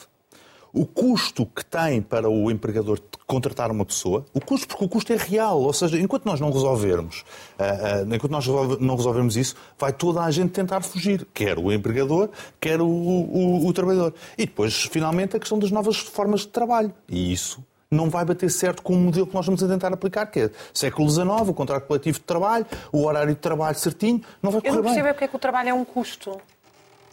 o 0.74 0.86
custo 0.86 1.44
que 1.44 1.64
tem 1.64 2.00
para 2.00 2.28
o 2.30 2.50
empregador 2.50 2.98
contratar 3.26 3.70
uma 3.70 3.84
pessoa, 3.84 4.24
o 4.32 4.40
custo, 4.40 4.66
porque 4.68 4.84
o 4.84 4.88
custo 4.88 5.12
é 5.12 5.16
real, 5.16 5.60
ou 5.60 5.72
seja, 5.72 5.98
enquanto 5.98 6.24
nós 6.24 6.40
não 6.40 6.50
resolvermos, 6.50 7.24
ah, 7.58 7.64
ah, 7.64 8.14
enquanto 8.14 8.32
nós 8.32 8.46
não 8.80 8.96
resolvermos 8.96 9.36
isso, 9.36 9.54
vai 9.78 9.92
toda 9.92 10.22
a 10.22 10.30
gente 10.30 10.50
tentar 10.50 10.80
fugir, 10.82 11.26
quer 11.34 11.58
o 11.58 11.70
empregador, 11.72 12.30
quer 12.60 12.80
o, 12.80 12.86
o- 12.86 13.66
o 13.66 13.72
trabalhador. 13.72 14.14
E 14.38 14.46
depois, 14.46 14.84
finalmente, 14.84 15.36
a 15.36 15.40
questão 15.40 15.58
das 15.58 15.70
novas 15.70 15.96
formas 15.98 16.40
de 16.40 16.48
trabalho. 16.48 16.92
E 17.08 17.32
isso 17.32 17.62
não 17.90 18.08
vai 18.08 18.24
bater 18.24 18.50
certo 18.50 18.82
com 18.82 18.94
o 18.94 18.96
modelo 18.96 19.26
que 19.26 19.34
nós 19.34 19.44
vamos 19.44 19.62
a 19.62 19.68
tentar 19.68 19.92
aplicar, 19.92 20.24
que 20.24 20.40
é 20.40 20.50
século 20.72 21.10
XIX, 21.10 21.26
o 21.48 21.52
contrato 21.52 21.86
coletivo 21.86 22.18
de 22.18 22.24
trabalho, 22.24 22.64
o 22.90 23.04
horário 23.04 23.34
de 23.34 23.40
trabalho 23.40 23.76
certinho, 23.78 24.22
não 24.42 24.50
vai 24.50 24.58
Eu 24.60 24.62
correr 24.62 24.76
não 24.76 24.82
bem. 24.82 24.90
percebo 24.92 25.08
é 25.08 25.12
porque 25.12 25.24
é 25.24 25.28
que 25.28 25.36
o 25.36 25.38
trabalho 25.38 25.68
é 25.68 25.74
um 25.74 25.84
custo. 25.84 26.40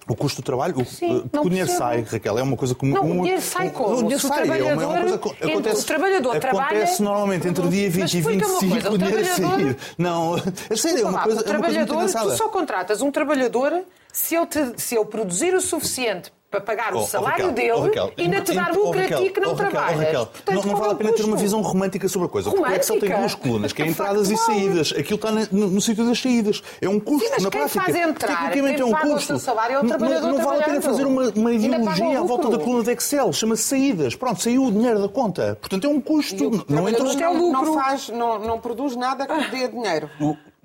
O 0.09 0.15
custo 0.15 0.41
do 0.41 0.45
trabalho, 0.45 0.75
o, 0.81 0.85
Sim, 0.85 1.21
porque 1.31 1.47
o 1.47 1.49
dinheiro 1.51 1.69
sai, 1.71 2.01
Raquel, 2.01 2.39
é 2.39 2.41
uma 2.41 2.57
coisa 2.57 2.73
como. 2.73 2.93
Não, 2.95 3.03
um- 3.03 3.19
o 3.19 3.21
dinheiro 3.21 3.41
sai 3.41 3.69
como? 3.69 3.93
O 3.93 3.97
dinheiro 3.97 4.19
sai, 4.19 4.39
é 4.41 4.43
uma, 4.43 4.55
é 4.55 4.57
uma 4.73 4.75
trabalhador- 4.81 5.19
coisa 5.19 5.35
entre- 5.35 5.51
acontece. 5.51 5.81
o 5.81 5.85
trabalhador 5.85 6.29
acontece 6.35 6.49
trabalha- 6.49 6.97
normalmente 6.99 7.47
entre 7.47 7.65
o 7.65 7.69
dia 7.69 7.83
Mas 7.85 7.93
20 7.93 8.13
e 8.13 8.17
explica-me 8.19 8.51
uma 8.51 8.59
25 8.59 8.71
coisa, 8.73 8.89
o 8.89 8.93
o 8.93 8.97
dinheiro 8.97 9.23
trabalhador- 9.35 9.59
sair. 9.59 9.77
Não, 9.97 10.33
a 10.73 10.75
sério, 10.75 10.99
é 10.99 11.09
uma 11.09 11.19
coisa, 11.19 11.41
o 11.41 11.43
é 11.43 11.51
uma 11.51 11.59
coisa 11.63 11.85
trabalhador, 11.85 12.29
tu 12.31 12.37
só 12.37 12.49
contratas 12.49 13.01
um 13.01 13.11
trabalhador 13.11 13.83
se 14.11 14.35
ele, 14.35 14.45
te- 14.47 14.73
se 14.81 14.95
ele 14.95 15.05
produzir 15.05 15.53
o 15.53 15.61
suficiente 15.61 16.31
para 16.49 16.61
pagar 16.61 16.93
Oh, 16.95 16.97
o 16.97 17.01
oh, 17.01 17.05
salário 17.05 17.45
Raquel, 17.47 17.51
dele 17.51 17.71
oh, 17.73 17.81
Raquel, 17.83 18.11
e 18.17 18.21
ainda 18.23 18.41
te 18.41 18.53
dar 18.55 18.71
oh, 18.71 18.83
lucro 18.85 18.99
a 18.99 19.03
ti 19.05 19.29
que 19.29 19.39
não 19.39 19.51
oh, 19.51 19.53
Raquel, 19.53 19.67
oh, 19.67 19.71
trabalhas. 19.71 19.99
Raquel, 19.99 20.25
Portanto, 20.25 20.55
não, 20.55 20.63
não 20.71 20.75
vale 20.79 20.87
é 20.87 20.91
a 20.91 20.93
o 20.93 20.97
pena 20.97 21.11
ter 21.13 21.21
uma 21.21 21.31
custo? 21.31 21.43
visão 21.43 21.61
romântica 21.61 22.07
sobre 22.07 22.25
a 22.25 22.29
coisa. 22.29 22.49
Porque 22.49 22.63
o 22.63 22.73
Excel 22.75 22.99
tem 22.99 23.09
Romântica? 23.09 23.17
duas 23.19 23.35
colunas, 23.35 23.73
que 23.73 23.81
é 23.81 23.85
É 23.85 23.89
entradas 23.89 24.31
e 24.31 24.37
saídas. 24.37 24.93
Aquilo 24.97 25.15
está 25.15 25.31
no, 25.31 25.67
no 25.69 25.81
sítio 25.81 26.05
das 26.07 26.19
saídas. 26.19 26.63
É 26.81 26.89
um 26.89 26.99
custo 26.99 27.27
Sim, 27.27 27.33
mas 27.35 27.43
na 27.43 27.49
quem 27.51 27.59
prática. 27.61 27.81
faz 27.85 27.95
entrar, 27.95 28.27
Tecnicamente 28.49 28.73
quem 28.75 28.81
é 28.81 28.85
um 28.85 28.91
paga 28.91 29.07
o 29.07 29.11
custo. 29.11 29.27
seu 29.27 29.39
salário 29.39 29.75
é 29.75 29.79
o 29.79 29.81
Não- 29.83 29.89
trabalhador 29.89 30.27
Não, 30.31 30.37
não 30.39 30.43
vale 30.45 30.61
a 30.61 30.65
pena 30.65 30.81
fazer 30.81 31.05
uma, 31.05 31.29
uma 31.29 31.49
o 31.49 31.53
ideologia 31.53 32.19
à 32.19 32.23
volta 32.23 32.43
lucro. 32.45 32.57
da 32.57 32.63
coluna 32.63 32.83
de 32.83 32.91
Excel. 32.93 33.31
Chama-se 33.31 33.63
saídas. 33.63 34.15
Pronto, 34.15 34.41
saiu 34.41 34.65
o 34.65 34.71
dinheiro 34.71 34.99
da 35.03 35.07
conta. 35.07 35.55
Portanto, 35.61 35.85
é 35.85 35.87
um 35.87 36.01
custo. 36.01 36.47
O 36.47 36.65
Não 36.67 36.89
entra 36.89 37.03
trabalhador 37.05 37.33
no 37.37 37.51
não, 37.51 37.65
não 37.65 37.73
faz, 37.75 38.09
não, 38.09 38.39
não 38.39 38.59
produz 38.59 38.95
nada 38.95 39.27
que 39.27 39.51
dê 39.51 39.67
dinheiro. 39.67 40.09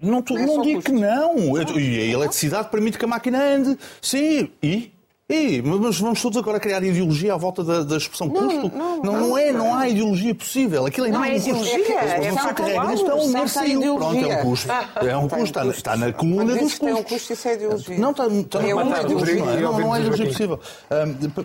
não, 0.01 0.23
tu- 0.23 0.33
Não 0.33 0.40
é 0.40 0.47
não 0.47 0.62
digo 0.62 0.77
custo. 0.77 0.90
que 0.92 0.99
não. 0.99 1.37
Eu- 1.59 1.79
E 1.79 2.01
a 2.01 2.05
eletricidade 2.14 2.68
permite 2.70 2.97
que 2.97 3.05
a 3.05 3.09
máquina 3.09 3.38
ande. 3.38 3.79
Sim, 4.01 4.51
e? 4.62 4.93
E, 5.27 5.63
mas 5.63 5.99
vamos 5.99 6.21
todos 6.21 6.37
agora 6.37 6.61
criar 6.61 6.83
ideologia 6.85 7.33
à 7.33 7.37
volta 7.39 7.65
da, 7.65 7.83
da 7.83 7.97
expressão 7.97 8.29
custo? 8.29 8.71
não, 8.77 9.03
não, 9.03 9.21
não 9.21 9.39
é, 9.39 9.53
não 9.53 9.75
há 9.75 9.89
ideologia 9.89 10.35
possível. 10.35 10.85
Aquilo 10.85 11.07
é 11.07 11.11
Não 11.11 11.21
mesmo 11.23 11.35
é 11.35 11.39
custo. 11.39 11.49
ideologia, 11.71 12.03
Eles 12.03 12.27
é 12.27 12.31
vão 12.31 12.39
facto. 12.43 12.57
carregar 12.59 12.83
Claro, 12.83 12.95
isto, 12.95 13.11
é 13.11 13.15
um 13.41 13.49
saiu. 13.49 13.97
Pronto, 13.97 14.17
é 14.23 14.37
um 14.37 14.43
custo. 14.43 14.69
É 14.71 15.17
um 15.17 15.29
custo, 15.29 15.45
está, 15.45 15.61
custos. 15.63 15.77
está 15.79 15.97
na 15.97 16.13
coluna 16.13 16.55
dos 16.57 16.75
que 16.75 16.81
tem 16.81 16.93
um 16.93 16.97
custos. 16.97 17.13
custo, 17.13 17.33
isso 17.33 17.49
é 17.49 17.55
ideologia. 17.55 17.99
Não, 17.99 18.11
está, 18.11 18.27
está 18.27 18.63
É 18.69 18.75
uma 18.75 19.01
ideologia. 19.01 19.35
não 19.37 19.51
é? 19.51 19.61
Não, 19.61 19.61
não 19.63 19.93
há 19.95 19.97
Ouvimos 19.97 19.99
ideologia 20.21 20.27
possível. 20.27 20.61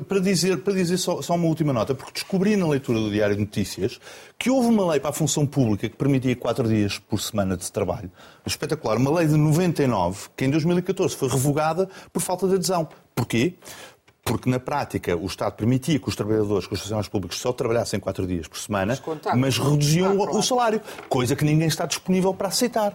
Para 0.10 0.20
dizer, 0.20 0.58
para 0.58 0.74
dizer 0.74 0.98
só, 0.98 1.22
só 1.22 1.36
uma 1.36 1.46
última 1.48 1.72
nota, 1.72 1.96
porque 1.96 2.12
descobri 2.16 2.58
na 2.58 2.68
leitura 2.68 3.00
do 3.00 3.10
Diário 3.10 3.36
de 3.36 3.42
Notícias 3.42 3.98
que 4.40 4.50
houve 4.50 4.70
uma 4.70 4.92
lei 4.92 5.02
para 5.02 5.10
a 5.10 5.14
função 5.14 5.46
pública 5.46 5.90
que 5.90 5.98
permitia 5.98 6.34
quatro 6.34 6.66
dias 6.66 6.98
por 6.98 7.20
semana 7.20 7.58
de 7.58 7.70
trabalho. 7.70 8.10
Espetacular. 8.46 8.98
Uma 8.98 9.12
lei 9.12 9.28
de 9.28 9.36
99, 9.36 10.30
que 10.36 10.46
em 10.46 10.50
2014 10.50 11.14
foi 11.14 11.28
revogada 11.28 11.90
por 12.14 12.22
falta 12.22 12.48
de 12.48 12.56
adesão. 12.56 12.88
Porquê? 13.14 13.56
Porque, 14.24 14.50
na 14.50 14.60
prática, 14.60 15.16
o 15.18 15.26
Estado 15.26 15.54
permitia 15.54 16.00
que 16.00 16.08
os 16.08 16.16
trabalhadores, 16.16 16.68
que 16.68 16.74
os 16.74 16.80
funcionários 16.80 17.10
públicos 17.10 17.38
só 17.38 17.52
trabalhassem 17.52 18.00
quatro 18.00 18.26
dias 18.26 18.48
por 18.48 18.58
semana, 18.60 18.98
mas 19.36 19.58
reduziam 19.58 20.18
o 20.18 20.42
salário, 20.42 20.82
coisa 21.10 21.36
que 21.36 21.44
ninguém 21.44 21.68
está 21.68 21.86
disponível 21.86 22.34
para 22.34 22.48
aceitar. 22.48 22.94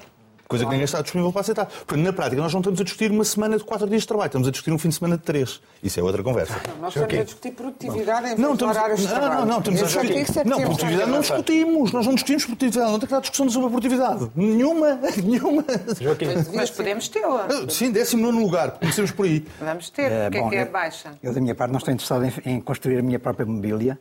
Coisa 0.49 0.65
que 0.65 0.71
ninguém 0.71 0.85
está 0.85 1.01
disponível 1.01 1.33
para 1.33 1.41
aceitar. 1.41 1.67
Portanto, 1.67 2.01
na 2.05 2.13
prática, 2.13 2.41
nós 2.43 2.53
não 2.53 2.61
estamos 2.61 2.81
a 2.81 2.85
discutir 2.85 3.11
uma 3.11 3.25
semana 3.25 3.57
de 3.57 3.65
quatro 3.65 3.87
dias 3.89 4.03
de 4.03 4.09
trabalho, 4.09 4.27
estamos 4.29 4.47
a 4.49 4.51
discutir 4.51 4.73
um 4.73 4.79
fim 4.79 4.89
de 4.91 4.95
semana 4.95 5.17
de 5.17 5.23
três. 5.23 5.61
Isso 5.83 5.99
é 5.99 6.03
outra 6.03 6.23
conversa. 6.23 6.55
Nós 6.81 6.95
estamos 6.95 7.15
a 7.19 7.25
discutir 7.25 7.51
produtividade 7.53 8.21
em 8.27 8.29
vez 8.29 8.39
Não, 8.39 8.49
de 8.49 8.55
estamos, 8.55 8.77
horários 8.77 9.01
de 9.01 9.07
não, 9.07 9.15
trabalho. 9.15 9.41
não, 9.41 9.47
não, 9.47 9.59
estamos 9.59 9.81
a 9.81 9.85
é 9.85 9.87
que 9.87 9.93
discutir. 10.15 10.39
é 10.39 10.43
que 10.43 10.49
Não, 10.49 10.61
produtividade 10.61 11.11
não 11.11 11.21
discutimos. 11.21 11.93
Nós 11.93 12.07
não 12.07 12.15
discutimos 12.15 12.45
produtividade. 12.45 12.93
Não 12.93 12.99
tem 12.99 13.07
que 13.07 13.15
dar 13.15 13.21
discussão 13.21 13.51
sobre 13.51 13.67
a 13.67 13.71
produtividade. 13.71 14.31
Nenhuma, 14.37 14.99
nenhuma. 15.25 15.65
Joaquim, 16.01 16.27
Mas 16.55 16.71
podemos 16.71 17.09
tê-la. 17.09 17.49
Sim, 17.69 17.91
19 17.91 18.39
lugar. 18.39 18.73
Comecemos 18.73 19.11
por 19.11 19.25
aí. 19.27 19.47
Vamos 19.61 19.91
ter. 19.91 20.07
O 20.29 20.31
que 20.31 20.39
é 20.39 20.41
bom, 20.41 20.51
que 20.51 20.57
é 20.57 20.63
eu- 20.63 20.71
baixa? 20.71 21.13
Eu, 21.23 21.33
da 21.33 21.41
minha 21.41 21.55
parte, 21.55 21.71
não 21.71 21.79
estou 21.79 21.93
interessado 21.95 22.25
em, 22.25 22.53
em 22.57 22.61
construir 22.61 22.99
a 22.99 23.03
minha 23.03 23.19
própria 23.19 23.47
mobília. 23.47 23.99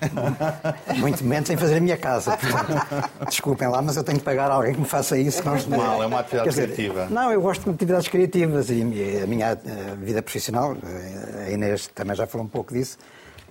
Muito 0.98 1.24
menos 1.24 1.48
em 1.50 1.56
fazer 1.56 1.76
a 1.76 1.80
minha 1.80 1.96
casa. 1.96 2.36
Portanto, 2.36 3.10
desculpem 3.28 3.68
lá, 3.68 3.80
mas 3.82 3.96
eu 3.96 4.04
tenho 4.04 4.18
que 4.18 4.24
pagar 4.24 4.50
alguém 4.50 4.74
que 4.74 4.80
me 4.80 4.86
faça 4.86 5.16
isso. 5.18 5.38
senão 5.42 5.56
isto- 5.56 5.70
Mal, 5.70 6.02
é 6.02 6.06
uma 6.06 6.20
atividade 6.20 6.48
dizer, 6.50 6.62
criativa. 6.72 7.06
Não, 7.10 7.30
eu 7.32 7.40
gosto 7.40 7.64
de 7.64 7.70
atividades 7.70 8.08
criativas 8.08 8.70
e 8.70 8.82
a 9.22 9.26
minha 9.26 9.46
eh, 9.52 9.58
vida 10.00 10.22
profissional, 10.22 10.76
eh, 10.82 11.46
a 11.46 11.50
Inês 11.50 11.86
também 11.88 12.14
já 12.16 12.26
falou 12.26 12.46
um 12.46 12.50
pouco 12.50 12.72
disso, 12.72 12.98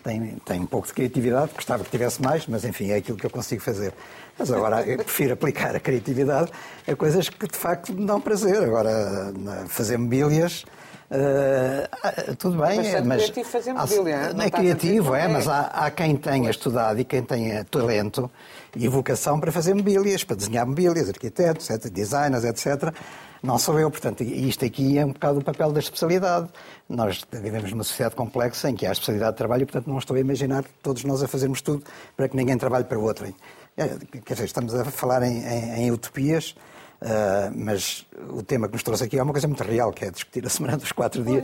tem, 0.04 0.38
tem 0.46 0.60
um 0.62 0.66
pouco 0.66 0.88
de 0.88 0.94
criatividade, 0.94 1.52
gostava 1.54 1.84
que 1.84 1.90
tivesse 1.90 2.22
mais, 2.22 2.48
mas 2.48 2.64
enfim, 2.64 2.92
é 2.92 2.96
aquilo 2.96 3.18
que 3.18 3.26
eu 3.26 3.30
consigo 3.30 3.62
fazer. 3.62 3.94
Mas 4.40 4.52
agora 4.52 4.82
eu 4.84 4.98
prefiro 5.00 5.34
aplicar 5.34 5.76
a 5.76 5.80
criatividade 5.80 6.52
a 6.88 6.96
coisas 6.96 7.28
que 7.28 7.48
de 7.48 7.58
facto 7.58 7.92
me 7.92 8.06
dão 8.06 8.22
prazer. 8.22 8.62
Agora, 8.64 9.34
fazer 9.68 9.98
mobílias. 9.98 10.64
Ah, 11.10 12.34
tudo 12.38 12.58
bem, 12.58 12.78
Bastante 12.78 13.08
mas 13.08 13.22
criativo 13.24 13.50
fazer 13.50 13.74
mobília, 13.74 14.34
não 14.34 14.44
é 14.44 14.50
criativo, 14.52 15.16
é, 15.16 15.24
é. 15.24 15.28
mas 15.28 15.48
há, 15.48 15.62
há 15.68 15.92
quem 15.92 16.16
tenha 16.18 16.50
estudado 16.50 17.00
e 17.00 17.06
quem 17.06 17.24
tenha 17.24 17.64
talento 17.66 18.30
e 18.76 18.88
vocação 18.88 19.40
para 19.40 19.52
fazer 19.52 19.74
mobílias, 19.74 20.24
para 20.24 20.36
desenhar 20.36 20.66
mobílias, 20.68 21.08
arquitetos, 21.10 21.70
etc., 21.70 21.92
designers, 21.92 22.44
etc. 22.44 22.94
Não 23.42 23.58
sou 23.58 23.80
eu, 23.80 23.90
portanto, 23.90 24.22
isto 24.24 24.66
aqui 24.66 24.98
é 24.98 25.06
um 25.06 25.14
bocado 25.14 25.40
o 25.40 25.44
papel 25.44 25.72
da 25.72 25.80
especialidade. 25.80 26.50
Nós 26.90 27.24
vivemos 27.32 27.72
numa 27.72 27.84
sociedade 27.84 28.16
complexa 28.16 28.70
em 28.70 28.76
que 28.76 28.86
há 28.86 28.92
especialidade 28.92 29.32
de 29.34 29.38
trabalho 29.38 29.62
e, 29.64 29.66
portanto, 29.66 29.88
não 29.88 29.98
estou 30.00 30.18
a 30.18 30.20
imaginar 30.20 30.66
todos 30.82 31.04
nós 31.04 31.22
a 31.24 31.28
fazermos 31.28 31.62
tudo 31.62 31.84
para 32.16 32.28
que 32.28 32.36
ninguém 32.36 32.58
trabalhe 32.58 32.84
para 32.84 32.98
o 33.00 33.04
outro. 33.04 33.32
É, 33.78 33.88
Quer 34.26 34.34
dizer, 34.34 34.46
estamos 34.46 34.74
a 34.74 34.84
falar 34.86 35.22
em, 35.24 35.38
em- 35.46 35.74
em 35.84 35.92
utopias, 35.92 36.56
ah, 37.02 37.52
mas 37.56 38.06
o 38.30 38.42
tema 38.42 38.68
que 38.68 38.74
nos 38.74 38.84
trouxe 38.84 39.04
aqui 39.04 39.18
é 39.20 39.24
uma 39.24 39.32
coisa 39.32 39.48
muito 39.48 39.64
real, 39.64 39.92
que 39.92 40.06
é 40.06 40.10
discutir 40.12 40.46
a 40.46 40.50
semana 40.50 40.78
dos 40.78 40.92
quatro 40.92 41.24
dias, 41.24 41.44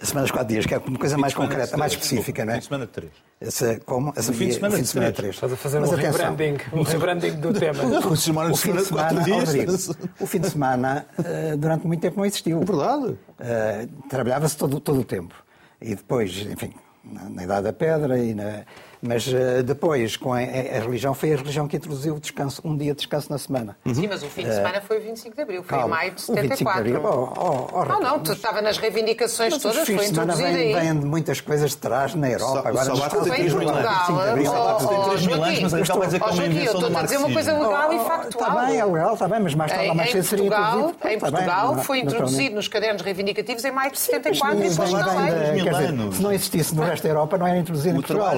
a 0.00 0.04
semana 0.04 0.22
dos 0.24 0.30
quatro 0.30 0.48
dias, 0.48 0.64
que 0.66 0.74
é 0.74 0.78
uma 0.78 0.98
coisa 0.98 1.18
mais 1.18 1.34
concreta, 1.34 1.76
mais 1.76 1.92
específica, 1.92 2.44
não 2.44 2.52
é? 2.52 2.56
Fim 2.56 2.60
de 2.60 2.66
semana 2.66 2.86
de 2.86 2.92
três. 2.92 3.12
Essa, 3.40 3.80
como? 3.84 4.12
Essa, 4.16 4.30
O 4.30 4.34
fim 4.34 4.46
de 4.48 4.54
semana 4.54 4.76
de 4.80 4.92
três. 4.92 5.14
três. 5.16 5.34
estás 5.34 5.52
a 5.52 5.56
fazer 5.56 5.80
Mas 5.80 5.90
um 5.90 5.94
atenção, 5.94 6.30
rebranding, 6.30 6.58
um 6.72 6.82
rebranding 6.82 7.30
do 7.40 7.52
tema. 7.52 7.82
Não, 7.82 7.98
O 7.98 8.02
fim 8.02 8.12
de 8.12 8.20
semana 8.20 8.52
de 8.52 8.60
quatro 8.62 8.84
semana, 8.84 9.20
ó, 9.20 9.24
dias. 9.24 9.44
Rodrigo, 9.88 10.12
o 10.20 10.26
fim 10.26 10.38
de 10.40 10.50
semana, 10.50 11.06
eh, 11.24 11.56
durante 11.56 11.86
muito 11.86 12.00
tempo 12.00 12.18
não 12.18 12.24
existiu. 12.24 12.60
Verdade. 12.60 13.18
Eh, 13.40 13.88
Trabalhava-se 14.08 14.56
todo, 14.56 14.78
todo 14.78 15.00
o 15.00 15.04
tempo. 15.04 15.34
E 15.80 15.96
depois, 15.96 16.30
enfim, 16.48 16.72
na, 17.04 17.28
na 17.28 17.42
Idade 17.42 17.64
da 17.64 17.72
Pedra, 17.72 18.16
e 18.16 18.32
na- 18.32 18.62
mas 19.02 19.26
eh, 19.32 19.62
depois, 19.62 20.16
com 20.16 20.32
a, 20.32 20.38
a 20.38 20.40
religião, 20.80 21.12
foi 21.12 21.32
a 21.32 21.36
religião 21.36 21.66
que 21.66 21.76
introduziu 21.76 22.14
o 22.14 22.20
descanso, 22.20 22.60
um 22.64 22.76
dia 22.76 22.92
de 22.92 22.98
descanso 22.98 23.30
na 23.30 23.38
semana. 23.38 23.76
Sim, 23.92 24.06
mas 24.08 24.22
o 24.22 24.26
fim 24.26 24.44
de 24.44 24.54
semana 24.54 24.80
foi 24.80 24.98
o 24.98 25.00
25 25.02 25.34
de 25.34 25.42
Abril, 25.42 25.62
foi 25.64 25.76
em 25.76 25.80
Calma, 25.80 25.96
maio 25.96 26.10
de 26.12 26.22
o 26.22 26.34
25 26.34 26.40
de 26.40 26.56
74. 26.58 26.80
Abril, 26.80 27.00
oh, 27.04 27.32
oh, 27.36 27.68
oh, 27.72 27.78
Não, 27.78 27.82
Raquel, 27.84 28.00
não, 28.00 28.18
tu 28.20 28.32
estava 28.32 28.62
nas 28.62 28.78
reivindicações 28.78 29.52
mas 29.52 29.62
todas, 29.62 29.84
foi 29.86 30.06
introduzida 30.06 30.48
vêm, 30.52 30.74
aí. 30.76 30.80
vêm 30.86 30.98
de 31.00 31.04
muitas 31.06 31.40
coisas 31.40 31.70
de 31.70 31.76
trás 31.78 32.14
na 32.14 32.30
Europa. 32.30 32.62
Só- 32.62 32.68
Agora 32.68 32.84
só 32.84 32.92
Unidos, 32.92 33.28
três 33.34 33.52
mil 33.54 33.66
não 33.68 33.74
anos. 33.74 33.90
25 33.90 34.12
de 34.22 34.28
Abril, 34.30 34.46
Só 34.46 34.64
basta 34.64 34.88
ter 34.88 34.94
oh, 34.94 35.02
três 35.04 35.26
mil 35.26 35.44
anos, 35.44 35.60
mas 35.60 35.72
então 35.74 35.96
vai 35.98 36.06
dizer 36.06 36.18
que 36.20 36.24
é 36.24 36.26
uma 36.28 36.36
Joaquim, 36.36 36.52
eu 36.54 36.60
invenção 36.62 36.80
do 36.80 36.86
estou 36.86 36.98
a 36.98 37.02
dizer 37.02 37.16
uma 37.18 37.32
coisa 37.32 37.52
marxismo. 37.52 37.72
legal 37.76 37.92
e 37.92 37.96
Oh, 37.96 38.04
factual. 38.04 38.48
Está 38.50 38.66
bem, 38.66 38.78
é 38.78 38.84
legal, 38.84 39.14
está 39.14 39.28
bem, 39.28 39.40
mas 39.40 39.54
mais 39.54 39.72
tarde 39.72 39.86
ou 39.88 39.92
Em, 39.92 39.96
mais 39.96 40.08
em 40.08 40.12
cedo 40.12 40.24
seria 40.24 40.44
Portugal, 40.50 40.72
introduzido. 40.78 40.98
em 41.04 41.08
bem, 41.08 41.18
Portugal 41.18 41.78
foi 41.78 41.98
introduzido 42.00 42.54
nos 42.56 42.68
cadernos 42.68 43.02
reivindicativos 43.02 43.64
em 43.64 43.70
maio 43.72 43.90
de 43.92 43.98
74 43.98 44.58
e 44.64 44.68
depois 44.70 44.90
vem 44.92 45.00
na 45.00 45.20
lei. 45.22 46.12
se 46.12 46.22
não 46.22 46.32
existisse 46.32 46.74
no 46.74 46.82
resto 46.82 47.02
da 47.02 47.08
Europa, 47.10 47.38
não 47.38 47.46
era 47.46 47.58
introduzido 47.58 47.98
em 47.98 48.00
Portugal. 48.02 48.34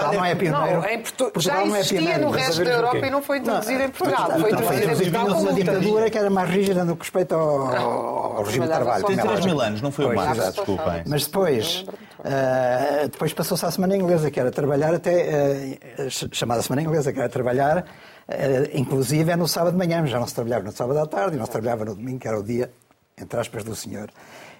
Portugal 0.00 0.12
não 0.14 0.24
é 0.24 0.34
pioneiro. 0.34 0.80
Não, 0.80 0.88
em 0.88 0.98
Portu- 1.00 1.30
Portugal 1.30 1.60
já 1.60 1.66
não 1.66 1.76
é 1.76 1.78
existia 1.80 1.98
pioneiro, 1.98 2.24
no 2.24 2.30
resto 2.30 2.64
da 2.64 2.70
Europa 2.70 3.06
e 3.06 3.10
não 3.10 3.22
foi 3.22 3.38
introduzido 3.38 3.82
em 3.82 3.88
Portugal. 3.90 4.28
Não, 4.30 4.40
Foi 4.40 4.50
introduzido 4.52 4.84
em 4.92 4.96
Portugal 4.96 5.26
com 5.26 5.40
luta. 5.42 5.52
ditadura 5.54 6.10
que 6.10 6.18
era 6.18 6.30
mais 6.30 6.50
rígida 6.50 6.84
no 6.84 6.96
que 6.96 7.02
respeita 7.02 7.34
ao, 7.34 8.36
ao 8.38 8.42
regime 8.44 8.66
de 8.66 8.72
trabalho. 8.72 9.04
Tem 9.04 9.16
como 9.18 9.30
é 9.30 9.34
3 9.34 9.46
mil 9.46 9.60
anos, 9.60 9.80
não 9.82 9.90
foi 9.90 10.04
o 10.06 10.12
exato. 10.12 10.52
desculpem. 10.56 11.02
Mas 11.06 11.26
depois, 11.26 11.84
ah, 12.24 13.08
depois 13.10 13.32
passou-se 13.32 13.64
à 13.64 13.70
Semana 13.70 13.96
Inglesa, 13.96 14.30
que 14.30 14.38
era 14.40 14.50
trabalhar 14.50 14.94
até, 14.94 15.78
ch- 16.08 16.28
chamada 16.32 16.62
Semana 16.62 16.82
Inglesa, 16.82 17.12
que 17.12 17.18
era 17.18 17.28
trabalhar, 17.28 17.84
ah, 18.28 18.34
inclusive 18.74 19.30
é 19.30 19.36
no 19.36 19.48
sábado 19.48 19.72
de 19.72 19.78
manhã, 19.78 20.06
já 20.06 20.18
não 20.18 20.26
se 20.26 20.34
trabalhava 20.34 20.64
no 20.64 20.72
sábado 20.72 20.98
à 20.98 21.06
tarde, 21.06 21.36
e 21.36 21.38
não 21.38 21.46
se 21.46 21.52
trabalhava 21.52 21.84
no 21.84 21.94
domingo, 21.94 22.18
que 22.18 22.28
era 22.28 22.38
o 22.38 22.42
dia, 22.42 22.70
entre 23.18 23.38
aspas, 23.40 23.64
do 23.64 23.74
senhor. 23.74 24.08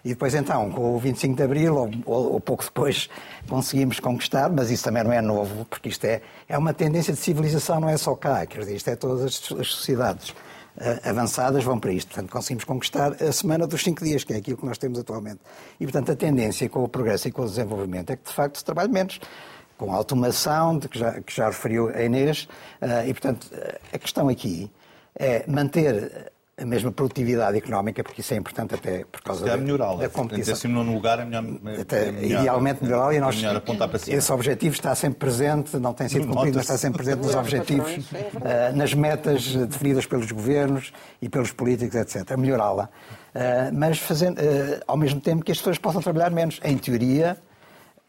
E 0.05 0.11
depois 0.11 0.34
então, 0.34 0.70
com 0.70 0.94
o 0.94 0.98
25 0.98 1.36
de 1.36 1.42
Abril, 1.42 1.74
ou, 1.76 1.90
ou- 2.07 2.32
ou 2.34 2.40
pouco 2.40 2.64
depois, 2.64 3.09
conseguimos 3.48 4.01
conquistar, 4.01 4.51
mas 4.51 4.70
isso 4.70 4.84
também 4.84 5.05
não 5.05 5.12
é 5.12 5.20
novo, 5.20 5.64
porque 5.66 5.88
isto 5.88 6.05
é, 6.07 6.22
é 6.48 6.57
uma 6.57 6.72
tendência 6.72 7.12
de 7.12 7.18
civilização, 7.20 7.80
não 7.80 7.88
é 7.88 7.96
só 7.96 8.14
cá, 8.14 8.46
quer 8.46 8.61
dizer, 8.61 8.76
isto 8.76 8.88
é 8.88 8.96
todas 8.96 9.22
as, 9.24 9.53
as 9.61 9.66
sociedades 9.68 10.34
ah, 10.80 11.11
avançadas 11.11 11.62
vão 11.64 11.78
para 11.78 11.92
isto. 11.92 12.09
Portanto, 12.09 12.30
conseguimos 12.32 12.64
conquistar 12.64 13.12
a 13.22 13.30
semana 13.32 13.66
dos 13.66 13.82
cinco 13.82 14.03
dias, 14.05 14.24
que 14.24 14.32
é 14.32 14.36
aquilo 14.36 14.57
que 14.57 14.64
nós 14.64 14.78
temos 14.78 14.98
atualmente. 14.98 15.40
E, 15.78 15.84
portanto, 15.84 16.12
a 16.12 16.16
tendência 16.16 16.68
com 16.68 16.82
o 16.82 16.88
progresso 16.88 17.28
e 17.28 17.32
com 17.32 17.42
o 17.42 17.46
desenvolvimento 17.46 18.11
é 18.11 18.16
que, 18.16 18.24
de 18.28 18.32
facto, 18.34 18.57
se 18.59 18.64
trabalhe 18.64 18.90
menos. 18.92 19.20
Com 19.76 19.92
a 19.92 19.96
automação, 19.96 20.78
de 20.78 20.88
que 20.88 20.98
já, 20.98 21.20
que 21.20 21.34
já 21.34 21.46
referiu 21.46 21.88
a 21.88 22.03
Inês. 22.03 22.48
ah, 22.80 23.05
e, 23.07 23.12
portanto, 23.12 23.46
a 23.92 23.98
questão 23.98 24.28
aqui 24.28 24.70
é 25.18 25.44
manter 25.46 26.32
a 26.61 26.67
mesma 26.67 26.93
produtividade 26.93 27.57
económica, 27.57 28.03
porque 28.05 28.21
isso 28.21 28.35
é 28.35 28.37
importante 28.37 28.75
até 28.75 29.05
por 29.11 29.21
causa 29.23 29.47
É 29.47 29.51
da, 29.51 29.57
melhorá-la. 29.57 29.97
da 30.01 30.07
Em 30.07 30.09
competição. 30.11 30.55
décimo 30.55 30.75
nono 30.75 30.93
lugar 30.95 31.19
é 31.21 31.25
melhor. 31.25 31.45
é 31.77 31.81
Até, 31.81 32.13
melhor- 32.13 32.41
idealmente 32.43 32.83
melhorá-la 32.85 33.15
e 33.15 33.17
é 33.17 33.21
nós, 33.21 33.37
melhor 33.37 33.57
apontar 33.57 33.89
para 33.89 33.99
cima. 33.99 34.17
esse 34.17 34.33
objetivo 34.33 34.75
está 34.75 34.95
sempre 34.95 35.19
presente, 35.19 35.77
não 35.79 35.93
tem 35.95 36.09
sido 36.09 36.27
cumprido, 36.27 36.57
mas 36.57 36.65
está 36.67 36.77
sempre 36.77 37.03
presente 37.03 37.25
nos 37.25 37.35
objetivos, 37.35 37.99
eh, 38.45 38.73
nas 38.73 38.93
metas 38.95 39.55
definidas 39.57 40.07
pelos 40.07 40.31
governos 40.31 40.93
e 41.23 41.29
pelos 41.29 41.51
políticos, 41.53 41.95
etc. 41.97 42.37
Melhorá-la. 42.37 42.89
Eh, 43.35 43.71
mas 43.73 43.99
fazendo, 43.99 44.39
eh, 44.41 44.81
ao 44.87 44.97
mesmo 44.97 45.21
tempo 45.21 45.45
que 45.45 45.53
as 45.53 45.59
pessoas 45.59 45.79
possam 45.79 46.03
trabalhar 46.03 46.31
menos. 46.31 46.61
Em 46.65 46.77
teoria, 46.77 47.37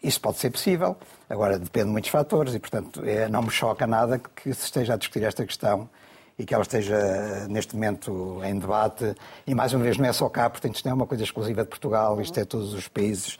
isso 0.03 0.19
pode 0.19 0.37
ser 0.39 0.49
possível. 0.49 0.97
Agora, 1.29 1.57
depende 1.59 1.85
de 1.85 1.91
muitos 1.91 2.09
fatores 2.09 2.53
e, 2.55 2.59
portanto, 2.59 3.01
eh, 3.05 3.29
não 3.29 3.43
me 3.43 3.49
choca 3.51 3.85
nada 3.87 4.19
que 4.19 4.53
se 4.53 4.65
esteja 4.65 4.95
a 4.95 4.97
discutir 4.97 5.23
esta 5.23 5.45
questão 5.45 5.87
e 6.41 6.45
que 6.45 6.55
ela 6.55 6.63
esteja 6.63 6.95
eh, 6.95 7.47
neste 7.47 7.75
momento 7.75 8.41
em 8.43 8.57
debate. 8.57 9.15
E 9.45 9.53
mais 9.53 9.73
uma 9.73 9.83
vez, 9.83 9.97
não 9.97 10.05
é 10.05 10.11
só 10.11 10.27
cá, 10.27 10.49
portanto, 10.49 10.75
isto 10.75 10.85
não 10.85 10.93
é 10.93 10.95
uma 10.95 11.05
coisa 11.05 11.23
exclusiva 11.23 11.61
de 11.61 11.69
Portugal, 11.69 12.19
isto 12.19 12.39
é 12.39 12.43
todos 12.43 12.73
os 12.73 12.87
países 12.87 13.37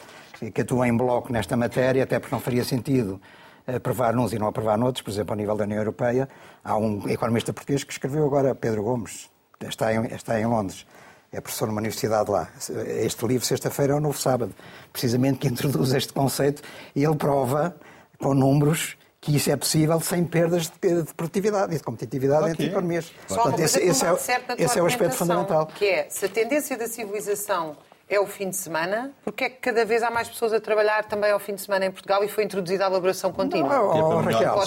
que 0.53 0.61
atuam 0.61 0.85
em 0.85 0.95
bloco 0.95 1.33
nesta 1.33 1.57
matéria, 1.57 2.03
até 2.03 2.19
porque 2.19 2.33
não 2.33 2.39
faria 2.39 2.63
sentido 2.63 3.19
aprovar 3.65 4.15
uns 4.15 4.33
e 4.33 4.39
não 4.39 4.47
aprovar 4.47 4.77
noutros, 4.77 5.01
por 5.01 5.09
exemplo, 5.09 5.33
ao 5.33 5.37
nível 5.37 5.55
da 5.55 5.63
União 5.63 5.79
Europeia. 5.79 6.29
Há 6.63 6.77
um 6.77 7.09
economista 7.09 7.51
português 7.51 7.83
que 7.83 7.91
escreveu 7.91 8.23
agora, 8.23 8.53
Pedro 8.53 8.83
Gomes, 8.83 9.31
está 9.67 9.91
em, 9.91 10.05
está 10.13 10.39
em 10.39 10.45
Londres, 10.45 10.85
é 11.31 11.41
professor 11.41 11.67
numa 11.67 11.79
universidade 11.79 12.29
lá. 12.29 12.49
Este 12.85 13.25
livro, 13.25 13.47
sexta-feira, 13.47 13.93
é 13.93 13.95
o 13.95 13.99
novo 13.99 14.17
sábado, 14.19 14.53
precisamente 14.93 15.39
que 15.39 15.47
introduz 15.47 15.91
este 15.91 16.13
conceito 16.13 16.61
e 16.95 17.03
ele 17.03 17.15
prova, 17.15 17.75
com 18.19 18.35
números, 18.35 18.95
que 19.21 19.35
isso 19.35 19.51
é 19.51 19.55
possível 19.55 19.99
sem 19.99 20.25
perdas 20.25 20.71
de, 20.81 21.03
de 21.03 21.13
produtividade 21.13 21.73
e 21.75 21.77
de 21.77 21.83
competitividade 21.83 22.41
Ok. 22.41 22.53
entre 22.53 22.65
economias. 22.67 23.05
Só 23.27 23.35
uma 23.35 23.43
Portanto, 23.43 23.59
coisa 23.59 23.65
esse, 23.65 23.79
que 23.79 23.85
não 23.85 23.91
esse 24.15 24.31
é, 24.31 24.65
esse 24.65 24.79
é 24.79 24.81
o 24.81 24.85
aspecto 24.87 25.15
fundamental. 25.15 25.67
Que 25.67 25.85
é, 25.85 26.07
se 26.09 26.25
a 26.25 26.29
tendência 26.29 26.75
da 26.75 26.87
civilização 26.87 27.77
é 28.09 28.19
o 28.19 28.25
fim 28.25 28.49
de 28.49 28.57
semana, 28.57 29.11
porque 29.23 29.43
é 29.45 29.49
que 29.49 29.57
cada 29.57 29.85
vez 29.85 30.01
há 30.03 30.09
mais 30.09 30.27
pessoas 30.27 30.51
a 30.51 30.59
trabalhar 30.59 31.05
também 31.05 31.31
ao 31.31 31.39
fim 31.39 31.53
de 31.55 31.61
semana 31.61 31.85
em 31.85 31.91
Portugal 31.91 32.21
e 32.23 32.27
foi 32.27 32.43
introduzida 32.43 32.83
a 32.83 32.89
elaboração 32.89 33.31
contínua? 33.31 33.69
Não, 33.69 33.75
é 33.95 34.03
Oh, 34.03 34.21
melhor 34.23 34.43
Raquel. 34.43 34.59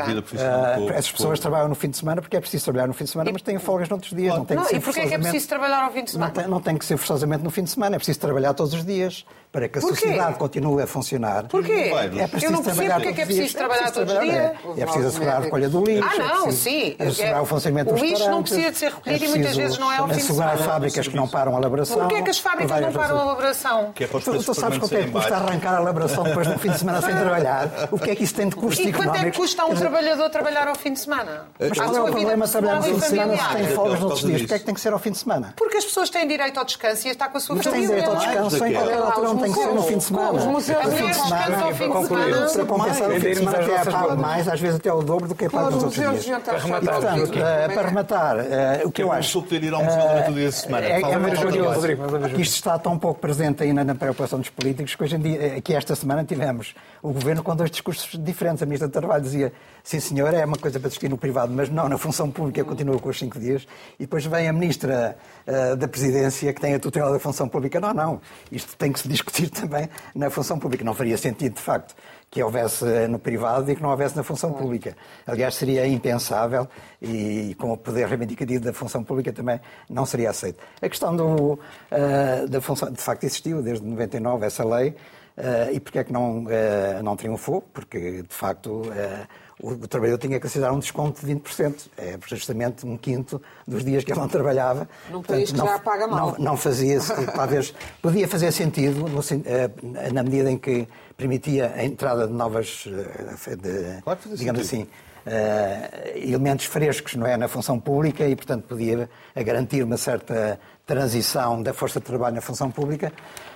a 0.00 0.04
vida 0.04 0.22
profissional 0.22 0.64
Ah, 0.64 0.74
com- 0.76 0.90
essas 0.90 1.10
pessoas 1.10 1.40
trabalham 1.40 1.68
no 1.68 1.74
fim 1.74 1.88
de 1.90 1.96
semana 1.96 2.20
porque 2.20 2.36
é 2.36 2.40
preciso 2.40 2.64
trabalhar 2.66 2.86
no 2.86 2.92
fim 2.94 3.04
de 3.04 3.10
semana, 3.10 3.30
mas 3.32 3.42
têm 3.42 3.58
folgas 3.58 3.88
noutros 3.88 4.12
dias. 4.14 4.34
Não 4.36 4.44
tem 4.44 4.56
Não, 4.56 4.62
que 4.64 4.70
ser 4.70 4.76
e 4.76 4.80
porquê 4.80 5.00
é 5.00 5.06
que 5.08 5.14
é 5.14 5.18
preciso 5.18 5.48
trabalhar 5.48 5.82
ao 5.84 5.90
fim 5.90 6.04
de 6.04 6.12
Não 6.16 6.20
semana? 6.26 6.32
tem, 6.32 6.46
não 6.46 6.60
tem 6.60 6.76
que 6.76 6.84
ser 6.84 6.96
forçosamente 6.98 7.42
no 7.42 7.50
fim 7.50 7.64
de 7.64 7.70
semana, 7.70 7.96
é 7.96 7.98
preciso 7.98 8.20
trabalhar 8.20 8.52
todos 8.54 8.74
os 8.74 8.84
dias 8.84 9.24
para 9.52 9.68
que 9.68 9.78
a 9.78 9.82
Porquê? 9.82 9.96
sociedade 10.00 10.38
continue 10.38 10.82
a 10.82 10.86
funcionar. 10.86 11.44
Porquê? 11.46 11.72
É 11.72 11.92
mas- 11.92 12.30
preciso 12.30 12.46
Eu 12.46 12.50
não 12.52 12.62
percebo 12.62 12.86
trabalhar 12.86 12.94
porque 12.94 13.08
é 13.08 13.12
que 13.12 13.20
é 13.20 13.26
preciso 13.26 13.56
trabalhar 13.58 13.90
todos 13.90 14.12
os 14.12 14.18
trabalhar, 14.18 14.48
dias. 14.48 14.78
É, 14.78 14.80
é 14.80 14.84
preciso 14.84 15.06
assegurar 15.08 15.36
a 15.36 15.40
recolha 15.40 15.68
do 15.68 15.84
lixo. 15.84 16.08
Ah, 16.10 16.14
é 16.14 16.18
não, 16.18 16.42
preciso 16.44 16.62
sim. 16.62 16.96
Assegurar 16.98 17.42
o 17.42 17.46
funcionamento 17.46 17.90
O 17.90 17.92
dos 17.92 18.02
lixo 18.02 18.12
não 18.12 18.40
restaurantes, 18.40 18.52
precisa 18.52 18.72
de 18.72 18.78
ser 18.78 18.90
recolhido 18.92 19.24
e 19.24 19.28
muitas 19.28 19.56
vezes 19.56 19.78
não 19.78 19.92
é 19.92 19.96
ao 19.98 20.08
fim 20.08 20.14
de 20.14 20.20
Assegurar 20.22 20.58
fábricas 20.58 21.08
que 21.08 21.16
não 21.16 21.28
param 21.28 21.54
a 21.54 21.58
elaboração. 21.58 21.98
Porquê 21.98 22.14
é 22.14 22.22
que 22.22 22.30
as 22.30 22.38
fábricas 22.38 22.80
não 22.80 22.92
param 22.92 23.18
a 23.18 23.22
elaboração? 23.24 23.92
Que 23.94 24.04
é 24.04 24.06
para 24.06 24.18
os 24.18 24.24
Tu, 24.24 24.42
tu 24.42 24.54
sabes 24.54 24.78
quanto 24.78 24.94
é 24.96 25.02
que 25.04 25.10
custa 25.10 25.36
arrancar 25.36 25.76
a 25.76 25.80
elaboração 25.82 26.24
depois 26.24 26.46
de 26.48 26.54
um 26.54 26.58
fim 26.58 26.70
de 26.70 26.78
semana 26.78 27.02
sem 27.02 27.10
trabalhar? 27.14 27.68
O 27.90 27.98
que 27.98 28.10
é 28.10 28.14
que 28.16 28.24
isso 28.24 28.34
tem 28.34 28.48
de 28.48 28.56
custo 28.56 28.80
E 28.82 28.90
quanto 28.92 29.00
é 29.00 29.02
que 29.02 29.08
económico? 29.10 29.36
custa 29.36 29.62
a 29.62 29.66
um 29.66 29.74
trabalhador 29.74 30.30
trabalhar 30.30 30.66
ao 30.68 30.74
fim 30.74 30.94
de 30.94 31.00
semana? 31.00 31.46
Mas 31.58 31.78
À 31.78 31.84
qual 31.84 31.96
é 31.96 32.00
o 32.00 32.04
problema 32.12 32.46
de 32.46 32.52
trabalhar 32.52 32.76
no 32.76 32.82
fim 32.84 32.94
de 32.94 33.04
semana 33.04 33.36
se 33.36 33.48
tem 33.56 33.66
folgas 33.68 34.00
noutros 34.00 34.20
dias? 34.22 34.40
Porquê 34.40 34.54
é 34.54 34.58
que 34.58 34.64
tem 34.64 34.74
que 34.74 34.80
ser 34.80 34.92
ao 34.94 34.98
fim 34.98 35.10
de 35.10 35.18
semana? 35.18 35.52
Porque 35.56 35.76
as 35.76 35.84
pessoas 35.84 36.08
têm 36.08 36.26
direito 36.26 36.56
ao 36.58 36.64
descanso 36.64 37.06
e 37.06 37.10
a 37.10 37.12
estar 37.12 37.28
com 37.28 37.36
a 37.36 37.40
sua 37.40 37.56
Mas 37.56 37.64
têm 37.66 37.72
família. 37.72 37.88
direito 37.96 38.10
ao 38.10 38.16
é? 38.16 38.26
descanso 38.26 38.64
em 38.66 38.72
qualquer 38.72 38.98
altura, 38.98 39.28
tem 39.42 39.52
que 39.52 39.58
ser 39.58 39.74
no 39.74 39.82
fim 39.82 39.98
de 39.98 40.04
semana. 40.04 40.32
Os 40.32 40.44
museus 40.46 40.84
No 40.84 40.90
fim 40.92 40.96
de 40.96 41.06
descansam 41.08 41.24
semana, 41.28 41.64
ao 41.64 41.74
fim 41.74 41.84
de 41.84 41.92
para 41.92 42.48
semana. 42.48 42.66
compensar 42.66 43.10
o 43.10 43.12
fim 43.12 43.20
de 43.20 43.34
semana, 43.36 43.58
até 43.58 43.74
é 43.74 43.84
pago 43.84 44.16
mais, 44.16 44.48
às 44.48 44.60
vezes 44.60 44.76
até 44.76 44.92
o 44.92 45.02
dobro 45.02 45.28
do 45.28 45.34
que 45.34 45.44
é 45.44 45.48
pago 45.48 45.70
nos 45.70 45.76
os 45.76 45.82
outros 45.84 46.04
museus 46.06 46.24
dias. 46.24 46.42
Para 46.42 46.58
rematar, 46.58 47.18
eh, 47.18 47.68
para 47.68 47.88
rematar, 47.88 48.38
eh, 48.38 48.82
o 48.84 48.90
que 48.90 49.02
eu 49.02 49.12
acho. 49.12 49.42
poder 49.42 49.64
ir 49.64 49.74
ao 49.74 49.82
museu 49.84 50.00
durante 50.00 50.30
o 50.30 50.34
dia 50.34 50.48
de 50.48 50.54
semana. 50.54 50.86
É, 50.86 50.90
é, 50.90 52.26
é 52.26 52.28
que 52.34 52.42
isto 52.42 52.54
está 52.54 52.78
tão 52.78 52.98
pouco 52.98 53.20
presente 53.20 53.62
ainda 53.62 53.84
na 53.84 53.94
preocupação 53.94 54.38
dos 54.38 54.48
políticos 54.50 54.94
que 54.94 55.02
hoje 55.02 55.16
em 55.16 55.20
dia, 55.20 55.56
aqui 55.56 55.74
esta 55.74 55.94
semana 55.94 56.24
tivemos 56.24 56.74
o 57.02 57.12
governo 57.12 57.42
com 57.42 57.54
dois 57.56 57.70
discursos 57.70 58.18
diferentes. 58.22 58.62
A 58.62 58.66
Ministra 58.66 58.88
do 58.88 58.92
Trabalho 58.92 59.22
dizia, 59.22 59.52
sim 59.82 60.00
senhor, 60.00 60.32
é 60.32 60.44
uma 60.44 60.56
coisa 60.56 60.78
para 60.78 60.88
discutir 60.88 61.08
no 61.08 61.18
privado, 61.18 61.52
mas 61.52 61.68
não, 61.68 61.88
na 61.88 61.98
função 61.98 62.30
pública 62.30 62.62
continua 62.64 62.98
com 62.98 63.08
os 63.08 63.18
cinco 63.18 63.38
dias. 63.38 63.66
E 63.98 64.04
depois 64.04 64.24
vem 64.26 64.48
a 64.48 64.52
Ministra 64.52 65.16
eh, 65.46 65.76
da 65.76 65.88
Presidência, 65.88 66.52
que 66.52 66.60
tem 66.60 66.74
a 66.74 66.78
tutela 66.78 67.10
da 67.12 67.18
função 67.18 67.48
pública. 67.48 67.80
Não, 67.80 67.92
não, 67.92 68.20
isto 68.50 68.76
tem 68.76 68.92
que 68.92 69.00
se 69.00 69.08
discutir 69.08 69.31
também 69.50 69.88
na 70.14 70.30
função 70.30 70.58
pública. 70.58 70.84
Não 70.84 70.94
faria 70.94 71.16
sentido, 71.16 71.54
de 71.54 71.60
facto, 71.60 71.94
que 72.30 72.42
houvesse 72.42 72.86
eh, 72.86 73.08
no 73.08 73.18
privado 73.18 73.70
e 73.70 73.76
que 73.76 73.82
não 73.82 73.90
houvesse 73.90 74.16
na 74.16 74.22
função 74.22 74.52
pública. 74.52 74.96
Aliás, 75.26 75.54
seria 75.54 75.86
impensável 75.86 76.68
e 77.00 77.54
com 77.58 77.72
o 77.72 77.76
poder 77.76 78.06
reivindicativo 78.08 78.64
da 78.64 78.72
função 78.72 79.04
pública 79.04 79.32
também 79.32 79.60
não 79.88 80.06
seria 80.06 80.30
aceito. 80.30 80.62
A 80.80 80.88
questão 80.88 81.14
do, 81.14 81.58
eh, 81.90 82.46
da 82.48 82.60
função, 82.60 82.90
de 82.90 83.00
facto, 83.00 83.24
existiu 83.24 83.62
desde 83.62 83.84
99 83.84 84.46
essa 84.46 84.64
lei 84.64 84.94
eh, 85.36 85.72
e 85.74 85.80
porque 85.80 85.98
é 85.98 86.04
que 86.04 86.12
não, 86.12 86.46
eh, 86.50 87.00
não 87.02 87.16
triunfou? 87.16 87.62
Porque, 87.72 88.22
de 88.22 88.34
facto, 88.34 88.82
eh, 88.94 89.26
o, 89.60 89.70
o 89.70 89.88
trabalhador 89.88 90.18
tinha 90.18 90.38
que 90.38 90.46
acessar 90.46 90.72
um 90.72 90.78
desconto 90.78 91.24
de 91.24 91.34
20%. 91.34 91.88
É 91.96 92.18
justamente 92.26 92.86
um 92.86 92.96
quinto 92.96 93.40
dos 93.66 93.84
dias 93.84 94.04
que 94.04 94.12
ele 94.12 94.20
não 94.20 94.28
trabalhava. 94.28 94.88
Num 95.10 95.22
país 95.22 95.50
que 95.50 95.58
não, 95.58 95.66
já 95.66 95.78
paga 95.78 96.06
mal. 96.06 96.32
Não, 96.32 96.44
não 96.44 96.56
fazia, 96.56 96.98
talvez, 97.34 97.74
podia 98.00 98.26
fazer 98.28 98.52
sentido 98.52 99.08
no 99.08 99.20
eh, 99.44 99.70
na 100.12 100.22
medida 100.22 100.50
em 100.50 100.58
que 100.58 100.88
permitia 101.16 101.72
a 101.76 101.84
entrada 101.84 102.26
de 102.26 102.32
novas, 102.32 102.86
eh, 102.86 103.56
de, 103.56 104.02
Claro 104.02 104.20
digamos 104.34 104.66
sentido. 104.66 104.82
assim, 104.82 104.88
eh, 105.24 106.12
elementos 106.16 106.66
frescos 106.66 107.14
não 107.14 107.26
é, 107.26 107.36
na 107.36 107.48
função 107.48 107.78
pública 107.78 108.26
e, 108.26 108.34
portanto, 108.34 108.64
podia 108.64 109.08
garantir 109.36 109.82
uma 109.82 109.96
certa 109.96 110.58
transição 110.84 111.62
da 111.62 111.72
força 111.72 112.00
de 112.00 112.06
trabalho 112.06 112.34
na 112.34 112.40
função 112.40 112.70
pública. 112.70 113.12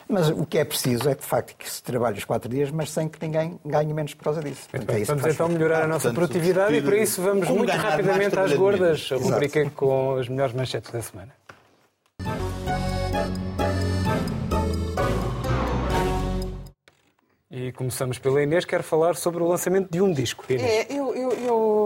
Mas 0.09 0.31
o 0.31 0.47
que 0.47 0.59
é 0.59 0.65
preciso 0.65 1.09
é, 1.09 1.15
de 1.15 1.25
facto, 1.25 1.57
que 1.57 1.69
se 1.69 1.83
trabalhe 1.83 2.17
os 2.17 2.25
quatro 2.25 2.49
dias, 2.49 2.71
mas 2.71 2.91
sem 2.91 3.09
que 3.09 3.19
ninguém 3.25 3.59
ganhe 3.65 3.93
menos 3.93 4.15
por 4.15 4.25
causa 4.25 4.41
disso. 4.41 4.69
Portanto, 4.71 4.91
é 4.91 5.05
vamos 5.05 5.27
então 5.27 5.49
melhorar 5.49 5.83
a 5.83 5.87
nossa 5.89 6.09
portanto, 6.13 6.15
produtividade 6.15 6.75
e 6.77 6.83
para 6.83 6.97
isso 6.97 7.21
vamos 7.21 7.49
muito 7.49 7.73
rapidamente 7.73 8.39
às 8.39 8.53
gordas, 8.53 9.09
a 9.11 9.17
rubrica 9.17 9.69
com 9.71 10.17
as 10.17 10.29
melhores 10.29 10.55
manchetes 10.55 10.91
da 10.93 11.03
semana. 11.03 11.33
E 17.51 17.73
começamos 17.73 18.19
pela 18.19 18.43
Inês, 18.43 18.65
quero 18.65 18.83
falar 18.83 19.15
sobre 19.15 19.43
o 19.43 19.47
lançamento 19.49 19.91
de 19.91 20.01
um 20.03 20.13
disco. 20.13 20.45
Inês. 20.49 20.63
É, 20.63 20.93
eu, 20.93 21.15
eu, 21.15 21.31
eu- 21.33 21.86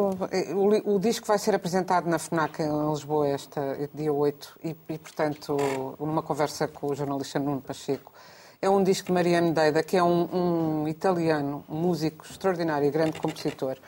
o, 0.55 0.95
o 0.95 0.99
disco 0.99 1.27
vai 1.27 1.39
ser 1.39 1.55
apresentado 1.55 2.09
na 2.09 2.19
FNAC 2.19 2.61
em 2.63 2.91
Lisboa 2.91 3.29
esta, 3.29 3.89
dia 3.95 4.13
8 4.13 4.59
e, 4.65 4.77
e, 4.89 4.99
portanto, 4.99 5.57
numa 5.99 6.23
conversa 6.23 6.69
com 6.69 6.89
o 6.89 6.95
jornalista 6.95 7.39
Nuno 7.39 7.61
Pacheco. 7.61 8.13
É 8.63 8.69
um 8.69 8.83
disco 8.83 9.07
de 9.07 9.13
Mariano 9.13 9.53
Deida, 9.53 9.83
que 9.83 9.97
é 9.97 10.03
um, 10.03 10.83
um 10.83 10.89
italiano, 10.89 11.65
um 11.69 11.77
músico 11.77 12.27
extraordinário 12.29 12.87
e 12.87 12.91
grande 12.91 13.19
compositor, 13.19 13.79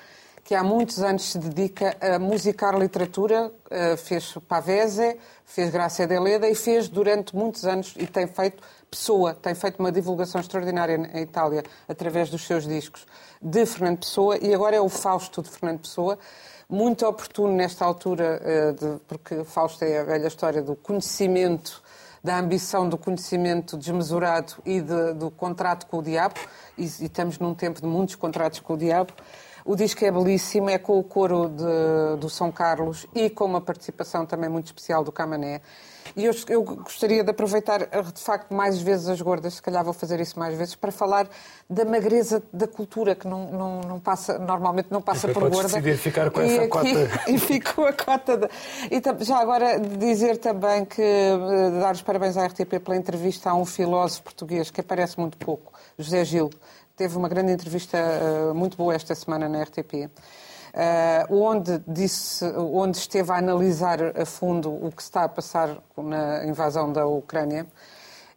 que 0.43 0.55
há 0.55 0.65
muitos 0.65 1.03
anos 1.03 1.33
se 1.33 1.39
dedica 1.39 1.97
a 2.01 2.19
musicar 2.19 2.79
literatura, 2.79 3.53
eh, 3.71 3.97
fez 3.97 4.35
Pavese, 4.49 5.17
fez 5.45 5.71
Graça 5.71 6.07
de 6.07 6.19
Leda 6.19 6.49
e 6.49 6.55
fez 6.55 6.89
durante 6.89 7.37
muitos 7.37 7.65
anos 7.65 7.95
e 7.99 8.07
tem 8.07 8.27
feito 8.27 8.63
Pessoa, 8.93 9.33
tem 9.33 9.55
feito 9.55 9.79
uma 9.79 9.91
divulgação 9.91 10.39
extraordinária 10.39 11.11
em 11.15 11.23
Itália 11.23 11.65
através 11.89 12.29
dos 12.29 12.47
seus 12.47 12.69
discos 12.69 13.07
de 13.41 13.65
Fernando 13.65 14.01
Pessoa 14.01 14.37
e 14.37 14.53
agora 14.55 14.77
é 14.77 14.81
o 14.83 14.89
Fausto 14.91 15.43
de 15.43 15.49
Fernando 15.49 15.81
Pessoa. 15.81 16.19
Muito 16.69 17.07
oportuno 17.07 17.55
nesta 17.55 17.87
altura, 17.87 18.39
eh, 18.45 18.75
porque 19.09 19.45
Fausto 19.45 19.83
é 19.83 20.01
a 20.01 20.05
velha 20.05 20.27
história 20.27 20.61
do 20.61 20.77
conhecimento 20.77 21.83
da 22.23 22.39
ambição 22.39 22.87
do 22.87 22.99
conhecimento 22.99 23.79
desmesurado 23.79 24.55
e 24.65 24.83
de, 24.83 25.15
do 25.15 25.31
contrato 25.31 25.87
com 25.87 25.99
o 25.99 26.03
diabo, 26.03 26.39
e, 26.77 26.83
e 26.83 27.07
estamos 27.07 27.39
num 27.39 27.55
tempo 27.55 27.81
de 27.81 27.87
muitos 27.87 28.15
contratos 28.15 28.61
com 28.61 28.75
o 28.75 28.77
diabo. 28.77 29.13
O 29.65 29.75
disco 29.75 30.05
é 30.05 30.11
belíssimo, 30.11 30.69
é 30.69 30.77
com 30.77 30.99
o 30.99 31.03
coro 31.03 31.49
de, 31.49 32.21
do 32.21 32.29
São 32.29 32.53
Carlos 32.53 33.07
e 33.15 33.31
com 33.31 33.45
uma 33.45 33.61
participação 33.61 34.27
também 34.27 34.51
muito 34.51 34.67
especial 34.67 35.03
do 35.03 35.11
Camané. 35.11 35.63
E 36.17 36.25
eu, 36.25 36.35
eu, 36.49 36.63
gostaria 36.63 37.25
de 37.25 37.31
aproveitar, 37.31 37.81
de 37.81 38.21
facto, 38.21 38.53
mais 38.53 38.81
vezes 38.81 39.09
as 39.09 39.21
gordas, 39.21 39.55
se 39.55 39.63
calhar 39.63 39.85
vou 39.85 39.93
fazer 39.93 40.21
isso 40.21 40.39
mais 40.39 40.57
vezes, 40.57 40.75
para 40.75 40.93
falar 40.93 41.29
da 41.69 41.85
magreza 41.85 42.43
da 42.53 42.67
cultura, 42.67 43.15
que 43.15 43.27
não, 43.27 43.51
não, 43.51 43.81
não 43.81 44.01
passa, 44.01 44.39
normalmente 44.39 44.89
não 44.91 45.01
passa 45.01 45.29
por 45.29 45.49
gorda. 45.49 45.69
decidir 45.69 45.97
ficar 45.97 46.31
com 46.31 46.41
essa 46.41 46.65
e, 46.65 46.69
cota. 46.69 47.31
E 47.31 47.39
ficou 47.39 47.87
a 47.87 47.93
cota. 47.93 48.37
De... 48.37 48.49
E 48.91 49.25
já 49.25 49.39
agora 49.39 49.79
dizer 49.79 50.37
também 50.39 50.85
que 50.85 51.03
eh, 51.03 51.71
dar 51.81 51.95
os 51.95 52.03
parabéns 52.03 52.37
à 52.37 52.47
RTP 52.47 52.81
pela 52.85 52.97
entrevista 52.97 53.51
a 53.51 53.55
um 53.55 53.65
filósofo 53.65 54.23
português 54.23 54.71
que 54.71 54.81
aparece 54.81 55.19
muito 55.19 55.37
pouco, 55.39 55.73
José 55.99 56.25
Gil. 56.25 56.51
Teve 56.97 57.17
uma 57.17 57.29
grande 57.29 57.53
entrevista 57.53 57.99
uh, 57.99 58.55
muito 58.55 58.77
boa 58.77 58.95
esta 58.95 59.15
semana 59.15 59.49
na 59.49 59.63
RTP. 59.63 60.11
Uh, 60.75 61.35
onde, 61.35 61.83
disse, 61.87 62.47
onde 62.57 62.97
esteve 62.97 63.31
a 63.31 63.37
analisar 63.37 63.99
a 64.19 64.25
fundo 64.25 64.71
o 64.71 64.91
que 64.91 65.03
está 65.03 65.25
a 65.25 65.29
passar 65.29 65.77
na 65.99 66.47
invasão 66.47 66.91
da 66.91 67.07
Ucrânia. 67.07 67.67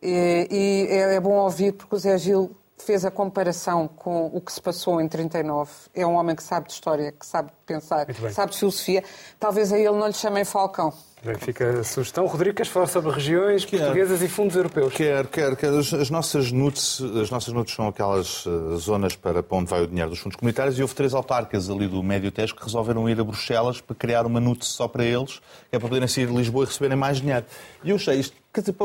E, 0.01 0.47
e 0.51 0.87
é, 0.91 1.15
é 1.15 1.19
bom 1.19 1.35
ouvir, 1.35 1.71
porque 1.71 1.95
o 1.95 1.99
Zé 1.99 2.17
Gil 2.17 2.53
fez 2.77 3.05
a 3.05 3.11
comparação 3.11 3.87
com 3.87 4.27
o 4.27 4.41
que 4.41 4.51
se 4.51 4.61
passou 4.61 4.99
em 4.99 5.07
39. 5.07 5.71
É 5.93 6.05
um 6.05 6.15
homem 6.15 6.35
que 6.35 6.43
sabe 6.43 6.67
de 6.67 6.73
história, 6.73 7.11
que 7.11 7.25
sabe 7.25 7.51
pensar, 7.65 8.05
sabe 8.31 8.51
de 8.51 8.57
filosofia. 8.57 9.03
Talvez 9.39 9.71
a 9.71 9.77
ele 9.77 9.91
não 9.91 10.07
lhe 10.07 10.13
chamem 10.13 10.43
Falcão. 10.43 10.93
Bem, 11.23 11.35
fica 11.35 11.79
a 11.79 11.83
sugestão. 11.83 12.27
Rodrigo, 12.27 12.55
queres 12.55 12.71
falar 12.71 12.85
sobre 12.85 13.11
regiões 13.11 13.65
quer, 13.65 13.79
portuguesas 13.79 14.21
e 14.21 14.27
fundos 14.27 14.55
europeus? 14.55 14.93
Quer, 14.93 15.25
quer, 15.25 15.55
quer. 15.55 15.69
As, 15.69 15.91
as 15.91 16.09
nossas 16.11 16.51
NUTs, 16.51 17.01
as 17.01 17.31
nossas 17.31 17.51
NUTs 17.51 17.73
são 17.73 17.87
aquelas 17.87 18.45
uh, 18.45 18.77
zonas 18.77 19.15
para, 19.15 19.41
para 19.41 19.57
onde 19.57 19.67
vai 19.67 19.81
o 19.81 19.87
dinheiro 19.87 20.11
dos 20.11 20.19
fundos 20.19 20.35
comunitários 20.35 20.77
e 20.77 20.83
houve 20.83 20.93
três 20.93 21.15
autarcas 21.15 21.67
ali 21.67 21.87
do 21.87 22.03
Médio 22.03 22.31
Tejo 22.31 22.55
que 22.55 22.63
resolveram 22.63 23.09
ir 23.09 23.19
a 23.19 23.23
Bruxelas 23.23 23.81
para 23.81 23.95
criar 23.95 24.27
uma 24.27 24.39
NUT 24.39 24.63
só 24.65 24.87
para 24.87 25.03
eles, 25.03 25.39
que 25.69 25.75
é 25.75 25.79
para 25.79 25.87
poderem 25.87 26.07
sair 26.07 26.27
de 26.27 26.33
Lisboa 26.33 26.65
e 26.65 26.67
receberem 26.67 26.97
mais 26.97 27.17
dinheiro. 27.17 27.45
E 27.83 27.89
eu 27.89 27.95
achei 27.95 28.19
isto, 28.19 28.35
quer 28.53 28.61
dizer, 28.61 28.75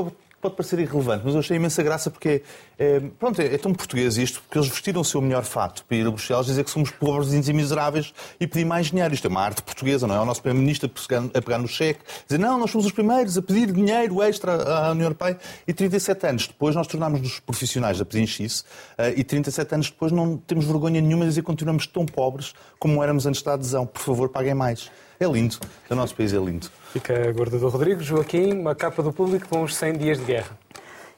pode 0.41 0.57
parecer 0.57 0.79
irrelevante, 0.79 1.23
mas 1.25 1.35
eu 1.35 1.41
achei 1.41 1.57
imensa 1.57 1.83
graça 1.83 2.11
porque 2.11 2.43
é, 2.79 3.01
pronto, 3.19 3.41
é, 3.41 3.55
é, 3.55 3.59
tão 3.59 3.75
português 3.75 4.17
isto, 4.17 4.41
porque 4.41 4.59
eles 4.59 4.69
vestiram 4.69 5.01
o 5.03 5.05
seu 5.05 5.21
melhor 5.21 5.45
fato 5.45 5.85
para 5.85 5.97
ir 5.97 6.07
a 6.07 6.11
Bruxelas 6.11 6.47
dizer 6.47 6.65
que 6.65 6.71
somos 6.71 6.91
pobres 6.91 7.33
e 7.49 7.53
miseráveis 7.53 8.15
e 8.39 8.47
pedir 8.47 8.65
mais 8.65 8.87
dinheiro. 8.87 9.13
Isto 9.13 9.27
é 9.27 9.31
uma 9.31 9.43
arte 9.43 9.63
portuguesa, 9.63 10.07
não 10.07 10.15
é? 10.15 10.21
O 10.21 10.25
nosso 10.25 10.41
Primeiro-Ministro 10.41 10.91
a 11.35 11.43
pegar 11.43 11.59
no 11.59 11.69
cheque, 11.69 12.01
dizer 12.27 12.39
não, 12.39 12.59
nós 12.59 12.71
somos 12.71 12.87
os 12.87 12.93
primeiros 12.93 13.37
a 13.37 13.43
pedir 13.43 13.71
dinheiro 13.71 14.23
extra 14.23 14.53
à 14.53 14.91
União 14.93 15.05
Europeia 15.05 15.39
e 15.67 15.73
37 15.73 16.27
anos 16.27 16.47
depois 16.47 16.75
nós 16.75 16.87
tornámos-nos 16.87 17.41
profissionais 17.41 18.01
a 18.01 18.05
pedir 18.05 18.25
isso 18.41 18.65
eh, 18.97 19.15
e 19.17 19.25
37 19.25 19.75
anos 19.75 19.91
depois 19.91 20.13
não 20.13 20.37
temos 20.37 20.65
vergonha 20.65 21.01
nenhuma 21.01 21.25
de 21.25 21.31
dizer 21.31 21.41
que 21.43 21.47
continuamos 21.47 21.87
tão 21.87 22.07
pobres 22.07 22.55
como 22.79 23.03
éramos 23.03 23.27
antes 23.27 23.43
da 23.43 23.55
adesão. 23.55 23.87
Por 23.87 24.01
favor, 24.01 24.29
paguem 24.29 24.55
mais. 24.55 24.91
É 25.23 25.27
lindo. 25.27 25.59
O 25.91 25.95
nosso 25.95 26.17
país 26.17 26.33
é 26.33 26.39
lindo. 26.39 26.71
Fica 26.95 27.29
a 27.29 27.31
gorda 27.31 27.59
do 27.59 27.69
Rodrigo. 27.69 28.03
Joaquim, 28.03 28.55
uma 28.55 28.75
capa 28.75 29.03
do 29.03 29.13
público 29.13 29.47
com 29.51 29.63
os 29.63 29.77
100 29.77 29.99
dias 29.99 30.19
de 30.19 30.25
guerra. 30.25 30.59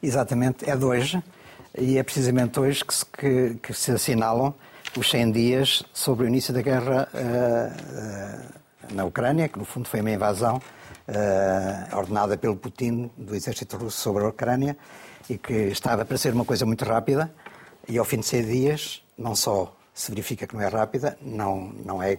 Exatamente, 0.03 0.69
é 0.69 0.75
de 0.75 0.85
hoje. 0.85 1.23
E 1.79 1.97
é 1.97 2.03
precisamente 2.03 2.59
hoje 2.59 2.85
que 2.85 2.93
se, 2.93 3.07
que, 3.07 3.55
que 3.63 3.73
se 3.73 3.93
assinalam 3.93 4.53
os 4.99 5.09
100 5.09 5.31
dias 5.31 5.85
sobre 5.93 6.25
o 6.25 6.29
início 6.29 6.53
da 6.53 6.61
guerra 6.61 7.09
uh, 7.15 8.91
uh, 8.91 8.93
na 8.93 9.05
Ucrânia, 9.05 9.49
que 9.49 9.57
no 9.57 9.65
fundo 9.65 9.89
foi 9.89 10.01
uma 10.01 10.11
invasão 10.11 10.57
uh, 10.57 11.97
ordenada 11.97 12.37
pelo 12.37 12.57
Putin 12.57 13.09
do 13.17 13.37
exército 13.37 13.77
russo 13.77 14.01
sobre 14.01 14.25
a 14.25 14.31
Ucrânia 14.31 14.77
e 15.31 15.39
que 15.39 15.53
estava 15.53 16.05
para 16.05 16.19
ser 16.19 16.35
uma 16.35 16.45
coisa 16.45 16.67
muito 16.67 16.85
rápida. 16.85 17.33
E 17.89 17.99
ao 17.99 18.05
fim 18.05 18.19
de 18.19 18.27
100 18.27 18.47
dias, 18.47 19.03
não 19.17 19.37
só 19.37 19.73
se 19.95 20.11
verifica 20.11 20.45
que 20.45 20.57
não 20.57 20.63
é 20.63 20.67
rápida, 20.67 21.17
não, 21.23 21.73
não 21.85 22.03
é 22.03 22.19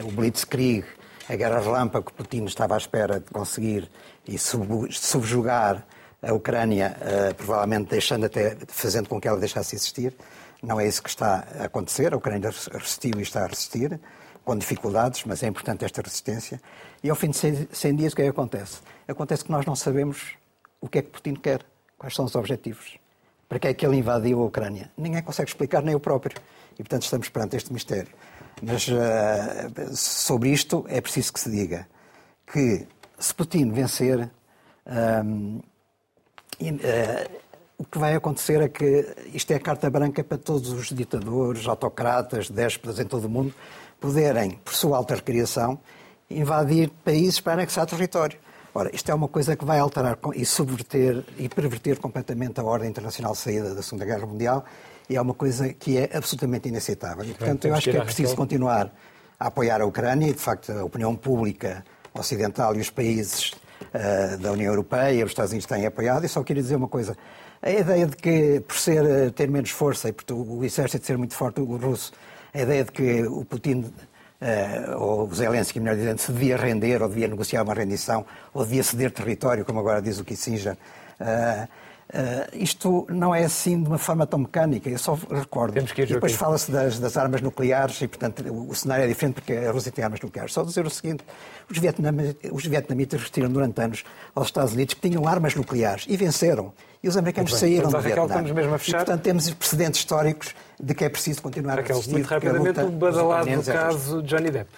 o 0.00 0.12
Blitzkrieg 0.12 0.84
a 1.28 1.36
guerra 1.36 1.60
relâmpago 1.60 2.06
que 2.06 2.12
Putin 2.12 2.44
estava 2.44 2.74
à 2.74 2.78
espera 2.78 3.20
de 3.20 3.30
conseguir 3.30 3.90
e 4.26 4.38
subjugar 4.38 5.84
a 6.22 6.32
Ucrânia, 6.32 6.96
uh, 7.00 7.34
provavelmente 7.34 7.90
deixando 7.90 8.26
até, 8.26 8.56
fazendo 8.68 9.08
com 9.08 9.20
que 9.20 9.28
ela 9.28 9.38
deixasse 9.38 9.70
de 9.70 9.76
existir. 9.76 10.14
Não 10.62 10.80
é 10.80 10.86
isso 10.86 11.02
que 11.02 11.08
está 11.08 11.46
a 11.60 11.64
acontecer. 11.64 12.14
A 12.14 12.16
Ucrânia 12.16 12.50
resistiu 12.72 13.12
e 13.18 13.22
está 13.22 13.44
a 13.44 13.46
resistir, 13.46 14.00
com 14.44 14.56
dificuldades, 14.56 15.24
mas 15.24 15.42
é 15.42 15.46
importante 15.46 15.84
esta 15.84 16.00
resistência. 16.00 16.60
E 17.02 17.10
ao 17.10 17.16
fim 17.16 17.30
de 17.30 17.68
100 17.70 17.96
dias, 17.96 18.12
o 18.12 18.16
que 18.16 18.22
é 18.22 18.24
que 18.24 18.30
acontece? 18.30 18.78
Acontece 19.06 19.44
que 19.44 19.50
nós 19.50 19.66
não 19.66 19.76
sabemos 19.76 20.34
o 20.80 20.88
que 20.88 20.98
é 20.98 21.02
que 21.02 21.10
Putin 21.10 21.34
quer, 21.34 21.64
quais 21.98 22.14
são 22.14 22.24
os 22.24 22.34
objetivos. 22.34 22.98
Para 23.48 23.58
que 23.58 23.68
é 23.68 23.74
que 23.74 23.86
ele 23.86 23.96
invadiu 23.98 24.40
a 24.40 24.46
Ucrânia? 24.46 24.90
Ninguém 24.96 25.22
consegue 25.22 25.50
explicar, 25.50 25.82
nem 25.82 25.94
o 25.94 26.00
próprio. 26.00 26.36
E, 26.74 26.76
portanto, 26.82 27.02
estamos 27.02 27.28
perante 27.28 27.56
este 27.56 27.72
mistério. 27.72 28.12
Mas 28.62 28.88
uh, 28.88 29.96
sobre 29.96 30.50
isto 30.50 30.84
é 30.88 31.00
preciso 31.00 31.32
que 31.32 31.40
se 31.40 31.50
diga 31.50 31.86
que 32.46 32.86
se 33.18 33.34
Putin 33.34 33.70
vencer, 33.70 34.30
um, 34.86 35.58
uh, 35.58 35.62
eh, 36.60 37.30
o 37.78 37.84
que 37.84 37.98
vai 37.98 38.14
acontecer 38.14 38.60
é 38.60 38.68
que 38.68 39.14
isto 39.32 39.50
é 39.50 39.56
a 39.56 39.60
carta 39.60 39.90
branca 39.90 40.22
para 40.22 40.38
todos 40.38 40.70
os 40.70 40.88
ditadores, 40.88 41.66
autocratas, 41.66 42.48
déspotas 42.48 42.98
em 43.00 43.04
todo 43.04 43.24
o 43.24 43.28
mundo 43.28 43.54
poderem, 44.00 44.52
por 44.64 44.74
sua 44.74 44.96
alta 44.96 45.14
recriação, 45.14 45.78
invadir 46.30 46.90
países 47.04 47.40
para 47.40 47.54
anexar 47.54 47.86
território. 47.86 48.38
Ora, 48.74 48.90
isto 48.94 49.10
é 49.10 49.14
uma 49.14 49.28
coisa 49.28 49.56
que 49.56 49.64
vai 49.64 49.78
alterar 49.78 50.18
e 50.34 50.44
subverter 50.44 51.24
e 51.38 51.48
perverter 51.48 51.98
completamente 51.98 52.60
a 52.60 52.64
ordem 52.64 52.90
internacional 52.90 53.34
saída 53.34 53.74
da 53.74 53.82
Segunda 53.82 54.04
Guerra 54.04 54.26
Mundial 54.26 54.64
e 55.08 55.16
é 55.16 55.20
uma 55.20 55.34
coisa 55.34 55.72
que 55.72 55.98
é 55.98 56.10
absolutamente 56.14 56.68
inaceitável. 56.68 57.24
E, 57.24 57.34
portanto, 57.34 57.66
eu 57.66 57.74
acho 57.74 57.90
que 57.90 57.96
é 57.96 58.00
preciso 58.00 58.34
continuar 58.34 58.90
a 59.38 59.48
apoiar 59.48 59.80
a 59.80 59.86
Ucrânia 59.86 60.28
e, 60.28 60.32
de 60.32 60.38
facto, 60.38 60.72
a 60.72 60.84
opinião 60.84 61.14
pública 61.14 61.84
ocidental 62.14 62.74
e 62.76 62.80
os 62.80 62.90
países 62.90 63.50
uh, 63.50 64.38
da 64.38 64.52
União 64.52 64.70
Europeia, 64.72 65.24
os 65.24 65.30
Estados 65.30 65.52
Unidos 65.52 65.66
têm 65.66 65.84
apoiado. 65.84 66.24
E 66.24 66.28
só 66.28 66.42
queria 66.42 66.62
dizer 66.62 66.76
uma 66.76 66.88
coisa. 66.88 67.16
A 67.60 67.70
ideia 67.70 68.06
de 68.06 68.16
que, 68.16 68.60
por 68.60 68.76
ser, 68.76 69.04
eh, 69.04 69.30
ter 69.30 69.48
menos 69.48 69.70
força 69.70 70.10
e 70.10 70.12
por 70.12 70.30
o 70.34 70.62
exército 70.62 71.06
ser 71.06 71.16
muito 71.16 71.34
forte, 71.34 71.62
o 71.62 71.76
russo, 71.76 72.12
a 72.52 72.60
ideia 72.60 72.84
de 72.84 72.92
que 72.92 73.22
o 73.22 73.42
Putin 73.42 73.90
uh, 74.44 74.98
ou 74.98 75.26
o 75.26 75.34
Zelensky, 75.34 75.80
melhor 75.80 75.96
dizendo, 75.96 76.18
se 76.18 76.30
devia 76.30 76.58
render 76.58 77.02
ou 77.02 77.08
devia 77.08 77.26
negociar 77.26 77.62
uma 77.62 77.72
rendição 77.72 78.26
ou 78.52 78.64
devia 78.64 78.82
ceder 78.82 79.10
território, 79.10 79.64
como 79.64 79.80
agora 79.80 80.02
diz 80.02 80.18
o 80.18 80.24
Kissinger, 80.24 80.76
uh, 81.20 81.68
Uh, 82.12 82.46
isto 82.52 83.06
não 83.08 83.34
é 83.34 83.44
assim 83.44 83.82
de 83.82 83.88
uma 83.88 83.96
forma 83.96 84.26
tão 84.26 84.38
mecânica, 84.38 84.90
eu 84.90 84.98
só 84.98 85.14
recordo. 85.14 85.72
Temos 85.72 85.90
que 85.90 86.02
ir, 86.02 86.06
depois 86.06 86.34
fala-se 86.34 86.70
das, 86.70 86.98
das, 86.98 87.16
armas 87.16 87.40
nucleares 87.40 88.00
e, 88.02 88.06
portanto, 88.06 88.44
o, 88.46 88.68
o, 88.68 88.74
cenário 88.74 89.04
é 89.04 89.08
diferente 89.08 89.34
porque 89.36 89.54
a 89.54 89.72
Rússia 89.72 89.90
tem 89.90 90.04
armas 90.04 90.20
nucleares. 90.20 90.52
Só 90.52 90.62
dizer 90.62 90.86
o 90.86 90.90
seguinte: 90.90 91.24
os, 91.68 91.78
vietnamitas, 91.78 92.50
os 92.52 92.66
vietnamitas 92.66 93.20
resistiram 93.20 93.50
durante 93.50 93.80
anos 93.80 94.04
aos 94.34 94.48
Estados 94.48 94.74
Unidos 94.74 94.94
que 94.94 95.08
tinham 95.08 95.26
armas 95.26 95.54
nucleares 95.54 96.04
e 96.06 96.16
venceram. 96.16 96.74
E 97.02 97.08
os 97.08 97.16
americanos 97.16 97.50
bem, 97.52 97.60
saíram 97.60 97.90
do 97.90 98.00
Vietnã. 98.00 98.26
Estamos 98.26 98.50
mesmo 98.50 98.74
a 98.74 98.78
fechar. 98.78 98.96
E, 98.96 99.04
portanto, 99.04 99.22
temos 99.22 99.50
precedentes 99.50 100.00
históricos 100.00 100.54
de 100.78 100.94
que 100.94 101.04
é 101.04 101.08
preciso 101.08 101.40
continuar 101.40 101.76
Raquel, 101.76 101.96
a 101.96 101.98
resistir. 101.98 102.12
Muito 102.12 102.28
rapidamente, 102.28 102.80
o 102.80 102.90
badalado 102.90 103.50
do 103.50 103.64
caso 103.64 104.22
Johnny 104.22 104.50
Depp. 104.50 104.70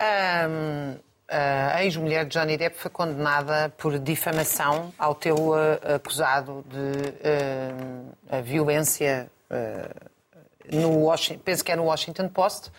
Um 0.00 1.07
a 1.28 1.84
ex-mulher 1.84 2.24
de 2.24 2.38
Johnny 2.38 2.56
Depp 2.56 2.76
foi 2.78 2.90
condenada 2.90 3.72
por 3.76 3.98
difamação 3.98 4.92
ao 4.98 5.14
tê-lo 5.14 5.52
acusado 5.94 6.64
de 6.68 8.38
uh, 8.38 8.42
violência 8.42 9.30
uh, 9.50 10.74
no 10.74 10.98
Washington, 11.00 11.40
penso 11.44 11.64
que 11.64 11.72
é 11.72 11.76
no 11.76 11.84
Washington 11.84 12.28
Post. 12.28 12.70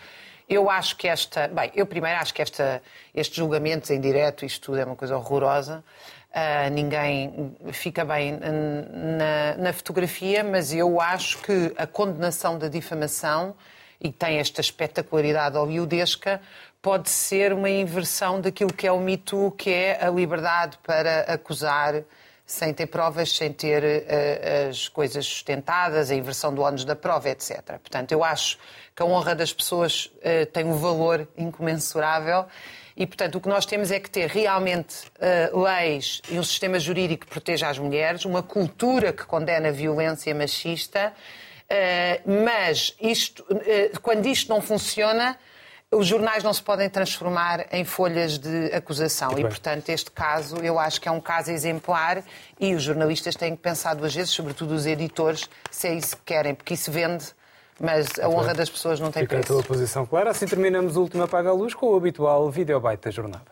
Eu 0.48 0.68
acho 0.68 0.96
que 0.96 1.06
esta, 1.06 1.46
bem, 1.46 1.70
eu 1.76 1.86
primeiro 1.86 2.18
acho 2.18 2.34
que 2.34 2.42
esta, 2.42 2.82
estes 3.14 3.36
julgamentos 3.36 3.88
em 3.90 4.00
direto, 4.00 4.44
isto 4.44 4.66
tudo 4.66 4.78
é 4.78 4.84
uma 4.84 4.96
coisa 4.96 5.16
horrorosa. 5.16 5.84
Uh, 6.30 6.70
ninguém 6.72 7.56
fica 7.72 8.04
bem 8.04 8.38
na, 8.38 9.56
na, 9.56 9.72
fotografia, 9.72 10.42
mas 10.42 10.72
eu 10.72 11.00
acho 11.00 11.38
que 11.38 11.72
a 11.76 11.86
condenação 11.86 12.58
da 12.58 12.68
difamação 12.68 13.54
e 14.00 14.10
tem 14.10 14.38
esta 14.38 14.60
espetacularidade 14.60 15.56
hollywoodesca 15.56 16.40
pode 16.82 17.10
ser 17.10 17.52
uma 17.52 17.68
inversão 17.68 18.40
daquilo 18.40 18.72
que 18.72 18.86
é 18.86 18.92
o 18.92 18.98
mito, 18.98 19.54
que 19.58 19.70
é 19.70 20.04
a 20.04 20.10
liberdade 20.10 20.78
para 20.82 21.20
acusar 21.22 22.02
sem 22.50 22.74
ter 22.74 22.86
provas, 22.86 23.36
sem 23.36 23.52
ter 23.52 23.82
uh, 23.84 24.68
as 24.70 24.88
coisas 24.88 25.24
sustentadas, 25.24 26.10
a 26.10 26.14
inversão 26.14 26.52
do 26.52 26.62
ónus 26.62 26.84
da 26.84 26.96
prova, 26.96 27.28
etc. 27.28 27.78
Portanto, 27.78 28.10
eu 28.10 28.24
acho 28.24 28.58
que 28.96 29.02
a 29.02 29.06
honra 29.06 29.36
das 29.36 29.52
pessoas 29.52 30.06
uh, 30.06 30.46
tem 30.52 30.64
um 30.64 30.76
valor 30.76 31.28
incomensurável 31.38 32.46
e, 32.96 33.06
portanto, 33.06 33.36
o 33.36 33.40
que 33.40 33.48
nós 33.48 33.64
temos 33.64 33.92
é 33.92 34.00
que 34.00 34.10
ter 34.10 34.28
realmente 34.28 35.06
uh, 35.52 35.62
leis 35.62 36.20
e 36.28 36.40
um 36.40 36.42
sistema 36.42 36.78
jurídico 36.80 37.24
que 37.26 37.30
proteja 37.30 37.68
as 37.68 37.78
mulheres, 37.78 38.24
uma 38.24 38.42
cultura 38.42 39.12
que 39.12 39.24
condena 39.24 39.68
a 39.68 39.72
violência 39.72 40.34
machista, 40.34 41.12
mas 42.26 42.96
isto, 43.00 43.46
quando 44.02 44.26
isto 44.26 44.48
não 44.48 44.60
funciona, 44.60 45.38
os 45.92 46.06
jornais 46.06 46.44
não 46.44 46.54
se 46.54 46.62
podem 46.62 46.88
transformar 46.88 47.66
em 47.72 47.84
folhas 47.84 48.38
de 48.38 48.66
acusação 48.72 49.36
e, 49.36 49.42
portanto, 49.42 49.88
este 49.88 50.10
caso 50.10 50.56
eu 50.58 50.78
acho 50.78 51.00
que 51.00 51.08
é 51.08 51.10
um 51.10 51.20
caso 51.20 51.50
exemplar 51.50 52.22
e 52.60 52.74
os 52.74 52.82
jornalistas 52.82 53.34
têm 53.34 53.56
que 53.56 53.62
pensar 53.62 53.94
duas 53.94 54.14
vezes, 54.14 54.30
sobretudo 54.30 54.72
os 54.72 54.86
editores, 54.86 55.48
se 55.68 55.88
é 55.88 55.94
isso 55.94 56.16
que 56.18 56.22
querem, 56.26 56.54
porque 56.54 56.74
isso 56.74 56.92
vende, 56.92 57.24
mas 57.80 58.06
a 58.20 58.28
honra 58.28 58.54
das 58.54 58.70
pessoas 58.70 59.00
não 59.00 59.10
tem 59.10 59.24
Fica 59.24 59.36
a 59.36 59.38
preço. 59.40 59.52
tua 59.52 59.62
posição 59.64 60.06
clara. 60.06 60.30
Assim 60.30 60.46
terminamos 60.46 60.96
o 60.96 61.00
último 61.00 61.24
Apaga 61.24 61.48
a 61.48 61.52
Luz 61.52 61.74
com 61.74 61.86
o 61.86 61.96
habitual 61.96 62.48
videobite 62.50 63.02
da 63.06 63.10
jornada. 63.10 63.42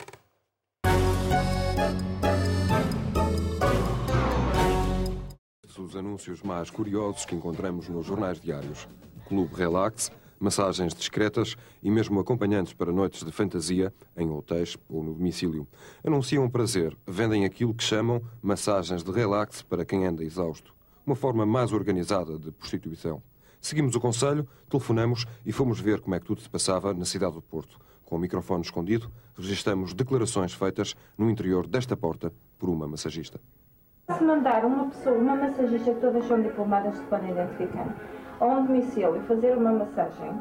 Os 5.77 5.97
anúncios 5.97 6.43
mais 6.43 6.71
curiosos 6.71 7.25
que 7.25 7.35
encontramos 7.35 7.89
nos 7.89 8.05
jornais 8.05 8.39
diários. 8.41 8.87
Clube 9.27 9.55
Relax, 9.55 10.11
massagens 10.39 10.95
discretas 10.95 11.57
e 11.83 11.91
mesmo 11.91 12.21
acompanhantes 12.21 12.73
para 12.73 12.93
noites 12.93 13.25
de 13.25 13.33
fantasia 13.33 13.93
em 14.17 14.31
hotéis 14.31 14.77
ou 14.89 15.03
no 15.03 15.15
domicílio. 15.15 15.67
Anunciam 16.05 16.49
prazer, 16.49 16.97
vendem 17.07 17.45
aquilo 17.45 17.75
que 17.75 17.85
chamam 17.85 18.23
massagens 18.43 19.03
de 19.03 19.11
relax 19.11 19.63
para 19.63 19.85
quem 19.85 20.07
anda 20.07 20.25
exausto. 20.25 20.75
Uma 21.07 21.17
forma 21.17 21.47
mais 21.47 21.73
organizada 21.73 22.39
de 22.39 22.51
prostituição. 22.51 23.23
Seguimos 23.61 23.95
o 23.95 24.01
conselho, 24.01 24.47
telefonamos 24.69 25.27
e 25.45 25.53
fomos 25.53 25.81
ver 25.81 26.01
como 26.01 26.15
é 26.15 26.21
que 26.21 26.27
tudo 26.27 26.41
se 26.41 26.49
passava 26.49 26.95
na 26.95 27.05
cidade 27.05 27.35
do 27.35 27.43
Porto. 27.43 27.79
Com 28.05 28.17
o 28.17 28.19
microfone 28.19 28.63
escondido, 28.63 29.11
registramos 29.37 29.93
declarações 29.93 30.53
feitas 30.53 30.95
no 31.17 31.29
interior 31.29 31.67
desta 31.67 31.97
porta 31.97 32.33
por 32.59 32.71
uma 32.71 32.87
massagista. 32.87 33.41
Se 34.11 34.25
mandar 34.25 34.65
uma 34.65 34.87
pessoa, 34.89 35.19
uma 35.19 35.37
massagista 35.37 35.93
todas 35.95 36.25
são 36.27 36.41
diplomadas, 36.41 36.97
se 36.97 37.03
podem 37.05 37.31
identificar, 37.31 37.95
a 38.41 38.45
um 38.45 38.67
domicílio 38.67 39.23
fazer 39.27 39.57
uma 39.57 39.73
massagem 39.73 40.33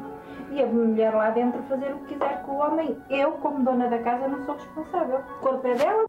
e 0.50 0.62
a 0.62 0.66
mulher 0.66 1.14
lá 1.14 1.30
dentro 1.30 1.62
fazer 1.64 1.92
o 1.92 1.98
que 2.00 2.14
quiser 2.14 2.42
com 2.42 2.52
o 2.52 2.58
homem, 2.58 2.96
eu, 3.10 3.32
como 3.32 3.64
dona 3.64 3.88
da 3.88 3.98
casa, 3.98 4.28
não 4.28 4.44
sou 4.44 4.54
responsável. 4.54 5.18
O 5.18 5.40
corpo 5.40 5.66
é 5.66 5.74
dela. 5.74 6.06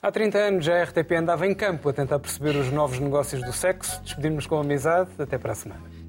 Há 0.00 0.10
30 0.10 0.38
anos 0.38 0.68
a 0.68 0.82
RTP 0.82 1.12
andava 1.12 1.46
em 1.46 1.54
campo 1.54 1.88
a 1.88 1.92
tentar 1.92 2.18
perceber 2.18 2.56
os 2.56 2.72
novos 2.72 2.98
negócios 2.98 3.40
do 3.42 3.52
sexo. 3.52 4.02
Despedimos 4.02 4.46
com 4.46 4.58
amizade. 4.58 5.10
Até 5.18 5.38
para 5.38 5.52
a 5.52 5.54
semana. 5.54 6.01